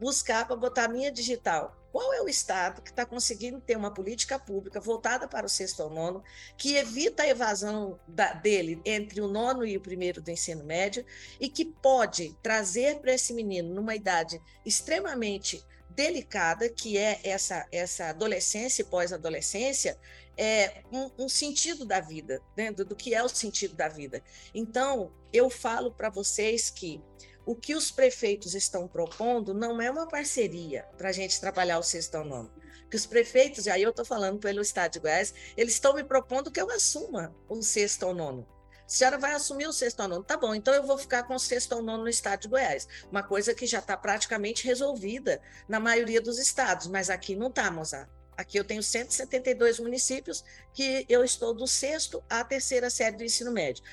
buscar 0.00 0.46
para 0.46 0.56
botar 0.56 0.84
a 0.84 0.88
minha 0.88 1.12
digital? 1.12 1.79
Qual 1.92 2.14
é 2.14 2.22
o 2.22 2.28
Estado 2.28 2.82
que 2.82 2.90
está 2.90 3.04
conseguindo 3.04 3.60
ter 3.60 3.76
uma 3.76 3.92
política 3.92 4.38
pública 4.38 4.80
voltada 4.80 5.26
para 5.26 5.46
o 5.46 5.48
sexto 5.48 5.82
ao 5.82 5.90
nono, 5.90 6.22
que 6.56 6.76
evita 6.76 7.22
a 7.22 7.28
evasão 7.28 7.98
da, 8.06 8.32
dele 8.32 8.80
entre 8.84 9.20
o 9.20 9.28
nono 9.28 9.64
e 9.64 9.76
o 9.76 9.80
primeiro 9.80 10.22
do 10.22 10.30
ensino 10.30 10.64
médio, 10.64 11.04
e 11.40 11.48
que 11.48 11.64
pode 11.64 12.36
trazer 12.42 13.00
para 13.00 13.12
esse 13.12 13.32
menino, 13.32 13.74
numa 13.74 13.94
idade 13.94 14.40
extremamente 14.64 15.64
delicada, 15.90 16.68
que 16.68 16.96
é 16.96 17.20
essa, 17.24 17.66
essa 17.72 18.10
adolescência 18.10 18.82
e 18.82 18.84
pós-adolescência, 18.86 19.98
é, 20.36 20.82
um, 20.90 21.24
um, 21.24 21.28
sentido 21.28 21.84
da 21.84 22.00
vida, 22.00 22.40
né? 22.56 22.72
do, 22.72 22.84
do 22.84 22.96
que 22.96 23.14
é 23.14 23.22
o 23.22 23.28
sentido 23.28 23.74
da 23.74 23.88
vida. 23.88 24.22
Então, 24.54 25.12
eu 25.32 25.50
falo 25.50 25.90
para 25.92 26.08
vocês 26.08 26.70
que 26.70 27.02
o 27.44 27.54
que 27.54 27.74
os 27.74 27.90
prefeitos 27.90 28.54
estão 28.54 28.86
propondo 28.86 29.54
não 29.54 29.80
é 29.80 29.90
uma 29.90 30.06
parceria 30.06 30.84
para 30.96 31.08
a 31.08 31.12
gente 31.12 31.40
trabalhar 31.40 31.78
o 31.78 31.82
sexto 31.82 32.14
ao 32.16 32.24
nono. 32.24 32.50
Que 32.90 32.96
os 32.96 33.06
prefeitos, 33.06 33.66
e 33.66 33.70
aí 33.70 33.82
eu 33.82 33.90
estou 33.90 34.04
falando 34.04 34.38
pelo 34.38 34.60
Estado 34.60 34.92
de 34.92 35.00
Goiás, 35.00 35.32
eles 35.56 35.74
estão 35.74 35.94
me 35.94 36.04
propondo 36.04 36.50
que 36.50 36.60
eu 36.60 36.70
assuma 36.70 37.34
o 37.48 37.62
sexto 37.62 38.04
ao 38.04 38.14
nono. 38.14 38.46
A 38.84 38.92
senhora 38.92 39.18
vai 39.18 39.32
assumir 39.34 39.68
o 39.68 39.72
sexto 39.72 40.00
ao 40.00 40.08
nono. 40.08 40.24
Tá 40.24 40.36
bom, 40.36 40.52
então 40.54 40.74
eu 40.74 40.82
vou 40.82 40.98
ficar 40.98 41.22
com 41.22 41.34
o 41.34 41.38
sexto 41.38 41.74
ao 41.74 41.82
nono 41.82 42.02
no 42.02 42.08
estado 42.08 42.40
de 42.40 42.48
Goiás. 42.48 42.88
Uma 43.10 43.22
coisa 43.22 43.54
que 43.54 43.64
já 43.64 43.78
está 43.78 43.96
praticamente 43.96 44.66
resolvida 44.66 45.40
na 45.68 45.78
maioria 45.78 46.20
dos 46.20 46.38
estados, 46.38 46.88
mas 46.88 47.08
aqui 47.08 47.36
não 47.36 47.46
está, 47.46 47.70
Mozart. 47.70 48.08
Aqui 48.36 48.58
eu 48.58 48.64
tenho 48.64 48.82
172 48.82 49.78
municípios 49.78 50.42
que 50.72 51.04
eu 51.08 51.22
estou 51.22 51.54
do 51.54 51.66
sexto 51.66 52.24
à 52.28 52.42
terceira 52.42 52.88
série 52.88 53.16
do 53.16 53.22
ensino 53.22 53.52
médio. 53.52 53.84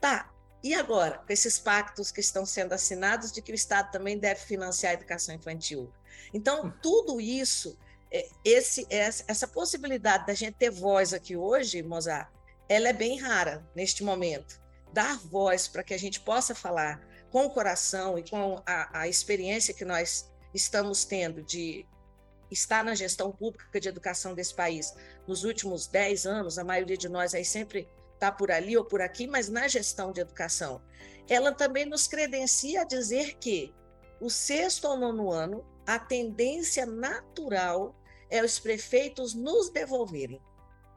Tá, 0.00 0.31
e 0.62 0.74
agora, 0.74 1.18
com 1.18 1.32
esses 1.32 1.58
pactos 1.58 2.12
que 2.12 2.20
estão 2.20 2.46
sendo 2.46 2.72
assinados 2.72 3.32
de 3.32 3.42
que 3.42 3.50
o 3.50 3.54
Estado 3.54 3.90
também 3.90 4.16
deve 4.16 4.40
financiar 4.40 4.92
a 4.92 4.94
educação 4.94 5.34
infantil? 5.34 5.92
Então, 6.32 6.66
hum. 6.66 6.72
tudo 6.80 7.20
isso, 7.20 7.76
é, 8.10 8.28
esse, 8.44 8.86
essa 8.88 9.48
possibilidade 9.48 10.26
da 10.26 10.34
gente 10.34 10.54
ter 10.54 10.70
voz 10.70 11.12
aqui 11.12 11.36
hoje, 11.36 11.82
Mozart, 11.82 12.30
ela 12.68 12.88
é 12.88 12.92
bem 12.92 13.18
rara 13.18 13.66
neste 13.74 14.04
momento. 14.04 14.60
Dar 14.92 15.18
voz 15.18 15.66
para 15.66 15.82
que 15.82 15.94
a 15.94 15.98
gente 15.98 16.20
possa 16.20 16.54
falar 16.54 17.02
com 17.30 17.46
o 17.46 17.50
coração 17.50 18.18
e 18.18 18.28
com 18.28 18.62
a, 18.64 19.00
a 19.00 19.08
experiência 19.08 19.74
que 19.74 19.84
nós 19.84 20.30
estamos 20.54 21.04
tendo 21.04 21.42
de 21.42 21.84
estar 22.50 22.84
na 22.84 22.94
gestão 22.94 23.32
pública 23.32 23.80
de 23.80 23.88
educação 23.88 24.34
desse 24.34 24.54
país 24.54 24.94
nos 25.26 25.42
últimos 25.42 25.86
10 25.86 26.26
anos, 26.26 26.58
a 26.58 26.64
maioria 26.64 26.96
de 26.96 27.08
nós 27.08 27.34
aí 27.34 27.44
sempre 27.44 27.88
está 28.22 28.30
por 28.30 28.52
ali 28.52 28.76
ou 28.76 28.84
por 28.84 29.02
aqui, 29.02 29.26
mas 29.26 29.48
na 29.48 29.66
gestão 29.66 30.12
de 30.12 30.20
educação. 30.20 30.80
Ela 31.28 31.52
também 31.52 31.84
nos 31.84 32.06
credencia 32.06 32.82
a 32.82 32.84
dizer 32.84 33.36
que 33.38 33.74
o 34.20 34.30
sexto 34.30 34.86
ou 34.86 34.96
nono 34.96 35.32
ano, 35.32 35.66
a 35.84 35.98
tendência 35.98 36.86
natural 36.86 37.96
é 38.30 38.44
os 38.44 38.60
prefeitos 38.60 39.34
nos 39.34 39.70
devolverem 39.70 40.40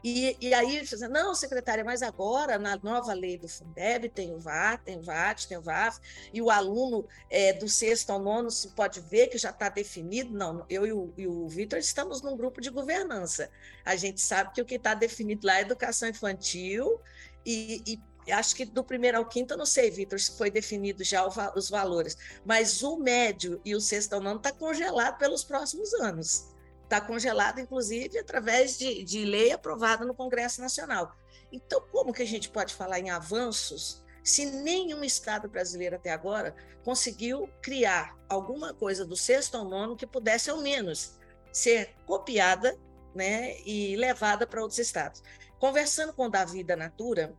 e, 0.08 0.38
e 0.40 0.54
aí, 0.54 0.84
não, 1.10 1.34
secretária, 1.34 1.84
mas 1.84 2.04
agora, 2.04 2.60
na 2.60 2.78
nova 2.78 3.12
lei 3.12 3.40
do 3.40 3.48
Fundeb, 3.48 4.08
tem 4.10 4.36
o 4.36 4.38
VAT, 4.38 4.84
tem 4.84 5.00
o 5.00 5.02
VAT, 5.02 5.48
tem 5.48 5.58
o 5.58 5.64
VAF, 5.64 6.00
e 6.32 6.40
o 6.44 6.52
aluno 6.52 7.08
é, 7.28 7.54
do 7.54 7.68
sexto 7.68 8.12
ao 8.12 8.20
nono 8.20 8.52
se 8.52 8.68
pode 8.68 9.00
ver 9.00 9.30
que 9.30 9.38
já 9.40 9.50
está 9.50 9.68
definido. 9.68 10.32
Não, 10.32 10.64
eu 10.70 10.86
e 10.86 10.94
o, 10.94 11.12
e 11.18 11.26
o 11.26 11.48
Vitor 11.48 11.80
estamos 11.80 12.22
num 12.22 12.38
grupo 12.38 12.62
de 12.62 12.70
governança. 12.70 13.50
A 13.84 13.96
gente 13.96 14.22
sabe 14.22 14.54
que 14.54 14.62
o 14.62 14.66
que 14.66 14.76
está 14.76 14.94
definido 14.94 15.48
lá 15.48 15.58
é 15.58 15.62
educação 15.62 16.08
infantil 16.08 17.02
e, 17.46 18.00
e 18.26 18.32
acho 18.32 18.56
que 18.56 18.66
do 18.66 18.84
primeiro 18.84 19.18
ao 19.18 19.26
quinto, 19.26 19.54
eu 19.54 19.58
não 19.58 19.66
sei, 19.66 19.92
Vitor, 19.92 20.20
se 20.20 20.38
foi 20.38 20.50
definido 20.50 21.04
já 21.04 21.26
os 21.56 21.70
valores, 21.70 22.18
mas 22.44 22.82
o 22.82 22.98
médio 22.98 23.62
e 23.64 23.76
o 23.76 23.82
sexto 23.82 24.14
ao 24.14 24.22
nono 24.22 24.38
está 24.38 24.52
congelado 24.52 25.18
pelos 25.18 25.44
próximos 25.44 25.94
anos 25.96 26.56
está 26.86 27.02
congelado, 27.02 27.60
inclusive, 27.60 28.18
através 28.18 28.78
de, 28.78 29.04
de 29.04 29.26
lei 29.26 29.52
aprovada 29.52 30.06
no 30.06 30.14
Congresso 30.14 30.62
Nacional. 30.62 31.14
Então, 31.52 31.84
como 31.92 32.14
que 32.14 32.22
a 32.22 32.28
gente 32.28 32.50
pode 32.50 32.74
falar 32.74 33.00
em 33.00 33.10
avanços 33.10 34.04
se 34.24 34.46
nenhum 34.46 35.04
Estado 35.04 35.48
brasileiro 35.48 35.98
até 35.98 36.12
agora 36.12 36.56
conseguiu 36.84 37.48
criar 37.62 38.18
alguma 38.28 38.74
coisa 38.74 39.06
do 39.06 39.16
sexto 39.16 39.56
ao 39.56 39.66
nono 39.66 39.96
que 39.96 40.08
pudesse, 40.08 40.50
ao 40.50 40.62
menos, 40.62 41.20
ser 41.52 41.96
copiada 42.06 42.76
né, 43.14 43.60
e 43.62 43.96
levada 43.96 44.48
para 44.48 44.62
outros 44.62 44.80
estados? 44.80 45.22
Conversando 45.60 46.14
com 46.14 46.26
o 46.26 46.30
Davi 46.30 46.64
da 46.64 46.76
Natura, 46.76 47.34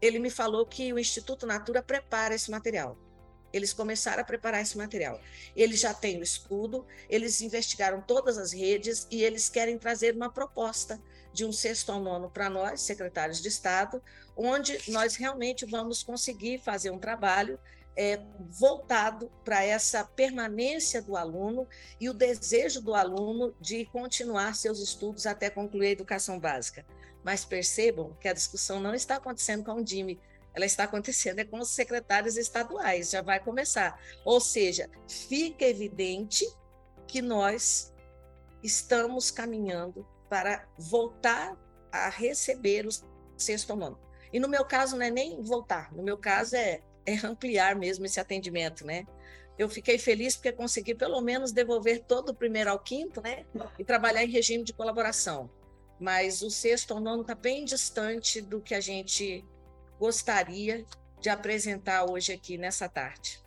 ele 0.00 0.18
me 0.18 0.30
falou 0.30 0.66
que 0.66 0.92
o 0.92 0.98
Instituto 0.98 1.46
Natura 1.46 1.82
prepara 1.82 2.34
esse 2.34 2.50
material. 2.50 2.96
eles 3.52 3.72
começaram 3.72 4.22
a 4.22 4.24
preparar 4.24 4.62
esse 4.62 4.78
material. 4.78 5.20
Eles 5.56 5.80
já 5.80 5.92
têm 5.92 6.20
o 6.20 6.22
estudo, 6.22 6.86
eles 7.08 7.40
investigaram 7.40 8.00
todas 8.00 8.38
as 8.38 8.52
redes 8.52 9.08
e 9.10 9.24
eles 9.24 9.48
querem 9.48 9.76
trazer 9.76 10.14
uma 10.14 10.30
proposta 10.30 11.02
de 11.32 11.44
um 11.44 11.52
sexto 11.52 11.90
ao 11.90 12.00
nono 12.00 12.30
para 12.30 12.48
nós, 12.48 12.80
secretários 12.80 13.40
de 13.40 13.48
Estado, 13.48 14.00
onde 14.36 14.78
nós 14.88 15.16
realmente 15.16 15.66
vamos 15.66 16.02
conseguir 16.02 16.58
fazer 16.58 16.90
um 16.90 16.98
trabalho 16.98 17.58
é, 17.96 18.20
voltado 18.48 19.30
para 19.44 19.64
essa 19.64 20.04
permanência 20.04 21.02
do 21.02 21.16
aluno 21.16 21.66
e 22.00 22.08
o 22.08 22.14
desejo 22.14 22.80
do 22.80 22.94
aluno 22.94 23.54
de 23.60 23.84
continuar 23.86 24.54
seus 24.54 24.80
estudos 24.80 25.26
até 25.26 25.50
concluir 25.50 25.88
a 25.88 25.90
educação 25.90 26.38
básica. 26.38 26.86
Mas 27.22 27.44
percebam 27.44 28.16
que 28.20 28.28
a 28.28 28.32
discussão 28.32 28.80
não 28.80 28.94
está 28.94 29.16
acontecendo 29.16 29.64
com 29.64 29.72
o 29.72 29.84
DIME, 29.84 30.18
ela 30.54 30.66
está 30.66 30.84
acontecendo 30.84 31.38
é 31.38 31.44
com 31.44 31.58
os 31.58 31.70
secretários 31.70 32.36
estaduais, 32.36 33.10
já 33.10 33.22
vai 33.22 33.40
começar. 33.40 34.00
Ou 34.24 34.40
seja, 34.40 34.90
fica 35.08 35.64
evidente 35.64 36.44
que 37.06 37.22
nós 37.22 37.92
estamos 38.62 39.30
caminhando 39.30 40.06
para 40.28 40.66
voltar 40.76 41.56
a 41.92 42.08
receber 42.08 42.86
o 42.86 42.90
sexto 43.36 43.74
nono. 43.74 43.98
E 44.32 44.38
no 44.38 44.48
meu 44.48 44.64
caso 44.64 44.96
não 44.96 45.04
é 45.04 45.10
nem 45.10 45.42
voltar, 45.42 45.92
no 45.92 46.02
meu 46.02 46.16
caso 46.16 46.54
é, 46.56 46.80
é 47.04 47.14
ampliar 47.26 47.74
mesmo 47.74 48.06
esse 48.06 48.20
atendimento, 48.20 48.86
né? 48.86 49.06
Eu 49.58 49.68
fiquei 49.68 49.98
feliz 49.98 50.36
porque 50.36 50.52
consegui 50.52 50.94
pelo 50.94 51.20
menos 51.20 51.52
devolver 51.52 52.04
todo 52.04 52.30
o 52.30 52.34
primeiro 52.34 52.70
ao 52.70 52.78
quinto, 52.78 53.20
né? 53.20 53.44
E 53.78 53.84
trabalhar 53.84 54.24
em 54.24 54.30
regime 54.30 54.64
de 54.64 54.72
colaboração. 54.72 55.50
Mas 56.00 56.40
o 56.42 56.50
sexto 56.50 56.98
nono 56.98 57.22
está 57.22 57.34
bem 57.34 57.64
distante 57.64 58.40
do 58.40 58.60
que 58.60 58.74
a 58.74 58.80
gente 58.80 59.44
gostaria 59.98 60.84
de 61.20 61.28
apresentar 61.28 62.10
hoje 62.10 62.32
aqui 62.32 62.56
nessa 62.56 62.88
tarde. 62.88 63.38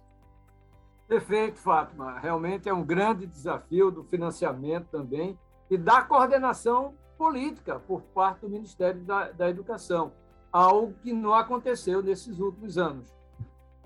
Perfeito, 1.08 1.60
Fátima. 1.60 2.20
Realmente 2.20 2.70
é 2.70 2.74
um 2.74 2.84
grande 2.84 3.26
desafio 3.26 3.89
do 3.89 4.04
financiamento 4.04 4.88
também 4.91 5.38
e 5.70 5.78
da 5.78 6.04
coordenação 6.04 6.95
política 7.18 7.80
por 7.80 8.01
parte 8.01 8.41
do 8.41 8.49
Ministério 8.49 9.01
da, 9.01 9.32
da 9.32 9.49
Educação, 9.49 10.14
algo 10.51 10.93
que 11.01 11.12
não 11.12 11.34
aconteceu 11.34 12.04
nesses 12.04 12.39
últimos 12.39 12.78
anos. 12.78 13.12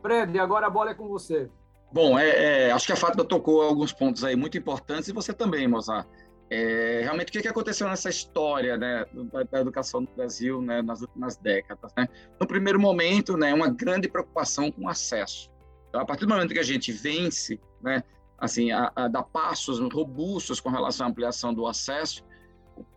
Fred, 0.01 0.38
agora 0.39 0.68
a 0.68 0.70
bola 0.70 0.91
é 0.91 0.93
com 0.93 1.07
você. 1.07 1.49
Bom, 1.91 2.20
é, 2.20 2.68
é, 2.68 2.72
acho 2.72 2.86
que 2.86 2.93
a 2.93 2.97
Fátima 2.97 3.24
tocou 3.24 3.61
alguns 3.61 3.93
pontos 3.93 4.24
aí 4.24 4.36
muito 4.36 4.57
importantes 4.57 5.07
e 5.07 5.13
você 5.13 5.34
também, 5.34 5.68
Mozart. 5.68 6.07
É, 6.49 7.01
realmente, 7.03 7.29
o 7.29 7.31
que, 7.31 7.41
que 7.41 7.47
aconteceu 7.47 7.87
nessa 7.89 8.09
história 8.09 8.77
né, 8.77 9.05
da, 9.13 9.43
da, 9.43 9.59
educação 9.59 10.01
no 10.01 10.07
Brasil 10.15 10.61
né, 10.61 10.81
nas 10.81 11.01
últimas 11.01 11.35
décadas? 11.35 11.91
Né? 11.97 12.07
No 12.39 12.47
primeiro 12.47 12.79
momento, 12.79 13.35
né, 13.35 13.53
uma 13.53 13.69
grande 13.69 14.07
preocupação 14.07 14.71
com 14.71 14.85
o 14.85 14.89
acesso. 14.89 15.51
Então, 15.89 16.01
a 16.01 16.05
partir 16.05 16.25
do 16.25 16.29
momento 16.33 16.53
que 16.53 16.59
a 16.59 16.63
gente 16.63 16.91
vence, 16.91 17.59
né, 17.81 18.01
assim, 18.37 18.71
a, 18.71 18.91
a 18.95 19.07
dar 19.09 19.23
passos 19.23 19.79
robustos 19.93 20.61
com 20.61 20.69
relação 20.69 21.07
à 21.07 21.09
ampliação 21.09 21.53
do 21.53 21.67
acesso, 21.67 22.23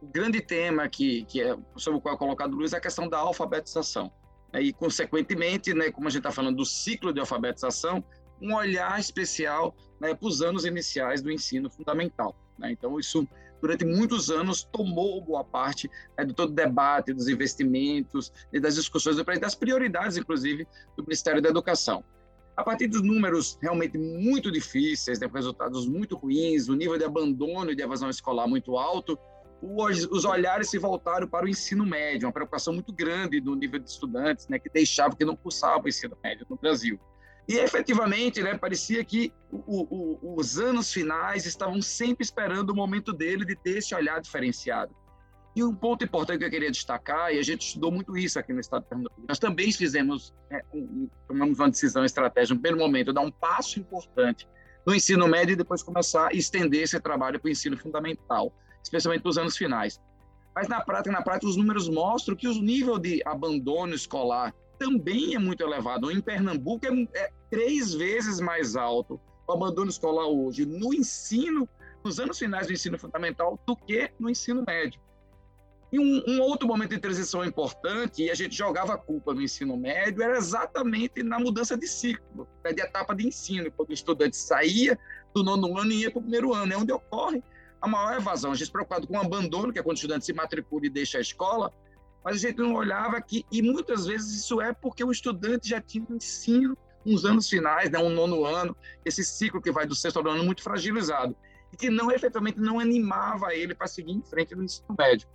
o 0.01 0.07
grande 0.07 0.41
tema 0.41 0.89
que, 0.89 1.25
que 1.25 1.43
é, 1.43 1.57
sobre 1.77 1.99
o 1.99 2.01
qual 2.01 2.15
é 2.15 2.19
colocado 2.19 2.55
Luiz 2.55 2.73
é 2.73 2.77
a 2.77 2.81
questão 2.81 3.09
da 3.09 3.19
alfabetização. 3.19 4.13
Né, 4.53 4.63
e, 4.63 4.73
consequentemente, 4.73 5.75
né, 5.75 5.91
como 5.91 6.07
a 6.07 6.11
gente 6.11 6.21
está 6.21 6.31
falando 6.31 6.57
do 6.57 6.65
ciclo 6.65 7.13
de 7.13 7.19
alfabetização, 7.19 8.05
um 8.41 8.55
olhar 8.55 8.99
especial 9.01 9.75
né, 10.01 10.15
para 10.15 10.29
os 10.29 10.41
anos 10.41 10.65
iniciais 10.65 11.21
do 11.21 11.33
ensino 11.33 11.69
fundamental. 11.69 12.37
Né? 12.61 12.71
Então, 12.73 13.01
isso, 13.01 13.27
durante 13.61 13.85
muitos 13.85 14.31
anos, 14.31 14.63
tomou 14.71 15.21
boa 15.21 15.43
parte 15.43 15.91
né, 16.17 16.25
de 16.25 16.35
todo 16.35 16.51
o 16.51 16.55
debate, 16.55 17.13
dos 17.13 17.27
investimentos, 17.27 18.33
e 18.53 18.61
das 18.61 18.75
discussões, 18.77 19.17
das 19.17 19.55
prioridades, 19.55 20.17
inclusive, 20.17 20.67
do 20.97 21.03
Ministério 21.03 21.43
da 21.43 21.49
Educação. 21.49 22.05
A 22.57 22.63
partir 22.63 22.87
dos 22.89 23.01
números 23.01 23.59
realmente 23.63 23.97
muito 23.97 24.53
difíceis, 24.53 25.19
né, 25.19 25.27
com 25.27 25.35
resultados 25.35 25.89
muito 25.89 26.17
ruins, 26.17 26.69
o 26.69 26.75
nível 26.75 26.99
de 26.99 27.05
abandono 27.05 27.71
e 27.71 27.75
de 27.75 27.83
evasão 27.83 28.11
escolar 28.11 28.47
muito 28.47 28.77
alto, 28.77 29.19
os 29.63 30.25
olhares 30.25 30.71
se 30.71 30.79
voltaram 30.79 31.29
para 31.29 31.45
o 31.45 31.49
ensino 31.49 31.85
médio, 31.85 32.27
uma 32.27 32.33
preocupação 32.33 32.73
muito 32.73 32.93
grande 32.93 33.41
do 33.41 33.55
nível 33.55 33.79
de 33.79 33.91
estudantes, 33.91 34.49
né, 34.49 34.59
que 34.59 34.71
deixavam, 34.71 35.17
que 35.17 35.25
não 35.25 35.37
cursavam 35.37 35.85
o 35.85 35.89
ensino 35.89 36.17
médio 36.23 36.47
no 36.49 36.57
Brasil. 36.57 36.99
E 37.49 37.57
efetivamente, 37.57 38.43
né, 38.43 38.57
parecia 38.57 39.05
que 39.05 39.33
o, 39.51 39.59
o, 39.67 40.37
os 40.37 40.59
anos 40.59 40.93
finais 40.93 41.47
estavam 41.47 41.83
sempre 41.83 42.25
esperando 42.25 42.71
o 42.71 42.75
momento 42.75 43.13
dele 43.13 43.45
de 43.45 43.57
ter 43.57 43.79
esse 43.79 43.95
olhar 43.95 44.21
diferenciado. 44.21 44.95
E 45.55 45.65
um 45.65 45.75
ponto 45.75 46.05
importante 46.05 46.39
que 46.39 46.45
eu 46.45 46.51
queria 46.51 46.71
destacar, 46.71 47.35
e 47.35 47.39
a 47.39 47.43
gente 47.43 47.67
estudou 47.67 47.91
muito 47.91 48.17
isso 48.17 48.39
aqui 48.39 48.53
no 48.53 48.61
Estado 48.61 48.83
de 48.83 48.89
Pernambuco, 48.89 49.23
nós 49.29 49.39
também 49.39 49.73
fizemos, 49.73 50.33
né, 50.49 50.63
um, 50.73 51.09
tomamos 51.27 51.59
uma 51.59 51.69
decisão 51.69 52.05
estratégica 52.05 52.55
no 52.55 52.61
primeiro 52.61 52.85
momento, 52.85 53.13
dar 53.13 53.23
um 53.23 53.33
passo 53.33 53.81
importante 53.81 54.49
no 54.87 54.95
ensino 54.95 55.27
médio 55.27 55.55
e 55.55 55.57
depois 55.57 55.83
começar 55.83 56.29
a 56.29 56.33
estender 56.33 56.83
esse 56.83 56.99
trabalho 57.01 57.41
para 57.41 57.49
o 57.49 57.51
ensino 57.51 57.77
fundamental, 57.77 58.55
especialmente 58.83 59.23
para 59.23 59.31
os 59.31 59.39
anos 59.39 59.57
finais. 59.57 60.01
Mas 60.55 60.69
na 60.69 60.81
prática, 60.81 61.13
na 61.13 61.23
prática, 61.23 61.49
os 61.49 61.57
números 61.57 61.89
mostram 61.89 62.37
que 62.37 62.49
o 62.49 62.55
nível 62.55 62.99
de 62.99 63.23
abandono 63.27 63.95
escolar 63.95 64.55
também 64.81 65.35
é 65.35 65.39
muito 65.39 65.63
elevado. 65.63 66.11
Em 66.11 66.23
Pernambuco 66.23 66.87
é, 66.87 67.19
é 67.19 67.31
três 67.51 67.93
vezes 67.93 68.41
mais 68.41 68.75
alto 68.75 69.21
o 69.47 69.53
abandono 69.53 69.91
escolar 69.91 70.27
hoje 70.27 70.65
no 70.65 70.95
ensino, 70.95 71.69
nos 72.03 72.19
anos 72.19 72.39
finais 72.39 72.69
do 72.69 72.73
ensino 72.73 72.99
fundamental, 72.99 73.61
do 73.67 73.77
que 73.77 74.11
no 74.19 74.31
ensino 74.31 74.65
médio. 74.67 75.01
E 75.93 75.99
um, 75.99 76.23
um, 76.27 76.41
outro 76.41 76.69
momento 76.69 76.91
de 76.91 77.01
transição 77.01 77.45
importante, 77.45 78.23
e 78.23 78.31
a 78.31 78.35
gente 78.35 78.55
jogava 78.57 78.95
a 78.95 78.97
culpa 78.97 79.35
no 79.35 79.43
ensino 79.43 79.77
médio, 79.77 80.23
era 80.23 80.37
exatamente 80.37 81.21
na 81.23 81.39
mudança 81.41 81.77
de 81.77 81.89
ciclo, 81.89 82.49
de 82.63 82.81
etapa 82.81 83.13
de 83.13 83.27
ensino, 83.27 83.71
quando 83.73 83.91
o 83.91 83.93
estudante 83.93 84.37
saía 84.37 84.97
do 85.35 85.43
nono 85.43 85.77
ano 85.77 85.91
e 85.91 86.03
ia 86.03 86.11
para 86.11 86.21
o 86.21 86.23
primeiro 86.23 86.55
ano, 86.55 86.73
é 86.73 86.77
onde 86.77 86.93
ocorre 86.93 87.43
a 87.83 87.89
maior 87.89 88.17
evasão. 88.17 88.53
A 88.53 88.55
gente 88.55 88.67
se 88.67 88.73
preocupado 88.73 89.09
com 89.09 89.17
o 89.17 89.21
abandono, 89.21 89.73
que 89.73 89.81
é 89.81 89.83
quando 89.83 89.97
o 89.97 89.99
estudante 89.99 90.25
se 90.25 90.33
matricula 90.33 90.87
e 90.87 90.91
deixa 90.91 91.19
a 91.19 91.21
escola, 91.21 91.73
mas 92.25 92.37
a 92.37 92.39
gente 92.39 92.59
não 92.59 92.75
olhava 92.75 93.21
que, 93.21 93.45
e 93.51 93.63
muitas 93.63 94.07
vezes 94.07 94.45
isso 94.45 94.61
é 94.61 94.73
porque 94.73 95.03
o 95.03 95.11
estudante 95.11 95.69
já 95.69 95.81
tinha 95.81 96.05
um 96.09 96.17
ensino, 96.17 96.77
uns 97.05 97.25
anos 97.25 97.49
finais, 97.49 97.91
né, 97.91 97.99
um 97.99 98.11
nono 98.11 98.45
ano, 98.45 98.77
esse 99.05 99.25
ciclo 99.25 99.61
que 99.61 99.71
vai 99.71 99.87
do 99.87 99.95
sexto 99.95 100.19
ao 100.19 100.25
nono 100.25 100.45
muito 100.45 100.63
fragilizado, 100.63 101.35
e 101.73 101.77
que 101.77 101.89
não 101.89 102.11
efetivamente 102.11 102.61
não 102.61 102.79
animava 102.79 103.55
ele 103.55 103.75
para 103.75 103.87
seguir 103.87 104.13
em 104.13 104.23
frente 104.23 104.55
no 104.55 104.65
ensino 104.65 104.95
médio. 104.99 105.27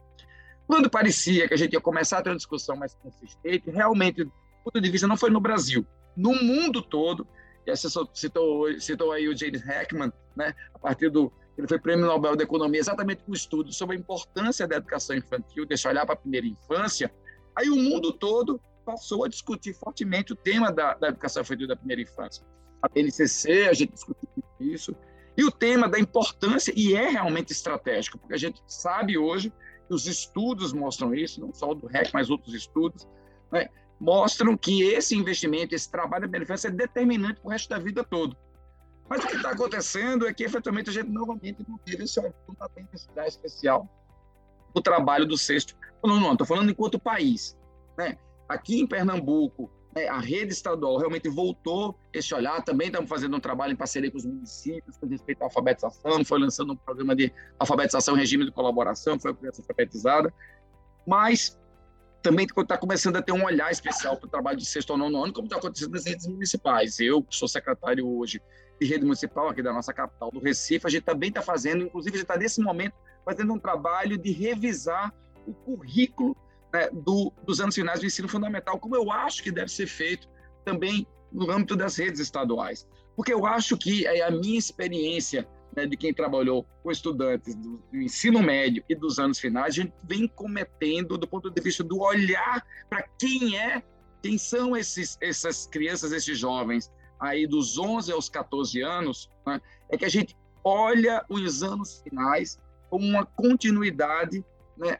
Quando 0.68 0.90
parecia 0.90 1.48
que 1.48 1.54
a 1.54 1.58
gente 1.58 1.74
ia 1.74 1.82
começar 1.82 2.20
a 2.20 2.22
ter 2.22 2.30
uma 2.30 2.36
discussão 2.36 2.76
mais 2.76 2.94
consistente, 2.96 3.70
realmente, 3.70 4.24
do 4.24 4.32
ponto 4.64 4.82
de 4.82 4.90
vista, 4.90 5.08
não 5.08 5.18
foi 5.18 5.30
no 5.30 5.40
Brasil, 5.40 5.86
no 6.16 6.34
mundo 6.34 6.82
todo, 6.82 7.28
e 7.66 7.76
você 7.76 7.88
citou, 8.14 8.80
citou 8.80 9.12
aí 9.12 9.28
o 9.28 9.36
James 9.36 9.66
Heckman, 9.68 10.12
né, 10.36 10.54
a 10.74 10.80
partir 10.80 11.10
do 11.10 11.32
ele 11.58 11.68
foi 11.68 11.80
prêmio 11.80 12.06
Nobel 12.06 12.36
da 12.36 12.44
Economia 12.44 12.80
exatamente 12.80 13.24
com 13.24 13.32
um 13.32 13.36
estudo 13.36 13.72
sobre 13.72 13.96
a 13.96 14.00
importância 14.00 14.68
da 14.68 14.76
educação 14.76 15.16
infantil, 15.16 15.66
deixa 15.66 15.90
olhar 15.90 16.06
para 16.06 16.14
a 16.14 16.18
primeira 16.18 16.46
infância. 16.46 17.14
Aí 17.56 17.70
o 17.70 17.76
mundo 17.76 18.12
todo 18.12 18.60
passou 18.86 19.24
a 19.24 19.28
discutir 19.28 19.74
fortemente 19.74 20.34
o 20.34 20.36
tema 20.36 20.72
da, 20.72 20.94
da 20.94 21.08
educação 21.08 21.42
infantil 21.42 21.68
da 21.68 21.76
primeira 21.76 22.02
infância. 22.02 22.46
A 22.82 22.90
BNCC, 22.90 23.68
a 23.70 23.74
gente 23.74 23.94
discutiu 23.94 24.28
isso. 24.60 24.96
E 25.38 25.44
o 25.44 25.52
tema 25.52 25.90
da 25.90 26.00
importância, 26.00 26.74
e 26.76 26.94
é 26.94 27.10
realmente 27.10 27.52
estratégico, 27.52 28.18
porque 28.18 28.34
a 28.34 28.38
gente 28.38 28.62
sabe 28.68 29.18
hoje, 29.18 29.52
e 29.90 29.94
os 29.94 30.08
estudos 30.08 30.72
mostram 30.72 31.14
isso, 31.14 31.42
não 31.42 31.54
só 31.54 31.72
o 31.72 31.76
do 31.76 31.88
REC, 31.88 32.12
mas 32.14 32.30
outros 32.30 32.54
estudos, 32.54 33.08
né, 33.52 33.68
mostram 34.00 34.56
que 34.56 34.84
esse 34.84 35.16
investimento, 35.16 35.76
esse 35.76 35.90
trabalho 35.90 36.28
da 36.28 36.38
infância 36.38 36.68
é 36.68 36.72
determinante 36.72 37.40
para 37.40 37.48
o 37.48 37.52
resto 37.52 37.70
da 37.70 37.80
vida 37.80 38.04
todo. 38.04 38.36
Mas 39.10 39.24
o 39.24 39.28
que 39.28 39.36
está 39.36 39.52
acontecendo 39.52 40.28
é 40.28 40.34
que, 40.34 40.44
efetivamente, 40.44 40.90
a 40.90 40.94
gente 40.94 41.10
novamente 41.10 41.64
não 41.68 41.78
teve 41.78 42.04
esse 42.04 42.20
uma 42.20 42.70
intensidade 42.78 43.30
especial 43.30 43.88
o 44.74 44.82
trabalho 44.82 45.26
do 45.26 45.38
sexto. 45.38 45.76
Não, 46.04 46.20
não, 46.20 46.34
estou 46.34 46.46
falando 46.46 46.70
enquanto 46.70 47.00
país. 47.00 47.58
Né? 47.98 48.18
Aqui 48.48 48.80
em 48.80 48.86
Pernambuco, 48.86 49.72
né, 49.96 50.08
a 50.08 50.20
rede 50.20 50.52
estadual 50.52 50.98
realmente 50.98 51.30
voltou 51.30 51.98
esse 52.12 52.36
olhar. 52.36 52.62
Também 52.64 52.88
estamos 52.88 53.10
fazendo 53.10 53.38
um 53.38 53.40
trabalho 53.40 53.74
em 53.74 53.76
parceria 53.76 54.12
com 54.12 54.18
os 54.18 54.26
municípios 54.26 54.98
com 54.98 55.08
respeito 55.08 55.42
à 55.42 55.46
alfabetização. 55.46 56.26
Foi 56.26 56.40
lançando 56.40 56.74
um 56.74 56.76
programa 56.76 57.16
de 57.16 57.34
alfabetização, 57.58 58.16
regime 58.16 58.46
de 58.46 58.52
colaboração, 58.52 59.20
foi 59.20 59.32
a 59.32 59.34
criança 59.34 59.62
alfabetizada. 59.62 60.34
Mas 61.08 61.58
também 62.22 62.46
está 62.46 62.78
começando 62.78 63.16
a 63.16 63.22
ter 63.22 63.32
um 63.32 63.46
olhar 63.46 63.72
especial 63.72 64.18
para 64.18 64.28
o 64.28 64.30
trabalho 64.30 64.58
de 64.58 64.66
sexto 64.66 64.90
ou 64.90 64.98
nono 64.98 65.24
ano, 65.24 65.32
como 65.32 65.46
está 65.46 65.58
acontecendo 65.58 65.92
nas 65.92 66.06
redes 66.06 66.28
municipais. 66.28 67.00
Eu, 67.00 67.24
que 67.24 67.36
sou 67.36 67.48
secretário 67.48 68.08
hoje 68.08 68.42
rede 68.84 69.04
municipal 69.04 69.48
aqui 69.48 69.62
da 69.62 69.72
nossa 69.72 69.94
capital, 69.94 70.32
do 70.32 70.40
Recife, 70.40 70.86
a 70.86 70.90
gente 70.90 71.04
também 71.04 71.30
está 71.30 71.42
fazendo, 71.42 71.84
inclusive 71.84 72.16
a 72.16 72.18
gente 72.18 72.26
está 72.26 72.38
nesse 72.38 72.60
momento 72.62 72.96
fazendo 73.24 73.54
um 73.54 73.60
trabalho 73.60 74.18
de 74.18 74.32
revisar 74.32 75.14
o 75.48 75.54
currículo 75.54 76.36
né, 76.74 76.90
do, 76.92 77.32
dos 77.44 77.62
anos 77.62 77.76
finais 77.76 78.00
do 78.00 78.06
ensino 78.06 78.28
fundamental, 78.28 78.78
como 78.78 78.96
eu 78.96 79.12
acho 79.12 79.42
que 79.42 79.52
deve 79.52 79.72
ser 79.72 79.88
feito 79.88 80.28
também 80.64 81.08
no 81.32 81.50
âmbito 81.50 81.76
das 81.76 81.96
redes 81.98 82.20
estaduais. 82.20 82.88
Porque 83.16 83.34
eu 83.34 83.46
acho 83.46 83.78
que 83.78 84.06
é 84.06 84.22
a 84.22 84.32
minha 84.32 84.60
experiência 84.60 85.48
né, 85.76 85.86
de 85.86 85.98
quem 85.98 86.14
trabalhou 86.14 86.66
com 86.84 86.92
estudantes 86.92 87.56
do, 87.56 87.78
do, 87.92 88.02
ensino 88.02 88.42
médio 88.42 88.84
e 88.88 88.96
dos 88.96 89.20
anos 89.20 89.40
finais, 89.40 89.78
a 89.78 89.82
gente 89.84 89.94
vem 90.04 90.28
cometendo 90.28 91.18
do 91.18 91.28
ponto 91.28 91.50
de 91.50 91.62
vista 91.62 91.84
do 91.84 92.00
olhar 92.00 92.66
para 92.90 93.04
quem 93.20 93.58
é, 93.58 93.84
quem 94.22 94.38
são 94.38 94.76
esses, 94.76 95.18
essas 95.22 95.68
crianças, 95.68 96.12
esses 96.12 96.38
jovens, 96.38 96.92
aí 97.20 97.48
dos 97.48 97.78
11 97.78 98.12
aos 98.12 98.30
14 98.30 98.82
anos, 98.82 99.30
né, 99.46 99.62
é 99.90 99.98
que 99.98 100.06
a 100.06 100.10
gente 100.10 100.36
olha 100.64 101.24
os 101.30 101.64
anos 101.64 102.02
finais 102.02 102.60
como 102.90 103.06
uma 103.06 103.26
continuidade, 103.26 104.44
né, 104.78 105.00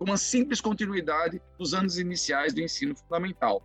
uma 0.00 0.16
simples 0.16 0.60
continuidade 0.60 1.40
dos 1.58 1.74
anos 1.74 1.98
iniciais 1.98 2.52
do 2.52 2.60
ensino 2.60 2.94
fundamental. 2.96 3.62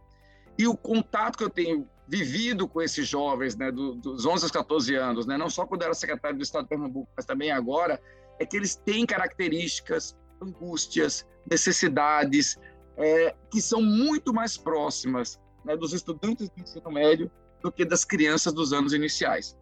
E 0.57 0.67
o 0.67 0.75
contato 0.75 1.37
que 1.37 1.43
eu 1.43 1.49
tenho 1.49 1.87
vivido 2.07 2.67
com 2.67 2.81
esses 2.81 3.07
jovens, 3.07 3.55
né, 3.55 3.71
do, 3.71 3.95
dos 3.95 4.25
11 4.25 4.45
aos 4.45 4.51
14 4.51 4.95
anos, 4.95 5.25
né, 5.25 5.37
não 5.37 5.49
só 5.49 5.65
quando 5.65 5.83
era 5.83 5.93
secretário 5.93 6.37
do 6.37 6.43
Estado 6.43 6.63
de 6.63 6.69
Pernambuco, 6.69 7.09
mas 7.15 7.25
também 7.25 7.51
agora, 7.51 8.01
é 8.39 8.45
que 8.45 8.55
eles 8.55 8.75
têm 8.75 9.05
características, 9.05 10.15
angústias, 10.41 11.25
necessidades, 11.49 12.57
é, 12.95 13.35
que 13.51 13.61
são 13.61 13.81
muito 13.81 14.33
mais 14.33 14.57
próximas 14.57 15.39
né, 15.63 15.75
dos 15.75 15.93
estudantes 15.93 16.49
do 16.49 16.61
ensino 16.61 16.91
médio 16.91 17.31
do 17.61 17.71
que 17.71 17.85
das 17.85 18.05
crianças 18.05 18.53
dos 18.53 18.73
anos 18.73 18.93
iniciais. 18.93 19.57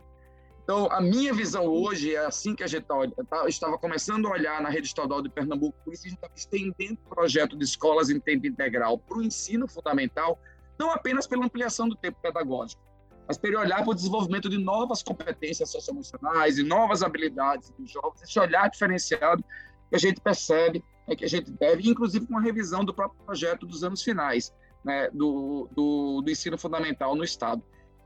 Então, 0.63 0.87
a 0.91 0.99
minha 0.99 1.31
visão 1.31 1.67
hoje 1.67 2.15
é 2.15 2.25
assim 2.25 2.55
que 2.55 2.63
a 2.63 2.67
gente 2.67 2.85
tá, 2.85 2.95
tá 3.29 3.47
estava 3.47 3.77
começando 3.77 4.27
a 4.27 4.31
olhar 4.31 4.61
na 4.63 4.69
rede 4.69 4.87
estadual 4.87 5.21
de 5.21 5.29
Pernambuco, 5.29 5.77
por 5.85 5.93
isso 5.93 6.07
a 6.07 6.09
gente 6.09 6.17
está 6.17 6.29
estendendo 6.35 6.99
o 7.05 7.09
projeto 7.09 7.55
de 7.55 7.63
escolas 7.63 8.09
em 8.09 8.19
tempo 8.19 8.47
integral 8.47 8.97
para 8.97 9.17
o 9.19 9.23
ensino 9.23 9.67
fundamental, 9.67 10.39
não 10.79 10.89
apenas 10.89 11.27
pela 11.27 11.45
ampliação 11.45 11.87
do 11.87 11.95
tempo 11.95 12.17
pedagógico, 12.19 12.81
mas 13.27 13.37
para 13.37 13.59
olhar 13.59 13.83
para 13.83 13.91
o 13.91 13.93
desenvolvimento 13.93 14.49
de 14.49 14.57
novas 14.57 15.03
competências 15.03 15.69
socioemocionais 15.69 16.57
e 16.57 16.63
novas 16.63 17.03
habilidades 17.03 17.69
dos 17.77 17.91
jovens, 17.91 18.23
esse 18.23 18.39
olhar 18.39 18.67
diferenciado 18.67 19.43
que 19.89 19.95
a 19.95 19.99
gente 19.99 20.19
percebe 20.19 20.83
é 21.07 21.15
que 21.15 21.25
a 21.25 21.29
gente 21.29 21.51
deve, 21.51 21.87
inclusive 21.87 22.25
com 22.25 22.33
uma 22.33 22.41
revisão 22.41 22.83
do 22.83 22.93
próprio 22.93 23.23
projeto 23.23 23.67
dos 23.67 23.83
anos 23.83 24.01
finais 24.01 24.51
né, 24.83 25.09
do, 25.11 25.67
do, 25.71 26.21
do 26.21 26.31
ensino 26.31 26.57
fundamental 26.57 27.15
no 27.15 27.23
Estado. 27.23 27.63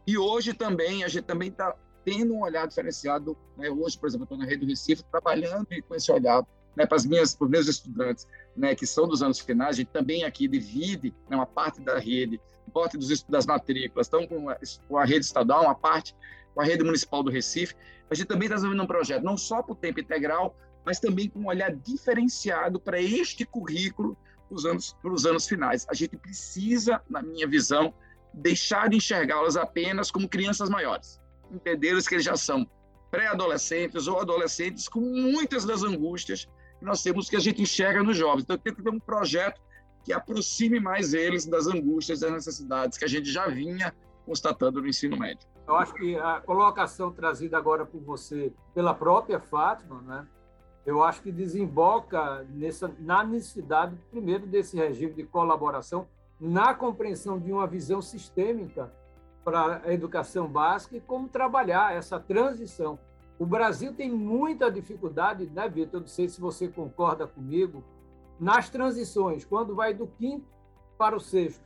E 0.09 0.17
hoje 0.17 0.55
também, 0.55 1.03
a 1.03 1.07
gente 1.07 1.25
também 1.25 1.49
está 1.49 1.75
tendo 2.03 2.33
um 2.33 2.41
olhar 2.41 2.67
diferenciado. 2.67 3.37
Né? 3.55 3.69
Hoje, 3.69 3.95
por 3.95 4.07
exemplo, 4.07 4.23
estou 4.23 4.39
na 4.39 4.45
Rede 4.45 4.65
do 4.65 4.67
Recife 4.67 5.03
trabalhando 5.11 5.67
com 5.87 5.93
esse 5.93 6.11
olhar 6.11 6.43
né, 6.75 6.87
para, 6.87 6.95
as 6.95 7.05
minhas, 7.05 7.37
os 7.39 7.47
meus 7.47 7.67
estudantes 7.67 8.27
né, 8.57 8.73
que 8.73 8.87
são 8.87 9.07
dos 9.07 9.21
anos 9.21 9.37
finais. 9.37 9.75
A 9.75 9.77
gente 9.77 9.89
também 9.89 10.23
aqui 10.23 10.47
divide 10.47 11.13
né, 11.29 11.35
uma 11.35 11.45
parte 11.45 11.79
da 11.81 11.99
rede, 11.99 12.41
parte 12.73 12.97
dos, 12.97 13.21
das 13.21 13.45
matrículas, 13.45 14.07
estão 14.07 14.25
com 14.25 14.49
a, 14.49 14.57
com 14.87 14.97
a 14.97 15.05
rede 15.05 15.25
estadual, 15.25 15.65
uma 15.65 15.75
parte 15.75 16.15
com 16.55 16.61
a 16.61 16.63
rede 16.65 16.83
municipal 16.83 17.21
do 17.21 17.29
Recife. 17.29 17.75
A 18.09 18.15
gente 18.15 18.25
também 18.25 18.47
está 18.47 18.55
desenvolvendo 18.55 18.85
um 18.85 18.87
projeto, 18.87 19.21
não 19.21 19.37
só 19.37 19.61
para 19.61 19.73
o 19.73 19.75
tempo 19.75 19.99
integral, 19.99 20.57
mas 20.83 20.99
também 20.99 21.29
com 21.29 21.41
um 21.41 21.47
olhar 21.49 21.71
diferenciado 21.71 22.79
para 22.79 22.99
este 22.99 23.45
currículo 23.45 24.17
os 24.49 24.65
anos, 24.65 24.97
para 25.03 25.13
os 25.13 25.27
anos 25.27 25.47
finais. 25.47 25.85
A 25.87 25.93
gente 25.93 26.17
precisa, 26.17 26.99
na 27.07 27.21
minha 27.21 27.47
visão, 27.47 27.93
deixar 28.33 28.89
de 28.89 28.97
enxergá-las 28.97 29.57
apenas 29.57 30.11
como 30.11 30.27
crianças 30.27 30.69
maiores. 30.69 31.19
Entendê-los 31.51 32.07
que 32.07 32.15
eles 32.15 32.25
já 32.25 32.35
são 32.35 32.67
pré-adolescentes 33.09 34.07
ou 34.07 34.19
adolescentes 34.19 34.87
com 34.87 34.99
muitas 34.99 35.65
das 35.65 35.83
angústias 35.83 36.47
que 36.77 36.85
nós 36.85 37.01
temos 37.01 37.29
que 37.29 37.35
a 37.35 37.39
gente 37.39 37.61
enxerga 37.61 38.03
nos 38.03 38.15
jovens. 38.15 38.43
Então, 38.43 38.57
tem 38.57 38.73
que 38.73 38.83
ter 38.83 38.89
um 38.89 38.99
projeto 38.99 39.59
que 40.03 40.13
aproxime 40.13 40.79
mais 40.79 41.13
eles 41.13 41.45
das 41.45 41.67
angústias, 41.67 42.21
das 42.21 42.31
necessidades 42.31 42.97
que 42.97 43.05
a 43.05 43.07
gente 43.07 43.31
já 43.31 43.47
vinha 43.47 43.93
constatando 44.25 44.81
no 44.81 44.87
ensino 44.87 45.17
médio. 45.17 45.47
Eu 45.67 45.75
acho 45.75 45.93
que 45.93 46.15
a 46.15 46.39
colocação 46.39 47.11
trazida 47.11 47.57
agora 47.57 47.85
por 47.85 48.01
você, 48.01 48.53
pela 48.73 48.93
própria 48.93 49.39
Fátima, 49.39 50.01
né, 50.01 50.27
eu 50.85 51.03
acho 51.03 51.21
que 51.21 51.31
desemboca 51.31 52.43
nessa, 52.49 52.91
na 52.99 53.23
necessidade, 53.23 53.95
primeiro, 54.09 54.47
desse 54.47 54.77
regime 54.77 55.13
de 55.13 55.23
colaboração, 55.23 56.07
na 56.39 56.73
compreensão 56.73 57.37
de 57.37 57.51
uma 57.51 57.67
visão 57.67 58.01
sistêmica 58.01 58.91
para 59.43 59.81
a 59.83 59.93
educação 59.93 60.47
básica 60.47 60.97
e 60.97 61.01
como 61.01 61.27
trabalhar 61.27 61.95
essa 61.95 62.19
transição. 62.19 62.97
O 63.37 63.45
Brasil 63.45 63.93
tem 63.93 64.09
muita 64.09 64.71
dificuldade, 64.71 65.49
né, 65.49 65.67
Vitor? 65.67 66.01
Não 66.01 66.07
sei 66.07 66.27
se 66.27 66.39
você 66.39 66.67
concorda 66.67 67.25
comigo, 67.25 67.83
nas 68.39 68.69
transições, 68.69 69.43
quando 69.43 69.75
vai 69.75 69.93
do 69.93 70.07
quinto 70.07 70.47
para 70.97 71.15
o 71.15 71.19
sexto, 71.19 71.63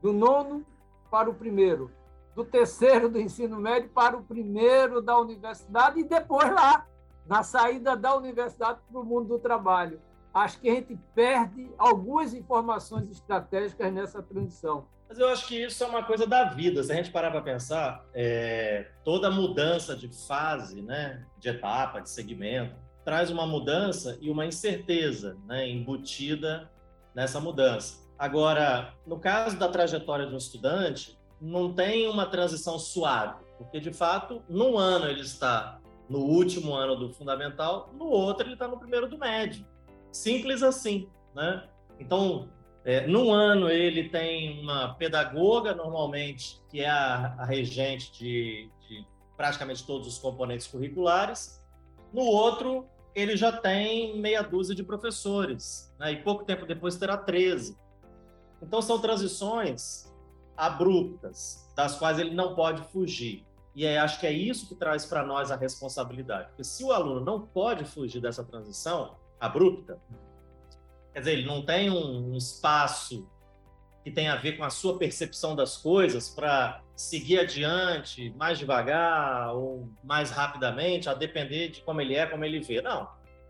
do 0.00 0.12
nono 0.12 0.64
para 1.10 1.28
o 1.28 1.34
primeiro, 1.34 1.90
do 2.34 2.44
terceiro 2.44 3.08
do 3.08 3.20
ensino 3.20 3.58
médio 3.58 3.88
para 3.90 4.16
o 4.16 4.22
primeiro 4.22 5.00
da 5.00 5.18
universidade 5.18 6.00
e 6.00 6.04
depois 6.04 6.50
lá 6.52 6.86
na 7.26 7.42
saída 7.42 7.96
da 7.96 8.14
universidade 8.14 8.80
para 8.90 9.00
o 9.00 9.04
mundo 9.04 9.28
do 9.28 9.38
trabalho. 9.38 10.00
Acho 10.36 10.60
que 10.60 10.68
a 10.68 10.74
gente 10.74 10.98
perde 11.14 11.70
algumas 11.78 12.34
informações 12.34 13.10
estratégicas 13.10 13.90
nessa 13.90 14.22
transição. 14.22 14.86
Mas 15.08 15.18
eu 15.18 15.30
acho 15.30 15.48
que 15.48 15.64
isso 15.64 15.82
é 15.82 15.86
uma 15.86 16.02
coisa 16.02 16.26
da 16.26 16.44
vida. 16.44 16.82
Se 16.82 16.92
a 16.92 16.94
gente 16.94 17.10
parar 17.10 17.30
para 17.30 17.40
pensar, 17.40 18.04
é, 18.12 18.90
toda 19.02 19.30
mudança 19.30 19.96
de 19.96 20.10
fase, 20.26 20.82
né, 20.82 21.24
de 21.38 21.48
etapa, 21.48 22.00
de 22.00 22.10
segmento, 22.10 22.76
traz 23.02 23.30
uma 23.30 23.46
mudança 23.46 24.18
e 24.20 24.28
uma 24.28 24.44
incerteza 24.44 25.38
né, 25.46 25.66
embutida 25.66 26.70
nessa 27.14 27.40
mudança. 27.40 28.06
Agora, 28.18 28.92
no 29.06 29.18
caso 29.18 29.58
da 29.58 29.68
trajetória 29.68 30.26
de 30.26 30.34
um 30.34 30.38
estudante, 30.38 31.18
não 31.40 31.72
tem 31.72 32.10
uma 32.10 32.26
transição 32.26 32.78
suave, 32.78 33.42
porque 33.56 33.80
de 33.80 33.90
fato, 33.90 34.42
num 34.50 34.76
ano 34.76 35.08
ele 35.08 35.22
está 35.22 35.80
no 36.10 36.18
último 36.18 36.74
ano 36.74 36.94
do 36.94 37.08
fundamental, 37.14 37.90
no 37.94 38.04
outro 38.04 38.46
ele 38.46 38.52
está 38.52 38.68
no 38.68 38.78
primeiro 38.78 39.08
do 39.08 39.16
médio. 39.16 39.64
Simples 40.16 40.62
assim, 40.62 41.08
né? 41.34 41.68
Então, 42.00 42.48
é, 42.84 43.06
num 43.06 43.32
ano 43.32 43.68
ele 43.68 44.08
tem 44.08 44.60
uma 44.60 44.94
pedagoga, 44.94 45.74
normalmente, 45.74 46.60
que 46.70 46.80
é 46.80 46.88
a, 46.88 47.36
a 47.38 47.44
regente 47.44 48.12
de, 48.12 48.70
de, 48.88 49.06
praticamente 49.36 49.86
todos 49.86 50.08
os 50.08 50.18
componentes 50.18 50.66
curriculares. 50.66 51.62
No 52.12 52.22
outro, 52.22 52.88
ele 53.14 53.36
já 53.36 53.52
tem 53.52 54.18
meia 54.18 54.42
dúzia 54.42 54.74
de 54.74 54.82
professores, 54.82 55.94
né? 55.98 56.12
e 56.12 56.22
pouco 56.22 56.44
tempo 56.44 56.64
depois 56.64 56.96
terá 56.96 57.16
13. 57.16 57.76
Então, 58.62 58.80
são 58.80 58.98
transições 58.98 60.10
abruptas, 60.56 61.70
das 61.76 61.98
quais 61.98 62.18
ele 62.18 62.34
não 62.34 62.54
pode 62.54 62.82
fugir. 62.90 63.44
E 63.74 63.84
é, 63.84 63.98
acho 63.98 64.18
que 64.18 64.26
é 64.26 64.32
isso 64.32 64.66
que 64.66 64.74
traz 64.74 65.04
para 65.04 65.22
nós 65.22 65.50
a 65.50 65.56
responsabilidade. 65.56 66.48
Porque 66.48 66.64
se 66.64 66.82
o 66.82 66.90
aluno 66.90 67.20
não 67.20 67.46
pode 67.46 67.84
fugir 67.84 68.22
dessa 68.22 68.42
transição 68.42 69.14
abrupta, 69.40 70.00
quer 71.12 71.20
dizer, 71.20 71.32
ele 71.32 71.46
não 71.46 71.64
tem 71.64 71.90
um, 71.90 72.32
um 72.32 72.36
espaço 72.36 73.28
que 74.04 74.10
tem 74.10 74.28
a 74.28 74.36
ver 74.36 74.56
com 74.56 74.62
a 74.62 74.70
sua 74.70 74.98
percepção 74.98 75.56
das 75.56 75.76
coisas 75.76 76.28
para 76.28 76.80
seguir 76.94 77.40
adiante 77.40 78.32
mais 78.36 78.58
devagar 78.58 79.54
ou 79.54 79.88
mais 80.04 80.30
rapidamente, 80.30 81.08
a 81.08 81.14
depender 81.14 81.70
de 81.70 81.82
como 81.82 82.00
ele 82.00 82.14
é, 82.14 82.24
como 82.24 82.44
ele 82.44 82.60
vê. 82.60 82.80
Não. 82.80 83.08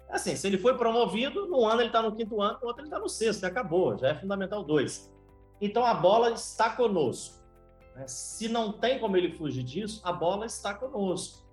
Assim, 0.09 0.35
se 0.35 0.47
ele 0.47 0.57
foi 0.57 0.77
promovido, 0.77 1.47
no 1.47 1.67
ano 1.67 1.83
ele 1.83 1.89
está 1.89 2.01
no 2.01 2.15
quinto 2.15 2.41
ano, 2.41 2.59
no 2.61 2.69
outro 2.69 2.83
ele 2.83 2.89
está 2.89 2.99
no 2.99 3.09
sexto, 3.09 3.45
acabou, 3.45 3.99
já 3.99 4.09
é 4.09 4.15
fundamental 4.15 4.65
dois. 4.65 5.13
Então 5.61 5.85
a 5.85 5.95
bola 5.95 6.31
está 6.31 6.71
conosco. 6.71 7.37
Né? 7.95 8.07
Se 8.07 8.49
não 8.49 8.73
tem 8.73 8.99
como 8.99 9.17
ele 9.17 9.33
fugir 9.33 9.63
disso, 9.63 10.01
a 10.05 10.13
bola 10.13 10.47
está 10.47 10.75
conosco. 10.75 11.47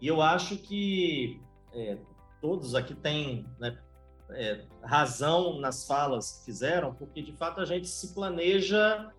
E 0.00 0.06
eu 0.06 0.22
acho 0.22 0.56
que 0.58 1.40
é, 1.72 1.98
todos 2.40 2.74
aqui 2.74 2.94
têm 2.94 3.46
né, 3.58 3.76
é, 4.30 4.64
razão 4.82 5.58
nas 5.58 5.86
falas 5.86 6.38
que 6.38 6.46
fizeram, 6.46 6.94
porque 6.94 7.22
de 7.22 7.32
fato 7.32 7.60
a 7.60 7.64
gente 7.64 7.88
se 7.88 8.14
planeja 8.14 9.10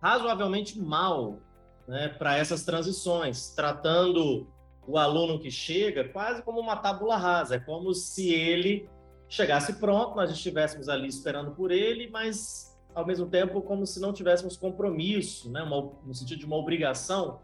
razoavelmente 0.00 0.80
mal 0.80 1.38
né, 1.86 2.08
para 2.08 2.36
essas 2.36 2.64
transições, 2.64 3.50
tratando 3.50 4.46
o 4.86 4.98
aluno 4.98 5.38
que 5.38 5.50
chega 5.50 6.08
quase 6.08 6.42
como 6.42 6.60
uma 6.60 6.76
tábula 6.76 7.16
rasa, 7.16 7.56
é 7.56 7.60
como 7.60 7.94
se 7.94 8.32
ele 8.32 8.88
chegasse 9.28 9.74
pronto, 9.74 10.16
nós 10.16 10.30
estivéssemos 10.30 10.88
ali 10.88 11.08
esperando 11.08 11.52
por 11.52 11.70
ele, 11.70 12.10
mas 12.10 12.76
ao 12.94 13.06
mesmo 13.06 13.26
tempo 13.26 13.62
como 13.62 13.86
se 13.86 14.00
não 14.00 14.12
tivéssemos 14.12 14.56
compromisso, 14.56 15.50
né, 15.50 15.62
uma, 15.62 15.92
no 16.04 16.14
sentido 16.14 16.40
de 16.40 16.46
uma 16.46 16.56
obrigação 16.56 17.40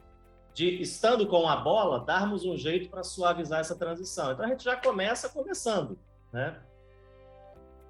de, 0.55 0.80
estando 0.82 1.26
com 1.26 1.49
a 1.49 1.57
bola, 1.57 2.05
darmos 2.05 2.44
um 2.44 2.57
jeito 2.57 2.88
para 2.88 3.03
suavizar 3.03 3.61
essa 3.61 3.76
transição. 3.76 4.32
Então 4.32 4.44
a 4.44 4.49
gente 4.49 4.64
já 4.64 4.76
começa 4.76 5.28
começando, 5.28 5.99
né? 6.32 6.59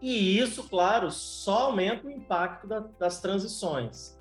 E 0.01 0.39
isso, 0.39 0.69
claro, 0.69 1.11
só 1.11 1.67
aumenta 1.67 2.07
o 2.07 2.11
impacto 2.11 2.67
da, 2.67 2.81
das 2.99 3.21
transições. 3.21 4.17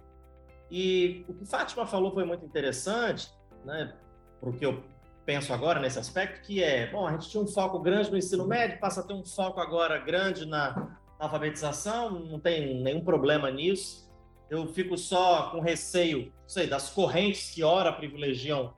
E 0.72 1.24
o 1.28 1.34
que 1.34 1.46
Fátima 1.46 1.86
falou 1.86 2.12
foi 2.12 2.26
muito 2.26 2.44
interessante, 2.44 3.32
né? 3.64 3.94
Porque 4.42 4.66
eu 4.66 4.84
penso 5.26 5.54
agora 5.54 5.80
nesse 5.80 6.00
aspecto, 6.00 6.42
que 6.42 6.64
é, 6.64 6.90
bom, 6.90 7.06
a 7.06 7.12
gente 7.12 7.30
tinha 7.30 7.44
um 7.44 7.48
foco 7.48 7.80
grande 7.80 8.10
no 8.10 8.18
ensino 8.18 8.48
médio, 8.48 8.80
passa 8.80 9.02
a 9.02 9.04
ter 9.04 9.14
um 9.14 9.26
foco 9.26 9.60
agora 9.60 10.00
grande 10.00 10.46
na, 10.46 10.98
alfabetização, 11.20 12.12
não 12.12 12.40
tem 12.40 12.82
nenhum 12.82 13.04
problema 13.04 13.50
nisso. 13.50 14.07
Eu 14.50 14.68
fico 14.68 14.98
só 14.98 15.50
com 15.50 15.60
receio, 15.60 16.32
sei, 16.48 16.68
das 16.68 16.90
correntes 16.90 17.52
que 17.54 17.64
ora 17.64 17.92
privilegiam 17.92 18.74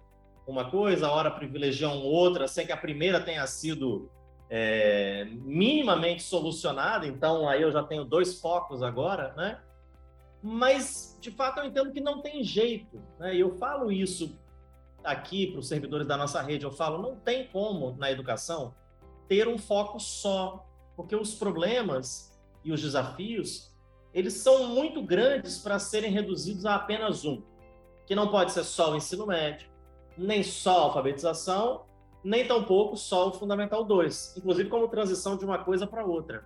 uma 0.48 0.70
coisa, 0.70 1.10
ora 1.10 1.30
privilegiam 1.30 2.00
outra, 2.00 2.48
sem 2.48 2.66
que 2.66 2.72
a 2.72 2.78
primeira 2.78 3.20
tenha 3.20 3.46
sido 3.46 4.10
é, 4.50 5.26
minimamente 5.32 6.24
solucionada. 6.24 7.06
Então, 7.06 7.48
aí 7.48 7.62
eu 7.62 7.72
já 7.72 7.84
tenho 7.84 8.04
dois 8.04 8.40
focos 8.40 8.82
agora, 8.82 9.34
né? 9.38 9.60
Mas, 10.42 11.18
de 11.22 11.30
fato, 11.32 11.60
eu 11.60 11.66
entendo 11.66 11.92
que 11.92 12.02
não 12.02 12.22
tem 12.22 12.44
jeito. 12.44 13.02
Né? 13.20 13.36
E 13.36 13.40
eu 13.42 13.58
falo 13.58 13.92
isso 13.92 14.40
aqui 15.04 15.48
para 15.48 15.60
os 15.60 15.68
servidores 15.68 16.08
da 16.08 16.18
nossa 16.18 16.42
rede, 16.42 16.66
eu 16.66 16.72
falo, 16.72 17.02
não 17.02 17.16
tem 17.16 17.48
como, 17.48 17.96
na 17.98 18.12
educação, 18.12 18.74
ter 19.28 19.48
um 19.48 19.58
foco 19.58 20.00
só, 20.00 20.66
porque 20.96 21.16
os 21.16 21.34
problemas 21.34 22.38
e 22.64 22.72
os 22.72 22.82
desafios, 22.82 23.69
eles 24.14 24.34
são 24.36 24.68
muito 24.68 25.02
grandes 25.02 25.60
para 25.60 25.80
serem 25.80 26.12
reduzidos 26.12 26.66
a 26.66 26.76
apenas 26.76 27.26
um, 27.26 27.42
que 28.06 28.16
não 28.16 28.30
pode 28.30 28.52
ser 28.52 28.64
só 28.64 28.92
o 28.92 28.96
ensino 28.96 29.26
médio, 29.28 29.70
nem 30.18 30.44
só 30.44 30.80
a 30.80 30.84
alfabetização, 30.84 31.86
nem 32.24 32.46
tampouco 32.46 32.98
só 32.98 33.30
o 33.30 33.34
Fundamental 33.34 33.84
2, 33.84 34.36
inclusive 34.38 34.70
como 34.70 34.88
transição 34.88 35.38
de 35.38 35.46
uma 35.46 35.60
coisa 35.60 35.88
para 35.88 36.04
outra. 36.04 36.46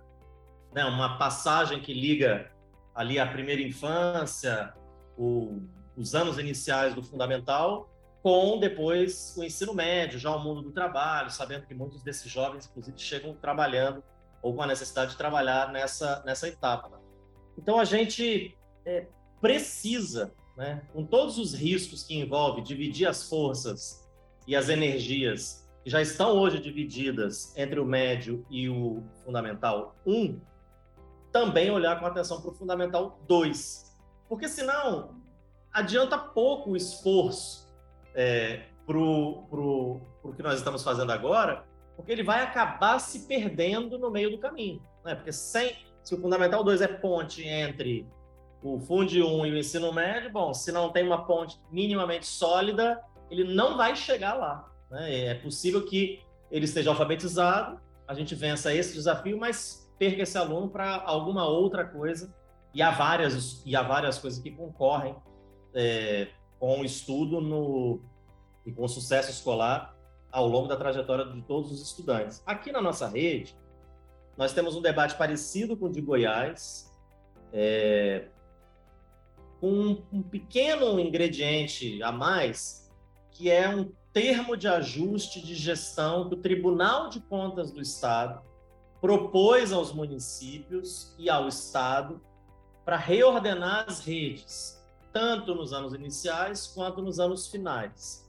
Né? 0.72 0.84
Uma 0.84 1.18
passagem 1.18 1.80
que 1.80 1.92
liga 1.92 2.50
ali 2.94 3.18
a 3.18 3.26
primeira 3.26 3.60
infância, 3.60 4.72
o, 5.16 5.62
os 5.96 6.14
anos 6.14 6.38
iniciais 6.38 6.94
do 6.94 7.02
Fundamental, 7.02 7.88
com 8.22 8.58
depois 8.58 9.34
o 9.36 9.44
ensino 9.44 9.74
médio, 9.74 10.18
já 10.18 10.34
o 10.34 10.38
mundo 10.38 10.62
do 10.62 10.70
trabalho, 10.70 11.30
sabendo 11.30 11.66
que 11.66 11.74
muitos 11.74 12.02
desses 12.02 12.30
jovens, 12.30 12.66
inclusive, 12.66 12.98
chegam 12.98 13.34
trabalhando 13.34 14.02
ou 14.40 14.54
com 14.54 14.62
a 14.62 14.66
necessidade 14.66 15.12
de 15.12 15.16
trabalhar 15.16 15.72
nessa, 15.72 16.22
nessa 16.24 16.48
etapa. 16.48 17.03
Então, 17.58 17.78
a 17.78 17.84
gente 17.84 18.56
é, 18.84 19.06
precisa, 19.40 20.32
né, 20.56 20.82
com 20.92 21.04
todos 21.04 21.38
os 21.38 21.54
riscos 21.54 22.02
que 22.02 22.14
envolve 22.14 22.62
dividir 22.62 23.06
as 23.06 23.28
forças 23.28 24.08
e 24.46 24.54
as 24.54 24.68
energias 24.68 25.64
que 25.82 25.90
já 25.90 26.00
estão 26.00 26.38
hoje 26.38 26.58
divididas 26.58 27.54
entre 27.56 27.78
o 27.78 27.84
médio 27.84 28.44
e 28.50 28.68
o 28.70 29.02
fundamental 29.24 29.94
1, 30.06 30.40
também 31.30 31.70
olhar 31.70 32.00
com 32.00 32.06
atenção 32.06 32.40
para 32.40 32.50
o 32.50 32.54
fundamental 32.54 33.20
2. 33.28 33.94
Porque 34.28 34.48
senão 34.48 35.20
adianta 35.70 36.16
pouco 36.16 36.70
o 36.70 36.76
esforço 36.76 37.70
é, 38.14 38.68
para 38.86 38.96
o 38.96 40.00
que 40.34 40.42
nós 40.42 40.56
estamos 40.56 40.82
fazendo 40.82 41.12
agora, 41.12 41.66
porque 41.96 42.12
ele 42.12 42.22
vai 42.22 42.42
acabar 42.42 42.98
se 42.98 43.26
perdendo 43.26 43.98
no 43.98 44.10
meio 44.10 44.30
do 44.30 44.38
caminho. 44.38 44.80
Né? 45.04 45.14
Porque 45.14 45.32
sem, 45.32 45.76
se 46.04 46.14
o 46.14 46.20
Fundamental 46.20 46.62
2 46.62 46.82
é 46.82 46.86
ponte 46.86 47.42
entre 47.42 48.06
o 48.62 48.78
Fundi 48.78 49.22
1 49.22 49.46
e 49.46 49.50
o 49.52 49.58
ensino 49.58 49.92
médio, 49.92 50.30
bom, 50.30 50.52
se 50.52 50.70
não 50.70 50.90
tem 50.90 51.04
uma 51.04 51.26
ponte 51.26 51.58
minimamente 51.70 52.26
sólida, 52.26 53.02
ele 53.30 53.44
não 53.44 53.76
vai 53.76 53.96
chegar 53.96 54.34
lá. 54.34 54.70
Né? 54.90 55.26
É 55.26 55.34
possível 55.34 55.84
que 55.84 56.22
ele 56.50 56.66
esteja 56.66 56.90
alfabetizado, 56.90 57.80
a 58.06 58.14
gente 58.14 58.34
vença 58.34 58.72
esse 58.72 58.92
desafio, 58.92 59.38
mas 59.38 59.90
perca 59.98 60.22
esse 60.22 60.36
aluno 60.36 60.68
para 60.68 61.02
alguma 61.06 61.46
outra 61.46 61.84
coisa. 61.84 62.34
E 62.72 62.82
há 62.82 62.90
várias, 62.90 63.62
e 63.64 63.74
há 63.74 63.82
várias 63.82 64.18
coisas 64.18 64.42
que 64.42 64.50
concorrem 64.50 65.16
é, 65.74 66.28
com 66.58 66.80
o 66.80 66.84
estudo 66.84 67.40
no, 67.40 68.00
e 68.66 68.72
com 68.72 68.84
o 68.84 68.88
sucesso 68.88 69.30
escolar 69.30 69.96
ao 70.30 70.48
longo 70.48 70.68
da 70.68 70.76
trajetória 70.76 71.24
de 71.24 71.40
todos 71.42 71.70
os 71.70 71.80
estudantes. 71.80 72.42
Aqui 72.44 72.72
na 72.72 72.82
nossa 72.82 73.08
rede, 73.08 73.56
nós 74.36 74.52
temos 74.52 74.76
um 74.76 74.82
debate 74.82 75.16
parecido 75.16 75.76
com 75.76 75.86
o 75.86 75.92
de 75.92 76.00
Goiás, 76.00 76.92
é, 77.52 78.28
com 79.60 79.70
um, 79.70 80.02
um 80.12 80.22
pequeno 80.22 80.98
ingrediente 80.98 82.02
a 82.02 82.10
mais, 82.10 82.90
que 83.30 83.50
é 83.50 83.68
um 83.68 83.92
termo 84.12 84.56
de 84.56 84.68
ajuste 84.68 85.44
de 85.44 85.54
gestão 85.54 86.28
que 86.28 86.34
o 86.34 86.38
Tribunal 86.38 87.08
de 87.08 87.20
Contas 87.20 87.72
do 87.72 87.80
Estado 87.80 88.42
propôs 89.00 89.72
aos 89.72 89.92
municípios 89.92 91.14
e 91.18 91.28
ao 91.28 91.48
Estado 91.48 92.20
para 92.84 92.96
reordenar 92.96 93.84
as 93.88 94.00
redes, 94.00 94.82
tanto 95.12 95.54
nos 95.54 95.72
anos 95.72 95.94
iniciais 95.94 96.66
quanto 96.66 97.02
nos 97.02 97.18
anos 97.18 97.48
finais. 97.48 98.24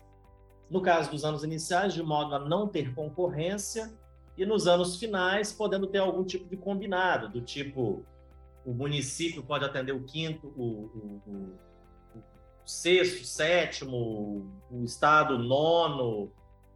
No 0.69 0.81
caso 0.81 1.11
dos 1.11 1.23
anos 1.23 1.43
iniciais, 1.43 1.93
de 1.93 2.01
modo 2.01 2.33
a 2.35 2.39
não 2.39 2.67
ter 2.67 2.93
concorrência, 2.95 3.93
e 4.37 4.45
nos 4.45 4.67
anos 4.67 4.97
finais, 4.97 5.51
podendo 5.51 5.87
ter 5.87 5.99
algum 5.99 6.23
tipo 6.23 6.49
de 6.49 6.57
combinado, 6.57 7.29
do 7.29 7.41
tipo 7.41 8.05
o 8.65 8.73
município 8.73 9.43
pode 9.43 9.63
atender 9.63 9.91
o 9.91 10.03
quinto, 10.03 10.47
o, 10.57 10.63
o, 10.63 11.21
o, 11.27 11.53
o 12.15 12.67
sexto, 12.67 13.23
sétimo, 13.23 14.51
o 14.71 14.83
estado 14.83 15.37
nono 15.37 16.31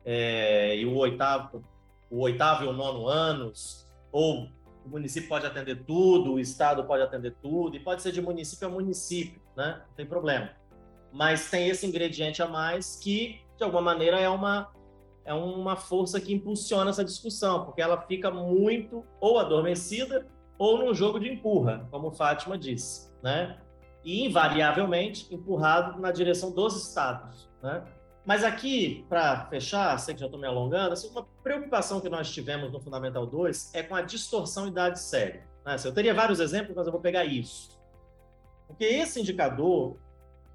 é, 0.06 0.78
e 0.78 0.86
o 0.86 0.96
oitavo, 0.96 1.64
o 2.10 2.20
oitavo 2.20 2.64
e 2.64 2.68
o 2.68 2.74
nono 2.74 3.08
anos, 3.08 3.92
ou 4.12 4.48
o 4.86 4.90
município 4.90 5.28
pode 5.28 5.48
atender 5.48 5.84
tudo, 5.84 6.34
o 6.34 6.40
estado 6.40 6.84
pode 6.86 7.02
atender 7.02 7.36
tudo, 7.42 7.76
e 7.76 7.80
pode 7.80 8.02
ser 8.02 8.12
de 8.12 8.22
município 8.22 8.68
a 8.68 8.72
município, 8.72 9.42
né? 9.58 9.82
Não 9.88 9.96
tem 9.96 10.06
problema. 10.06 10.52
Mas 11.12 11.50
tem 11.50 11.68
esse 11.68 11.88
ingrediente 11.88 12.42
a 12.42 12.48
mais 12.48 12.96
que, 12.96 13.42
de 13.58 13.64
alguma 13.64 13.82
maneira, 13.82 14.20
é 14.20 14.30
uma 14.30 14.72
é 15.30 15.34
uma 15.34 15.76
força 15.76 16.20
que 16.20 16.34
impulsiona 16.34 16.90
essa 16.90 17.06
discussão, 17.06 17.64
porque 17.64 17.80
ela 17.80 18.02
fica 18.02 18.32
muito 18.32 19.06
ou 19.22 19.38
adormecida 19.38 20.26
ou 20.58 20.80
num 20.80 20.92
jogo 20.92 21.20
de 21.20 21.30
empurra, 21.30 21.88
como 21.92 22.12
Fátima 22.12 22.58
disse, 22.58 23.14
né? 23.22 23.60
E 24.04 24.26
invariavelmente 24.26 25.32
empurrado 25.32 26.02
na 26.02 26.12
direção 26.12 26.52
dos 26.52 26.76
estados, 26.76 27.48
né? 27.62 27.86
Mas 28.26 28.44
aqui, 28.44 29.06
para 29.08 29.46
fechar, 29.46 30.00
sei 30.00 30.16
que 30.16 30.20
já 30.20 30.26
estou 30.26 30.42
me 30.42 30.48
alongando, 30.48 30.94
assim, 30.94 31.08
uma 31.10 31.24
preocupação 31.44 32.02
que 32.02 32.10
nós 32.10 32.32
tivemos 32.32 32.72
no 32.72 32.80
Fundamental 32.80 33.28
2 33.28 33.76
é 33.76 33.84
com 33.84 33.94
a 33.94 34.02
distorção 34.02 34.68
idade 34.68 35.00
séria. 35.00 35.48
Né? 35.64 35.74
Assim, 35.76 35.90
eu 35.90 35.94
teria 35.94 36.14
vários 36.14 36.40
exemplos, 36.40 36.76
mas 36.76 36.88
eu 36.88 36.92
vou 36.92 37.02
pegar 37.02 37.24
isso. 37.24 37.80
Porque 38.68 38.84
esse 38.84 39.20
indicador, 39.20 39.96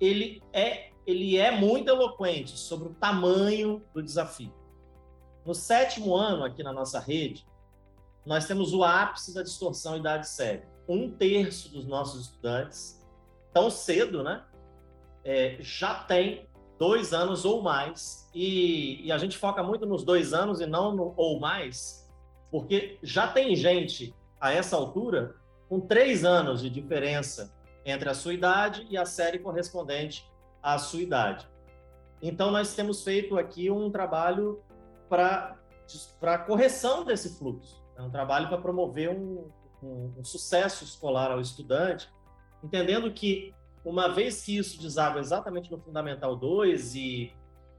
ele 0.01 0.43
é, 0.53 0.91
ele 1.07 1.37
é 1.37 1.53
muito 1.53 1.89
eloquente 1.89 2.59
sobre 2.59 2.89
o 2.89 2.95
tamanho 2.95 3.81
do 3.95 4.03
desafio. 4.03 4.53
No 5.45 5.55
sétimo 5.55 6.17
ano, 6.17 6.45
aqui 6.45 6.63
na 6.63 6.73
nossa 6.73 6.99
rede, 6.99 7.47
nós 8.25 8.47
temos 8.47 8.73
o 8.73 8.83
ápice 8.83 9.35
da 9.35 9.43
distorção 9.43 9.97
idade 9.97 10.29
séria. 10.29 10.67
Um 10.89 11.11
terço 11.11 11.71
dos 11.71 11.87
nossos 11.87 12.27
estudantes, 12.27 13.05
tão 13.53 13.69
cedo, 13.69 14.23
né, 14.23 14.43
é, 15.23 15.57
já 15.61 15.95
tem 15.95 16.49
dois 16.79 17.13
anos 17.13 17.45
ou 17.45 17.63
mais, 17.63 18.29
e, 18.35 19.07
e, 19.07 19.13
a 19.13 19.19
gente 19.19 19.39
foca 19.39 19.63
muito 19.63 19.87
nos 19.87 20.03
dois 20.03 20.33
anos 20.35 20.61
e 20.61 20.67
não 20.67 20.95
no 20.95 21.15
ou 21.17 21.39
mais, 21.39 22.11
porque 22.51 22.99
já 23.03 23.29
tem 23.29 23.55
gente 23.55 24.15
a 24.41 24.53
essa 24.53 24.77
altura 24.77 25.37
com 25.69 25.81
três 25.81 26.25
anos 26.25 26.61
de 26.61 26.69
diferença 26.69 27.55
entre 27.85 28.09
a 28.09 28.15
sua 28.15 28.35
idade 28.35 28.87
e 28.91 28.97
a 28.97 29.07
série 29.07 29.39
correspondente 29.39 30.29
à 30.63 30.79
sua 30.79 31.01
idade. 31.01 31.49
Então, 32.21 32.51
nós 32.51 32.75
temos 32.75 33.05
feito 33.05 33.39
aqui 33.39 33.71
um 33.71 33.91
trabalho 33.91 34.63
para 36.21 36.39
correção 36.39 37.05
desse 37.05 37.39
fluxo. 37.39 37.83
É 37.97 38.03
um 38.03 38.11
trabalho 38.11 38.49
para 38.49 38.59
promover 38.59 39.11
um, 39.11 39.51
um, 39.83 40.13
um 40.19 40.25
sucesso 40.25 40.85
escolar 40.85 41.31
ao 41.31 41.41
estudante, 41.41 42.09
entendendo 42.63 43.13
que 43.13 43.55
uma 43.85 44.09
vez 44.09 44.45
que 44.45 44.57
isso 44.57 44.81
deságua 44.81 45.21
exatamente 45.21 45.71
no 45.71 45.79
Fundamental 45.79 46.35
2 46.35 46.95
e 46.95 47.33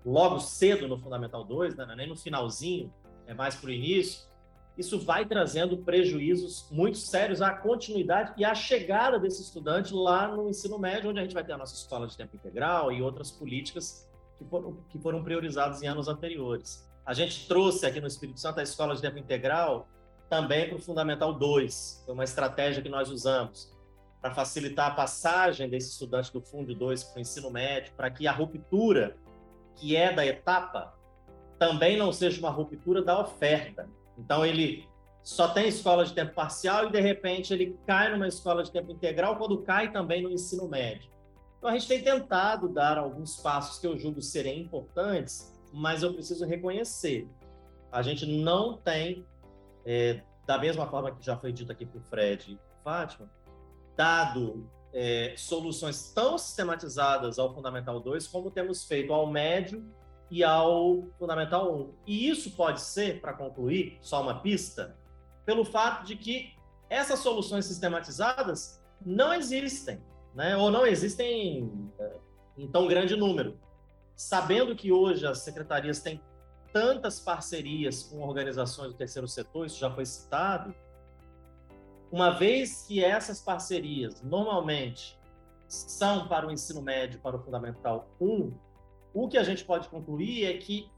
logo 0.06 0.40
cedo 0.40 0.88
no 0.88 0.98
Fundamental 0.98 1.44
2, 1.44 1.76
né, 1.76 1.94
nem 1.98 2.08
no 2.08 2.16
finalzinho, 2.16 2.94
é 3.26 3.34
mais 3.34 3.56
para 3.56 3.70
o 3.70 3.74
início, 3.74 4.28
isso 4.78 5.00
vai 5.00 5.26
trazendo 5.26 5.78
prejuízos 5.78 6.68
muito 6.70 6.98
sérios 6.98 7.42
à 7.42 7.52
continuidade 7.52 8.34
e 8.38 8.44
à 8.44 8.54
chegada 8.54 9.18
desse 9.18 9.42
estudante 9.42 9.94
lá 9.94 10.28
no 10.28 10.50
ensino 10.50 10.78
médio, 10.78 11.10
onde 11.10 11.20
a 11.20 11.24
gente 11.24 11.34
vai 11.34 11.44
ter 11.44 11.54
a 11.54 11.58
nossa 11.58 11.74
escola 11.74 12.08
de 12.08 12.16
tempo 12.16 12.36
integral 12.36 12.92
e 12.92 13.02
outras 13.02 13.32
políticas 13.32 14.08
que 14.38 14.44
foram, 14.46 14.78
que 14.90 15.00
foram 15.00 15.24
priorizadas 15.24 15.82
em 15.82 15.88
anos 15.88 16.08
anteriores. 16.08 16.85
A 17.06 17.14
gente 17.14 17.48
trouxe 17.48 17.86
aqui 17.86 18.02
no 18.02 18.08
Espírito 18.08 18.40
Santo 18.40 18.60
a 18.60 18.64
escola 18.64 18.96
de 18.96 19.02
tempo 19.02 19.20
integral 19.20 19.88
também 20.30 20.68
para 20.68 20.78
o 20.78 20.82
Fundamental 20.82 21.34
2, 21.34 22.04
foi 22.04 22.14
uma 22.14 22.24
estratégia 22.24 22.82
que 22.82 22.90
nós 22.90 23.10
usamos 23.10 23.72
para 24.20 24.34
facilitar 24.34 24.88
a 24.88 24.96
passagem 24.96 25.70
desse 25.70 25.92
estudante 25.92 26.34
do 26.34 26.42
Fundo 26.42 26.74
2 26.74 27.04
para 27.04 27.18
o 27.18 27.22
ensino 27.22 27.52
médio, 27.52 27.94
para 27.96 28.10
que 28.10 28.28
a 28.28 28.32
ruptura 28.32 29.16
que 29.76 29.96
é 29.96 30.12
da 30.12 30.26
etapa 30.26 30.96
também 31.60 31.96
não 31.96 32.12
seja 32.12 32.40
uma 32.40 32.50
ruptura 32.50 33.04
da 33.04 33.20
oferta. 33.20 33.88
Então 34.18 34.44
ele 34.44 34.90
só 35.22 35.50
tem 35.50 35.68
escola 35.68 36.06
de 36.06 36.14
tempo 36.14 36.34
parcial 36.34 36.88
e 36.88 36.92
de 36.92 37.00
repente 37.00 37.54
ele 37.54 37.78
cai 37.86 38.12
numa 38.12 38.28
escola 38.28 38.64
de 38.64 38.72
tempo 38.72 38.92
integral 38.92 39.38
quando 39.38 39.62
cai 39.62 39.92
também 39.92 40.24
no 40.24 40.32
ensino 40.32 40.68
médio. 40.68 41.12
Então 41.60 41.70
a 41.70 41.74
gente 41.74 41.88
tem 41.88 42.04
tentado 42.04 42.68
dar 42.68 42.98
alguns 42.98 43.38
passos 43.38 43.80
que 43.80 43.86
eu 43.86 43.98
julgo 43.98 44.22
serem 44.24 44.62
importantes, 44.62 45.55
mas 45.76 46.02
eu 46.04 46.14
preciso 46.14 46.46
reconhecer, 46.46 47.28
a 47.92 48.02
gente 48.02 48.26
não 48.26 48.78
tem, 48.78 49.26
é, 49.86 50.22
da 50.48 50.58
mesma 50.58 50.88
forma 50.88 51.14
que 51.14 51.24
já 51.24 51.38
foi 51.38 51.52
dito 51.52 51.72
aqui 51.72 51.86
por 51.86 52.02
Fred 52.04 52.54
e 52.54 52.60
Fátima, 52.84 53.30
dado 53.96 54.70
é, 54.94 55.34
soluções 55.38 56.14
tão 56.14 56.38
sistematizadas 56.38 57.38
ao 57.38 57.54
Fundamental 57.54 58.00
2 58.00 58.28
como 58.28 58.50
temos 58.50 58.86
feito 58.86 59.12
ao 59.12 59.28
médio 59.30 59.86
e 60.32 60.44
ao 60.44 61.04
Fundamental 61.20 61.76
1. 61.76 61.94
E 62.08 62.30
isso 62.30 62.52
pode 62.52 62.80
ser, 62.80 63.20
para 63.20 63.34
concluir, 63.34 63.98
só 64.02 64.22
uma 64.22 64.40
pista, 64.40 64.98
pelo 65.46 65.66
fato 65.66 66.06
de 66.06 66.16
que 66.16 66.54
essas 66.90 67.20
soluções 67.20 67.66
sistematizadas 67.66 68.82
não 69.06 69.34
existem. 69.34 70.02
né? 70.34 70.56
ou 70.56 70.72
não 70.72 70.86
existem 70.86 71.92
eh, 72.00 72.18
em 72.58 72.68
tão 72.68 72.88
grande 72.88 73.16
número. 73.16 73.60
Sabendo 74.16 74.76
que 74.76 74.92
hoje 74.92 75.26
as 75.28 75.40
secretarias 75.40 76.00
têm 76.00 76.22
tantas 76.72 77.20
parcerias 77.20 78.04
com 78.04 78.22
organizações 78.22 78.92
do 78.92 78.98
terceiro 78.98 79.28
setor, 79.28 79.66
isso 79.66 79.80
já 79.80 79.90
foi 79.90 80.06
citado, 80.06 80.74
uma 82.12 82.32
vez 82.32 82.84
que 82.84 83.04
essas 83.04 83.42
parcerias 83.42 84.22
normalmente 84.22 85.20
são 85.68 86.28
para 86.28 86.48
o 86.48 86.52
ensino 86.52 86.82
médio, 86.82 87.20
para 87.20 87.36
o 87.36 87.40
fundamental 87.40 88.10
1, 88.22 88.54
o 89.14 89.28
que 89.28 89.38
a 89.38 89.44
gente 89.44 89.66
pode 89.66 89.90
concluir 89.90 90.46
é 90.46 90.58
que 90.58 90.90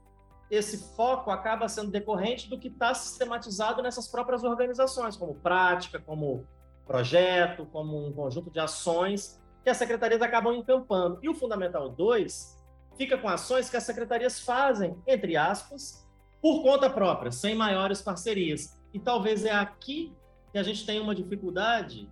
esse 0.50 0.94
foco 0.96 1.30
acaba 1.30 1.68
sendo 1.68 1.90
decorrente 1.90 2.48
do 2.48 2.58
que 2.58 2.68
está 2.68 2.94
sistematizado 2.94 3.82
nessas 3.82 4.08
próprias 4.08 4.44
organizações, 4.44 5.16
como 5.16 5.34
prática, 5.34 5.98
como 5.98 6.46
projeto, 6.86 7.66
como 7.66 8.06
um 8.06 8.12
conjunto 8.12 8.50
de 8.50 8.58
ações 8.58 9.40
que 9.62 9.70
as 9.70 9.76
secretarias 9.76 10.22
acabam 10.22 10.54
encampando. 10.54 11.18
E 11.22 11.28
o 11.28 11.34
Fundamental 11.34 11.88
2 11.90 12.57
fica 12.98 13.16
com 13.16 13.28
ações 13.28 13.70
que 13.70 13.76
as 13.76 13.84
secretarias 13.84 14.40
fazem, 14.40 15.00
entre 15.06 15.36
aspas, 15.36 16.06
por 16.42 16.62
conta 16.62 16.90
própria, 16.90 17.30
sem 17.30 17.54
maiores 17.54 18.02
parcerias. 18.02 18.78
E 18.92 18.98
talvez 18.98 19.44
é 19.44 19.52
aqui 19.52 20.12
que 20.52 20.58
a 20.58 20.62
gente 20.62 20.84
tem 20.84 21.00
uma 21.00 21.14
dificuldade 21.14 22.10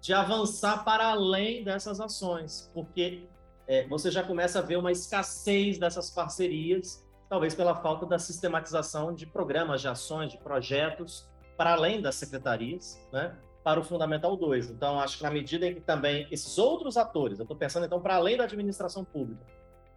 de 0.00 0.14
avançar 0.14 0.84
para 0.84 1.08
além 1.08 1.62
dessas 1.62 2.00
ações, 2.00 2.70
porque 2.72 3.28
é, 3.66 3.86
você 3.88 4.10
já 4.10 4.22
começa 4.22 4.60
a 4.60 4.62
ver 4.62 4.76
uma 4.76 4.90
escassez 4.90 5.78
dessas 5.78 6.10
parcerias 6.10 7.04
talvez 7.30 7.54
pela 7.54 7.76
falta 7.76 8.04
da 8.04 8.18
sistematização 8.18 9.14
de 9.14 9.24
programas, 9.24 9.80
de 9.80 9.86
ações, 9.86 10.32
de 10.32 10.38
projetos 10.38 11.30
para 11.56 11.74
além 11.74 12.02
das 12.02 12.16
secretarias, 12.16 13.00
né, 13.12 13.36
para 13.62 13.78
o 13.78 13.84
Fundamental 13.84 14.36
2. 14.36 14.70
Então, 14.70 14.98
acho 14.98 15.18
que 15.18 15.22
na 15.22 15.30
medida 15.30 15.64
em 15.64 15.74
que 15.74 15.80
também 15.80 16.26
esses 16.32 16.58
outros 16.58 16.96
atores, 16.96 17.38
eu 17.38 17.44
estou 17.44 17.56
pensando 17.56 17.86
então 17.86 18.00
para 18.00 18.16
além 18.16 18.36
da 18.36 18.44
administração 18.44 19.04
pública, 19.04 19.46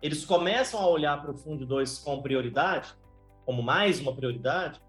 eles 0.03 0.25
começam 0.25 0.81
a 0.81 0.87
olhar 0.87 1.21
para 1.21 1.31
o 1.31 1.37
Fundo 1.37 1.65
2 1.65 1.99
com 1.99 2.21
prioridade, 2.21 2.93
como 3.45 3.63
mais 3.63 4.01
uma 4.01 4.13
prioridade, 4.13 4.81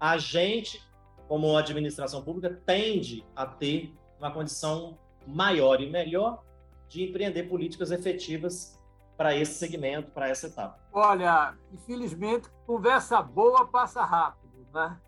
a 0.00 0.16
gente, 0.16 0.82
como 1.28 1.54
administração 1.54 2.22
pública, 2.22 2.62
tende 2.64 3.22
a 3.36 3.44
ter 3.44 3.94
uma 4.18 4.30
condição 4.30 4.98
maior 5.26 5.82
e 5.82 5.90
melhor 5.90 6.42
de 6.88 7.04
empreender 7.04 7.42
políticas 7.42 7.90
efetivas 7.90 8.82
para 9.18 9.36
esse 9.36 9.52
segmento, 9.52 10.10
para 10.12 10.30
essa 10.30 10.46
etapa? 10.46 10.80
Olha, 10.90 11.54
infelizmente, 11.70 12.48
conversa 12.66 13.20
boa 13.20 13.66
passa 13.66 14.02
rápido, 14.02 14.66
né? 14.72 14.98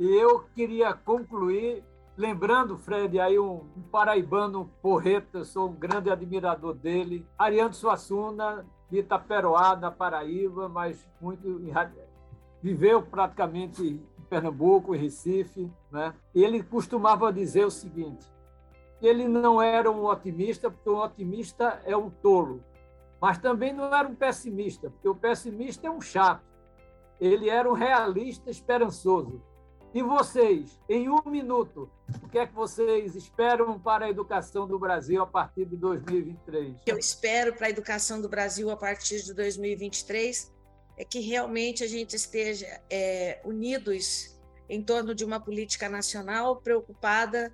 E 0.00 0.04
eu 0.04 0.40
queria 0.52 0.94
concluir 0.94 1.84
lembrando, 2.16 2.76
Fred, 2.76 3.18
aí 3.18 3.38
um, 3.38 3.66
paraibano 3.90 4.70
porreta, 4.82 5.42
sou 5.42 5.70
um 5.70 5.72
grande 5.72 6.10
admirador 6.10 6.74
dele, 6.74 7.26
Ariano 7.38 7.72
Suassuna, 7.72 8.66
de 8.90 8.98
Itaperoá, 8.98 9.76
na 9.76 9.90
Paraíba, 9.90 10.68
mas 10.68 11.08
muito 11.20 11.60
viveu 12.62 13.02
praticamente 13.02 13.82
em 13.82 14.24
Pernambuco, 14.28 14.94
em 14.94 14.98
Recife, 14.98 15.70
né? 15.90 16.14
Ele 16.34 16.62
costumava 16.62 17.32
dizer 17.32 17.64
o 17.64 17.70
seguinte: 17.70 18.26
ele 19.00 19.28
não 19.28 19.60
era 19.62 19.90
um 19.90 20.04
otimista, 20.04 20.70
porque 20.70 20.90
um 20.90 20.98
otimista 20.98 21.80
é 21.84 21.96
um 21.96 22.10
tolo 22.10 22.62
mas 23.20 23.38
também 23.38 23.72
não 23.72 23.94
era 23.94 24.08
um 24.08 24.14
pessimista, 24.14 24.88
porque 24.88 25.08
o 25.08 25.14
pessimista 25.14 25.86
é 25.86 25.90
um 25.90 26.00
chato. 26.00 26.42
Ele 27.20 27.50
era 27.50 27.70
um 27.70 27.74
realista 27.74 28.50
esperançoso. 28.50 29.42
E 29.92 30.02
vocês, 30.02 30.78
em 30.88 31.08
um 31.08 31.20
minuto, 31.26 31.90
o 32.22 32.28
que 32.28 32.38
é 32.38 32.46
que 32.46 32.54
vocês 32.54 33.16
esperam 33.16 33.76
para 33.78 34.06
a 34.06 34.08
educação 34.08 34.64
do 34.66 34.78
Brasil 34.78 35.20
a 35.20 35.26
partir 35.26 35.64
de 35.64 35.76
2023? 35.76 36.76
Eu 36.86 36.96
espero 36.96 37.56
para 37.56 37.66
a 37.66 37.70
educação 37.70 38.20
do 38.20 38.28
Brasil 38.28 38.70
a 38.70 38.76
partir 38.76 39.20
de 39.24 39.34
2023 39.34 40.52
é 40.96 41.04
que 41.04 41.18
realmente 41.18 41.82
a 41.82 41.88
gente 41.88 42.14
esteja 42.14 42.80
é, 42.88 43.40
unidos 43.44 44.38
em 44.68 44.80
torno 44.80 45.12
de 45.12 45.24
uma 45.24 45.40
política 45.40 45.88
nacional 45.88 46.60
preocupada 46.60 47.52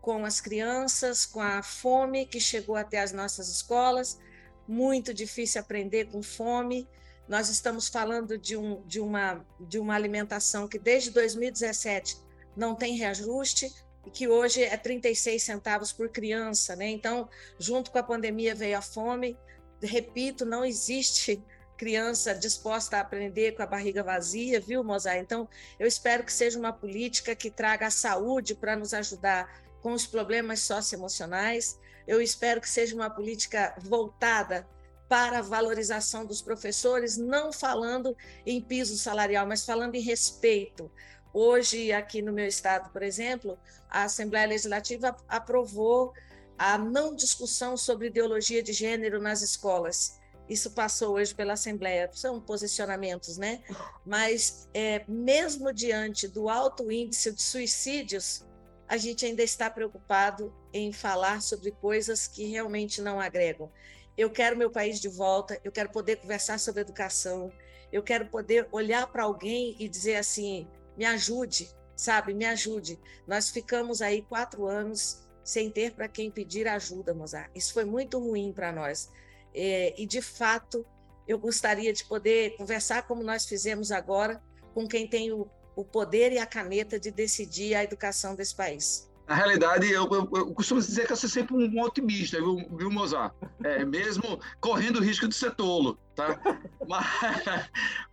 com 0.00 0.24
as 0.24 0.40
crianças, 0.40 1.24
com 1.24 1.40
a 1.40 1.62
fome 1.62 2.26
que 2.26 2.40
chegou 2.40 2.74
até 2.74 3.00
as 3.00 3.12
nossas 3.12 3.48
escolas, 3.48 4.18
muito 4.66 5.14
difícil 5.14 5.60
aprender 5.60 6.06
com 6.06 6.20
fome. 6.20 6.88
Nós 7.28 7.48
estamos 7.48 7.88
falando 7.88 8.38
de, 8.38 8.56
um, 8.56 8.82
de, 8.86 9.00
uma, 9.00 9.44
de 9.60 9.78
uma 9.78 9.94
alimentação 9.94 10.68
que 10.68 10.78
desde 10.78 11.10
2017 11.10 12.18
não 12.56 12.74
tem 12.74 12.96
reajuste 12.96 13.72
e 14.06 14.10
que 14.10 14.28
hoje 14.28 14.62
é 14.62 14.76
36 14.76 15.42
centavos 15.42 15.92
por 15.92 16.08
criança, 16.08 16.76
né? 16.76 16.88
Então, 16.88 17.28
junto 17.58 17.90
com 17.90 17.98
a 17.98 18.02
pandemia 18.02 18.54
veio 18.54 18.78
a 18.78 18.82
fome. 18.82 19.36
Repito, 19.82 20.44
não 20.44 20.64
existe 20.64 21.42
criança 21.76 22.34
disposta 22.34 22.96
a 22.96 23.00
aprender 23.00 23.52
com 23.52 23.62
a 23.62 23.66
barriga 23.66 24.02
vazia, 24.02 24.60
viu, 24.60 24.82
Mozart? 24.82 25.18
Então, 25.18 25.48
eu 25.78 25.86
espero 25.86 26.24
que 26.24 26.32
seja 26.32 26.58
uma 26.58 26.72
política 26.72 27.34
que 27.34 27.50
traga 27.50 27.88
a 27.88 27.90
saúde 27.90 28.54
para 28.54 28.76
nos 28.76 28.94
ajudar 28.94 29.62
com 29.82 29.92
os 29.92 30.06
problemas 30.06 30.60
socioemocionais, 30.60 31.78
eu 32.06 32.20
espero 32.20 32.60
que 32.60 32.68
seja 32.68 32.94
uma 32.94 33.10
política 33.10 33.74
voltada 33.80 34.66
para 35.08 35.38
a 35.38 35.42
valorização 35.42 36.24
dos 36.26 36.42
professores, 36.42 37.16
não 37.16 37.52
falando 37.52 38.16
em 38.44 38.60
piso 38.60 38.96
salarial, 38.96 39.46
mas 39.46 39.64
falando 39.64 39.94
em 39.94 40.00
respeito. 40.00 40.90
Hoje, 41.32 41.92
aqui 41.92 42.22
no 42.22 42.32
meu 42.32 42.46
estado, 42.46 42.90
por 42.90 43.02
exemplo, 43.02 43.58
a 43.88 44.04
Assembleia 44.04 44.48
Legislativa 44.48 45.16
aprovou 45.28 46.12
a 46.58 46.78
não 46.78 47.14
discussão 47.14 47.76
sobre 47.76 48.06
ideologia 48.06 48.62
de 48.62 48.72
gênero 48.72 49.20
nas 49.20 49.42
escolas. 49.42 50.18
Isso 50.48 50.70
passou 50.70 51.16
hoje 51.16 51.34
pela 51.34 51.54
Assembleia, 51.54 52.08
são 52.12 52.40
posicionamentos, 52.40 53.36
né? 53.36 53.62
Mas, 54.04 54.68
é, 54.72 55.04
mesmo 55.08 55.72
diante 55.72 56.28
do 56.28 56.48
alto 56.48 56.90
índice 56.90 57.32
de 57.32 57.42
suicídios, 57.42 58.44
a 58.88 58.96
gente 58.96 59.26
ainda 59.26 59.42
está 59.42 59.68
preocupado 59.68 60.54
em 60.72 60.92
falar 60.92 61.42
sobre 61.42 61.72
coisas 61.72 62.28
que 62.28 62.44
realmente 62.44 63.02
não 63.02 63.20
agregam. 63.20 63.70
Eu 64.16 64.30
quero 64.30 64.56
meu 64.56 64.70
país 64.70 65.00
de 65.00 65.08
volta, 65.08 65.60
eu 65.62 65.70
quero 65.70 65.90
poder 65.90 66.16
conversar 66.16 66.58
sobre 66.58 66.80
educação, 66.80 67.52
eu 67.92 68.02
quero 68.02 68.26
poder 68.26 68.68
olhar 68.72 69.06
para 69.06 69.24
alguém 69.24 69.76
e 69.78 69.88
dizer 69.88 70.16
assim: 70.16 70.66
me 70.96 71.04
ajude, 71.04 71.70
sabe, 71.94 72.34
me 72.34 72.44
ajude. 72.44 72.98
Nós 73.26 73.50
ficamos 73.50 74.00
aí 74.00 74.22
quatro 74.22 74.66
anos 74.66 75.26
sem 75.44 75.70
ter 75.70 75.92
para 75.92 76.08
quem 76.08 76.30
pedir 76.30 76.66
ajuda, 76.66 77.14
Mozart. 77.14 77.50
Isso 77.54 77.72
foi 77.72 77.84
muito 77.84 78.18
ruim 78.18 78.52
para 78.52 78.72
nós. 78.72 79.10
É, 79.54 79.94
e, 79.96 80.04
de 80.06 80.20
fato, 80.20 80.84
eu 81.26 81.38
gostaria 81.38 81.92
de 81.92 82.04
poder 82.04 82.56
conversar 82.56 83.06
como 83.06 83.22
nós 83.22 83.46
fizemos 83.46 83.92
agora, 83.92 84.42
com 84.74 84.88
quem 84.88 85.06
tem 85.06 85.32
o 85.32 85.48
o 85.76 85.84
poder 85.84 86.32
e 86.32 86.38
a 86.38 86.46
caneta 86.46 86.98
de 86.98 87.10
decidir 87.10 87.74
a 87.74 87.84
educação 87.84 88.34
desse 88.34 88.56
país. 88.56 89.08
Na 89.26 89.34
realidade, 89.34 89.90
eu, 89.90 90.08
eu, 90.10 90.30
eu, 90.32 90.54
costumo 90.54 90.80
dizer 90.80 91.06
que 91.06 91.12
eu 91.12 91.16
sou 91.16 91.28
sempre 91.28 91.54
um 91.54 91.80
otimista, 91.82 92.38
viu, 92.38 92.64
viu 92.76 92.90
Mozart? 92.90 93.34
É, 93.64 93.84
mesmo 93.84 94.38
correndo 94.60 94.98
o 94.98 95.02
risco 95.02 95.26
de 95.26 95.34
ser 95.34 95.52
tolo, 95.52 95.98
tá? 96.14 96.38
mas 96.86 97.06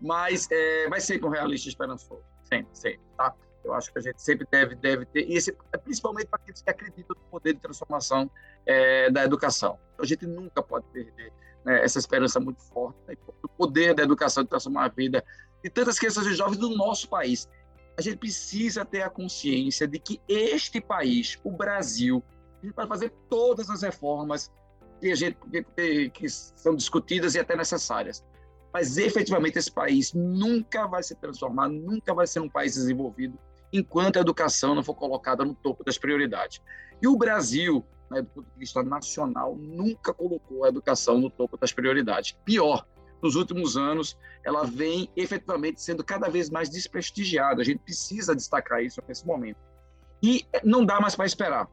mas 0.02 0.48
é, 0.52 0.90
vai 0.90 1.00
ser 1.00 1.20
com 1.20 1.30
realista 1.30 1.70
esperançoso, 1.70 2.24
sempre, 2.44 2.76
sempre, 2.76 3.02
tá? 3.16 3.34
Eu 3.64 3.74
acho 3.74 3.94
que 3.94 4.00
a 4.00 4.02
gente 4.02 4.22
sempre 4.22 4.48
deve, 4.52 4.76
deve 4.76 5.06
ter, 5.06 5.30
e 5.30 5.36
esse, 5.36 5.56
principalmente 5.84 6.28
para 6.28 6.40
aqueles 6.42 6.62
que 6.62 6.70
acreditam 6.70 7.16
no 7.16 7.30
poder 7.30 7.54
de 7.54 7.60
transformação 7.60 8.30
é, 8.66 9.10
da 9.10 9.24
educação. 9.24 9.80
A 10.00 10.06
gente 10.06 10.26
nunca 10.26 10.62
pode 10.62 10.86
perder 10.88 11.32
né, 11.64 11.84
essa 11.84 12.00
esperança 12.00 12.40
muito 12.40 12.62
forte, 12.64 12.98
né, 13.08 13.16
o 13.42 13.48
poder 13.48 13.94
da 13.94 14.04
educação 14.04 14.44
de 14.44 14.50
transformar 14.50 14.86
a 14.86 14.90
vida 14.90 15.24
de 15.64 15.70
tantas 15.70 15.98
crianças 15.98 16.26
e 16.26 16.34
jovens 16.34 16.58
do 16.58 16.76
nosso 16.76 17.08
país. 17.08 17.48
A 17.98 18.02
gente 18.02 18.18
precisa 18.18 18.84
ter 18.84 19.04
a 19.04 19.10
consciência 19.10 19.88
de 19.88 20.00
que 20.00 20.20
este 20.28 20.82
país, 20.82 21.40
o 21.44 21.52
Brasil, 21.52 22.24
a 22.62 22.66
gente 22.66 22.76
vai 22.76 22.88
fazer 22.88 23.14
todas 23.30 23.70
as 23.70 23.84
reformas 23.84 24.52
que, 25.00 25.12
a 25.12 25.16
gente, 25.16 25.38
que, 25.76 26.10
que 26.10 26.30
são 26.30 26.76
discutidas 26.76 27.36
e 27.36 27.40
até 27.40 27.56
necessárias. 27.56 28.24
Mas 28.74 28.98
efetivamente 28.98 29.60
esse 29.60 29.72
país 29.72 30.14
nunca 30.14 30.88
vai 30.88 31.04
se 31.04 31.14
transformar, 31.16 31.70
nunca 31.70 32.14
vai 32.14 32.26
ser 32.26 32.40
um 32.40 32.50
país 32.50 32.74
desenvolvido 32.74 33.38
enquanto 33.74 34.18
a 34.18 34.22
educação 34.22 34.76
não 34.76 34.84
for 34.84 34.94
colocada 34.94 35.44
no 35.44 35.56
topo 35.56 35.84
das 35.84 35.98
prioridades. 35.98 36.62
E 37.02 37.08
o 37.08 37.18
Brasil, 37.18 37.84
né, 38.10 38.22
do 38.22 38.28
ponto 38.28 38.46
de 38.54 38.60
vista 38.60 38.84
nacional, 38.84 39.56
nunca 39.56 40.14
colocou 40.14 40.64
a 40.64 40.70
educação 40.70 41.20
no 41.20 41.30
topo 41.30 41.58
das 41.58 41.74
prioridades. 41.74 42.38
Pior, 42.46 42.86
nos 43.24 43.36
últimos 43.36 43.78
anos, 43.78 44.18
ela 44.44 44.66
vem 44.66 45.10
efetivamente 45.16 45.82
sendo 45.82 46.04
cada 46.04 46.30
vez 46.30 46.50
mais 46.50 46.70
desprestigiada. 46.70 47.62
A 47.62 47.66
gente 47.66 47.80
precisa 47.80 48.36
destacar 48.36 48.84
isso 48.84 49.02
nesse 49.08 49.26
momento. 49.26 49.58
E 50.22 50.46
não 50.64 50.86
dá 50.86 51.00
mais 51.00 51.16
para 51.16 51.26
esperar. 51.26 51.68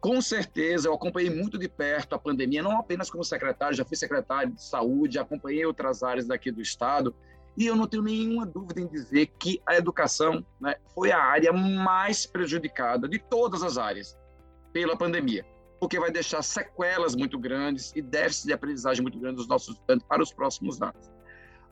Com 0.00 0.20
certeza, 0.22 0.88
eu 0.88 0.94
acompanhei 0.94 1.30
muito 1.30 1.58
de 1.58 1.68
perto 1.68 2.14
a 2.14 2.18
pandemia, 2.18 2.62
não 2.62 2.78
apenas 2.78 3.10
como 3.10 3.24
secretário, 3.24 3.76
já 3.76 3.84
fui 3.84 3.96
secretário 3.96 4.52
de 4.52 4.62
saúde, 4.62 5.18
acompanhei 5.18 5.66
outras 5.66 6.02
áreas 6.02 6.26
daqui 6.26 6.50
do 6.50 6.62
Estado, 6.62 7.14
e 7.56 7.66
eu 7.66 7.74
não 7.74 7.86
tenho 7.86 8.02
nenhuma 8.02 8.46
dúvida 8.46 8.80
em 8.80 8.86
dizer 8.86 9.26
que 9.38 9.60
a 9.66 9.76
educação 9.76 10.44
né, 10.60 10.76
foi 10.94 11.10
a 11.10 11.18
área 11.18 11.52
mais 11.52 12.26
prejudicada 12.26 13.08
de 13.08 13.18
todas 13.18 13.62
as 13.62 13.78
áreas 13.78 14.16
pela 14.72 14.96
pandemia. 14.96 15.44
Porque 15.78 15.98
vai 15.98 16.10
deixar 16.10 16.42
sequelas 16.42 17.14
muito 17.14 17.38
grandes 17.38 17.92
e 17.94 18.02
déficit 18.02 18.46
de 18.46 18.52
aprendizagem 18.52 19.02
muito 19.02 19.18
grande 19.18 19.36
dos 19.36 19.48
nossos 19.48 19.74
estudantes 19.74 20.06
para 20.06 20.22
os 20.22 20.32
próximos 20.32 20.80
anos. 20.80 21.10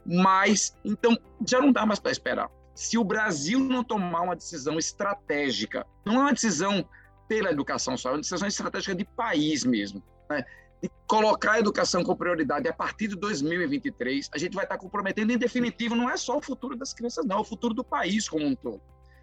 Mas, 0.05 0.77
então, 0.85 1.17
já 1.47 1.61
não 1.61 1.73
dá 1.73 1.87
mais 1.87 1.99
para 1.99 2.13
esperar. 2.13 2.51
Se 2.75 2.99
o 2.99 3.05
Brasil 3.05 3.59
não 3.61 3.83
tomar 3.83 4.23
uma 4.23 4.37
decisão 4.37 4.79
estratégica, 4.79 5.87
não 6.05 6.17
é 6.17 6.19
uma 6.19 6.33
decisão 6.33 6.87
pela 7.29 7.51
educação 7.51 7.97
só, 7.97 8.11
é 8.11 8.13
uma 8.13 8.21
decisão 8.21 8.47
estratégica 8.47 8.95
de 8.95 9.05
país 9.05 9.65
mesmo, 9.65 10.03
né? 10.29 10.45
de 10.83 10.91
colocar 11.07 11.53
a 11.53 11.59
educação 11.61 12.05
com 12.05 12.15
prioridade 12.15 12.69
a 12.69 12.73
partir 12.73 13.09
de 13.09 13.17
2023, 13.17 14.29
a 14.31 14.37
gente 14.37 14.55
vai 14.55 14.65
estar 14.65 14.77
comprometendo, 14.77 15.33
em 15.33 15.39
definitivo, 15.39 15.95
não 15.95 16.11
é 16.11 16.17
só 16.17 16.37
o 16.37 16.43
futuro 16.43 16.77
das 16.77 16.93
crianças, 16.93 17.25
não, 17.25 17.39
é 17.39 17.41
o 17.41 17.45
futuro 17.45 17.73
do 17.73 17.83
país 17.83 18.29
como 18.29 18.45
um 18.45 18.55
todo. 18.55 18.83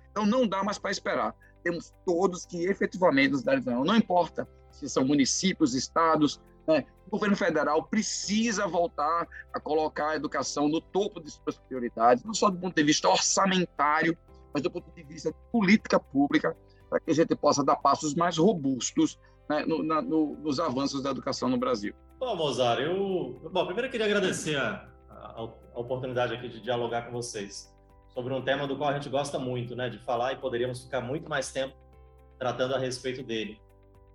Então, 0.10 0.26
não 0.26 0.48
dá 0.48 0.64
mais 0.64 0.80
para 0.80 0.90
esperar. 0.90 1.36
Temos 1.64 1.94
todos 2.04 2.46
que 2.48 2.66
efetivamente 2.66 3.34
nos 3.34 3.44
dar 3.44 3.62
não 3.62 3.96
importa 3.96 4.48
se 4.72 4.90
são 4.90 5.06
municípios, 5.06 5.74
estados, 5.74 6.40
né? 6.68 6.86
o 7.08 7.12
governo 7.12 7.36
federal 7.36 7.84
precisa 7.84 8.68
voltar 8.68 9.28
a 9.54 9.60
colocar 9.60 10.10
a 10.10 10.16
educação 10.16 10.68
no 10.68 10.80
topo 10.80 11.20
de 11.20 11.32
suas 11.32 11.58
prioridades, 11.58 12.24
não 12.24 12.34
só 12.34 12.50
do 12.50 12.58
ponto 12.58 12.76
de 12.76 12.84
vista 12.84 13.10
orçamentário, 13.10 14.18
mas 14.54 14.64
do 14.64 14.72
ponto 14.72 14.92
de 14.92 15.04
vista 15.04 15.32
de 15.32 15.38
política 15.52 16.00
pública, 16.00 16.56
para 16.90 17.00
que 17.00 17.12
a 17.12 17.14
gente 17.14 17.36
possa 17.36 17.64
dar 17.64 17.78
passos 17.78 18.14
mais 18.16 18.38
robustos 18.38 19.18
né, 19.50 19.66
no, 19.66 19.84
na, 19.84 20.02
no, 20.02 20.36
nos 20.38 20.60
avanços 20.60 21.02
da 21.04 21.12
educação 21.12 21.50
no 21.50 21.58
Brasil. 21.58 21.94
Bom, 22.20 22.36
Mozart, 22.36 22.82
eu, 22.82 23.42
bom, 23.52 23.66
primeiro 23.66 23.88
eu 23.88 23.92
queria 23.92 24.06
agradecer 24.06 24.56
a, 24.56 24.88
a, 25.10 25.42
a, 25.74 25.80
oportunidade 25.80 26.34
aqui 26.34 26.48
de 26.48 26.62
dialogar 26.62 27.04
com 27.04 27.12
vocês 27.12 27.74
sobre 28.10 28.34
um 28.34 28.42
tema 28.42 28.68
do 28.68 28.78
qual 28.78 28.90
a 28.90 28.94
gente 28.94 29.10
gosta 29.10 29.40
muito, 29.40 29.76
né, 29.76 29.90
de 29.90 29.98
falar 30.00 30.34
e 30.34 30.36
poderíamos 30.36 30.84
ficar 30.84 31.02
muito 31.02 31.30
mais 31.30 31.52
tempo 31.52 31.76
tratando 32.38 32.76
a 32.76 32.80
respeito 32.80 33.24
dele. 33.24 33.60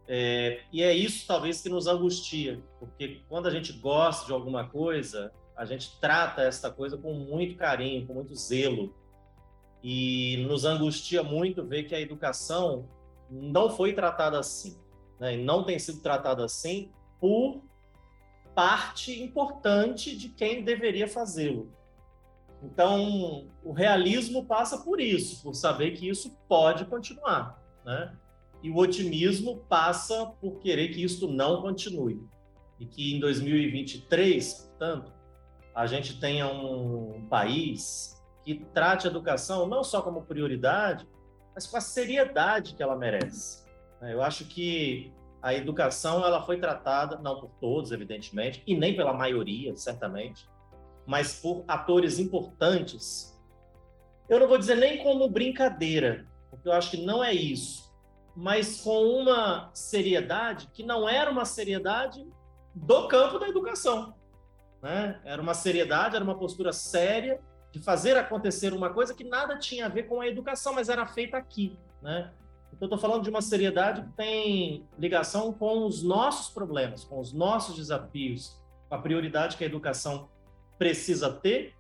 É, 0.08 0.60
e 0.72 0.82
é 0.82 0.92
isso 0.94 1.26
talvez 1.26 1.60
que 1.60 1.68
nos 1.68 1.86
angustia, 1.86 2.62
porque 2.78 3.22
quando 3.28 3.46
a 3.46 3.50
gente 3.50 3.72
gosta 3.72 4.26
de 4.26 4.32
alguma 4.32 4.68
coisa, 4.68 5.32
a 5.56 5.64
gente 5.64 5.98
trata 6.00 6.42
esta 6.42 6.70
coisa 6.70 6.96
com 6.96 7.12
muito 7.14 7.56
carinho, 7.56 8.06
com 8.06 8.14
muito 8.14 8.34
zelo. 8.34 8.94
E 9.82 10.44
nos 10.48 10.64
angustia 10.64 11.22
muito 11.22 11.64
ver 11.64 11.84
que 11.84 11.94
a 11.94 12.00
educação 12.00 12.88
não 13.30 13.70
foi 13.70 13.92
tratada 13.92 14.38
assim 14.38 14.76
né, 15.18 15.34
e 15.34 15.44
não 15.44 15.64
tem 15.64 15.78
sido 15.78 16.00
tratado 16.00 16.42
assim 16.42 16.90
por 17.20 17.62
parte 18.54 19.22
importante 19.22 20.16
de 20.16 20.28
quem 20.30 20.64
deveria 20.64 21.06
fazê-lo. 21.06 21.72
Então, 22.62 23.48
o 23.62 23.72
realismo 23.72 24.46
passa 24.46 24.78
por 24.78 25.00
isso, 25.00 25.42
por 25.42 25.54
saber 25.54 25.92
que 25.92 26.08
isso 26.08 26.36
pode 26.48 26.86
continuar, 26.86 27.62
né? 27.84 28.16
E 28.66 28.70
o 28.70 28.78
otimismo 28.78 29.58
passa 29.68 30.26
por 30.40 30.58
querer 30.58 30.88
que 30.88 31.00
isso 31.00 31.28
não 31.28 31.62
continue. 31.62 32.20
E 32.80 32.84
que 32.84 33.14
em 33.14 33.20
2023, 33.20 34.54
portanto, 34.54 35.12
a 35.72 35.86
gente 35.86 36.18
tenha 36.18 36.48
um 36.48 37.28
país 37.28 38.20
que 38.42 38.56
trate 38.74 39.06
a 39.06 39.10
educação 39.10 39.68
não 39.68 39.84
só 39.84 40.02
como 40.02 40.24
prioridade, 40.24 41.06
mas 41.54 41.64
com 41.64 41.76
a 41.76 41.80
seriedade 41.80 42.74
que 42.74 42.82
ela 42.82 42.96
merece. 42.96 43.64
Né? 44.00 44.14
Eu 44.14 44.20
acho 44.20 44.46
que 44.46 45.12
a 45.40 45.54
educação 45.54 46.24
ela 46.24 46.42
foi 46.42 46.58
tratada, 46.58 47.18
não 47.18 47.38
por 47.38 47.50
todos, 47.60 47.92
evidentemente, 47.92 48.64
e 48.66 48.76
nem 48.76 48.96
pela 48.96 49.12
maioria, 49.12 49.76
certamente, 49.76 50.44
mas 51.06 51.40
por 51.40 51.64
atores 51.68 52.18
importantes. 52.18 53.32
Eu 54.28 54.40
não 54.40 54.48
vou 54.48 54.58
dizer 54.58 54.74
nem 54.74 55.04
como 55.04 55.30
brincadeira, 55.30 56.26
porque 56.50 56.66
eu 56.66 56.72
acho 56.72 56.90
que 56.90 56.96
não 56.96 57.22
é 57.22 57.32
isso, 57.32 57.85
mas 58.36 58.82
com 58.82 59.02
uma 59.02 59.70
seriedade 59.72 60.68
que 60.74 60.82
não 60.82 61.08
era 61.08 61.30
uma 61.30 61.46
seriedade 61.46 62.28
do 62.74 63.08
campo 63.08 63.38
da 63.38 63.48
educação. 63.48 64.14
Né? 64.82 65.18
Era 65.24 65.40
uma 65.40 65.54
seriedade, 65.54 66.14
era 66.14 66.24
uma 66.24 66.38
postura 66.38 66.70
séria 66.72 67.40
de 67.72 67.80
fazer 67.80 68.16
acontecer 68.16 68.74
uma 68.74 68.90
coisa 68.90 69.14
que 69.14 69.24
nada 69.24 69.58
tinha 69.58 69.86
a 69.86 69.88
ver 69.88 70.04
com 70.04 70.20
a 70.20 70.28
educação, 70.28 70.74
mas 70.74 70.90
era 70.90 71.06
feita 71.06 71.38
aqui. 71.38 71.78
Né? 72.02 72.30
Então, 72.72 72.86
estou 72.86 72.98
falando 72.98 73.22
de 73.22 73.30
uma 73.30 73.40
seriedade 73.40 74.02
que 74.02 74.12
tem 74.12 74.86
ligação 74.98 75.50
com 75.50 75.86
os 75.86 76.02
nossos 76.02 76.52
problemas, 76.52 77.04
com 77.04 77.18
os 77.18 77.32
nossos 77.32 77.74
desafios, 77.76 78.60
com 78.86 78.94
a 78.94 78.98
prioridade 78.98 79.56
que 79.56 79.64
a 79.64 79.66
educação 79.66 80.28
precisa 80.78 81.32
ter 81.32 81.74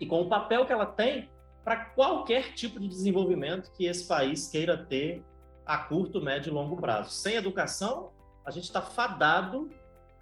e 0.00 0.06
com 0.06 0.22
o 0.22 0.28
papel 0.30 0.64
que 0.64 0.72
ela 0.72 0.86
tem 0.86 1.28
para 1.62 1.76
qualquer 1.76 2.54
tipo 2.54 2.80
de 2.80 2.88
desenvolvimento 2.88 3.70
que 3.72 3.84
esse 3.84 4.08
país 4.08 4.48
queira 4.48 4.78
ter 4.78 5.22
a 5.64 5.78
curto, 5.78 6.20
médio 6.20 6.50
e 6.50 6.54
longo 6.54 6.76
prazo. 6.76 7.10
Sem 7.10 7.36
educação, 7.36 8.10
a 8.44 8.50
gente 8.50 8.64
está 8.64 8.82
fadado 8.82 9.70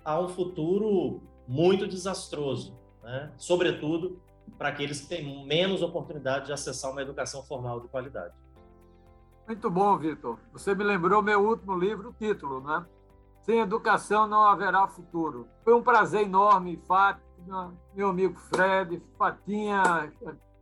a 0.05 0.20
um 0.20 0.28
futuro 0.28 1.22
muito 1.47 1.86
desastroso, 1.86 2.78
né? 3.03 3.32
sobretudo 3.36 4.20
para 4.57 4.68
aqueles 4.68 5.01
que 5.01 5.09
têm 5.09 5.47
menos 5.47 5.82
oportunidade 5.82 6.47
de 6.47 6.53
acessar 6.53 6.91
uma 6.91 7.03
educação 7.03 7.43
formal 7.43 7.80
de 7.80 7.89
qualidade. 7.89 8.34
Muito 9.47 9.70
bom, 9.70 9.97
Vitor. 9.97 10.39
Você 10.53 10.74
me 10.74 10.84
lembrou 10.84 11.22
meu 11.22 11.43
último 11.43 11.74
livro, 11.74 12.11
o 12.11 12.12
título, 12.12 12.61
né? 12.61 12.84
Sem 13.41 13.61
educação 13.61 14.26
não 14.26 14.43
haverá 14.45 14.86
futuro. 14.86 15.49
Foi 15.64 15.72
um 15.72 15.82
prazer 15.82 16.22
enorme, 16.22 16.78
Fátima, 16.86 17.74
meu 17.95 18.11
amigo 18.11 18.39
Fred, 18.39 19.03
Fatinha, 19.16 20.12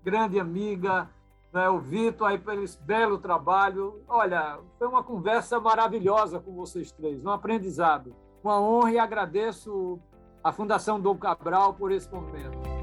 grande 0.04 0.38
amiga, 0.38 1.10
né, 1.56 1.70
o 1.70 1.78
Vitor 1.78 2.28
aí 2.28 2.38
pelo 2.38 2.62
belo 2.82 3.16
trabalho. 3.16 4.02
Olha, 4.06 4.58
foi 4.78 4.86
uma 4.86 5.02
conversa 5.02 5.58
maravilhosa 5.58 6.38
com 6.38 6.54
vocês 6.54 6.92
três, 6.92 7.24
um 7.24 7.30
aprendizado. 7.30 8.14
Uma 8.44 8.60
honra 8.60 8.92
e 8.92 8.98
agradeço 8.98 9.98
à 10.44 10.52
Fundação 10.52 11.00
Dom 11.00 11.16
Cabral 11.16 11.72
por 11.72 11.90
esse 11.90 12.12
momento. 12.12 12.75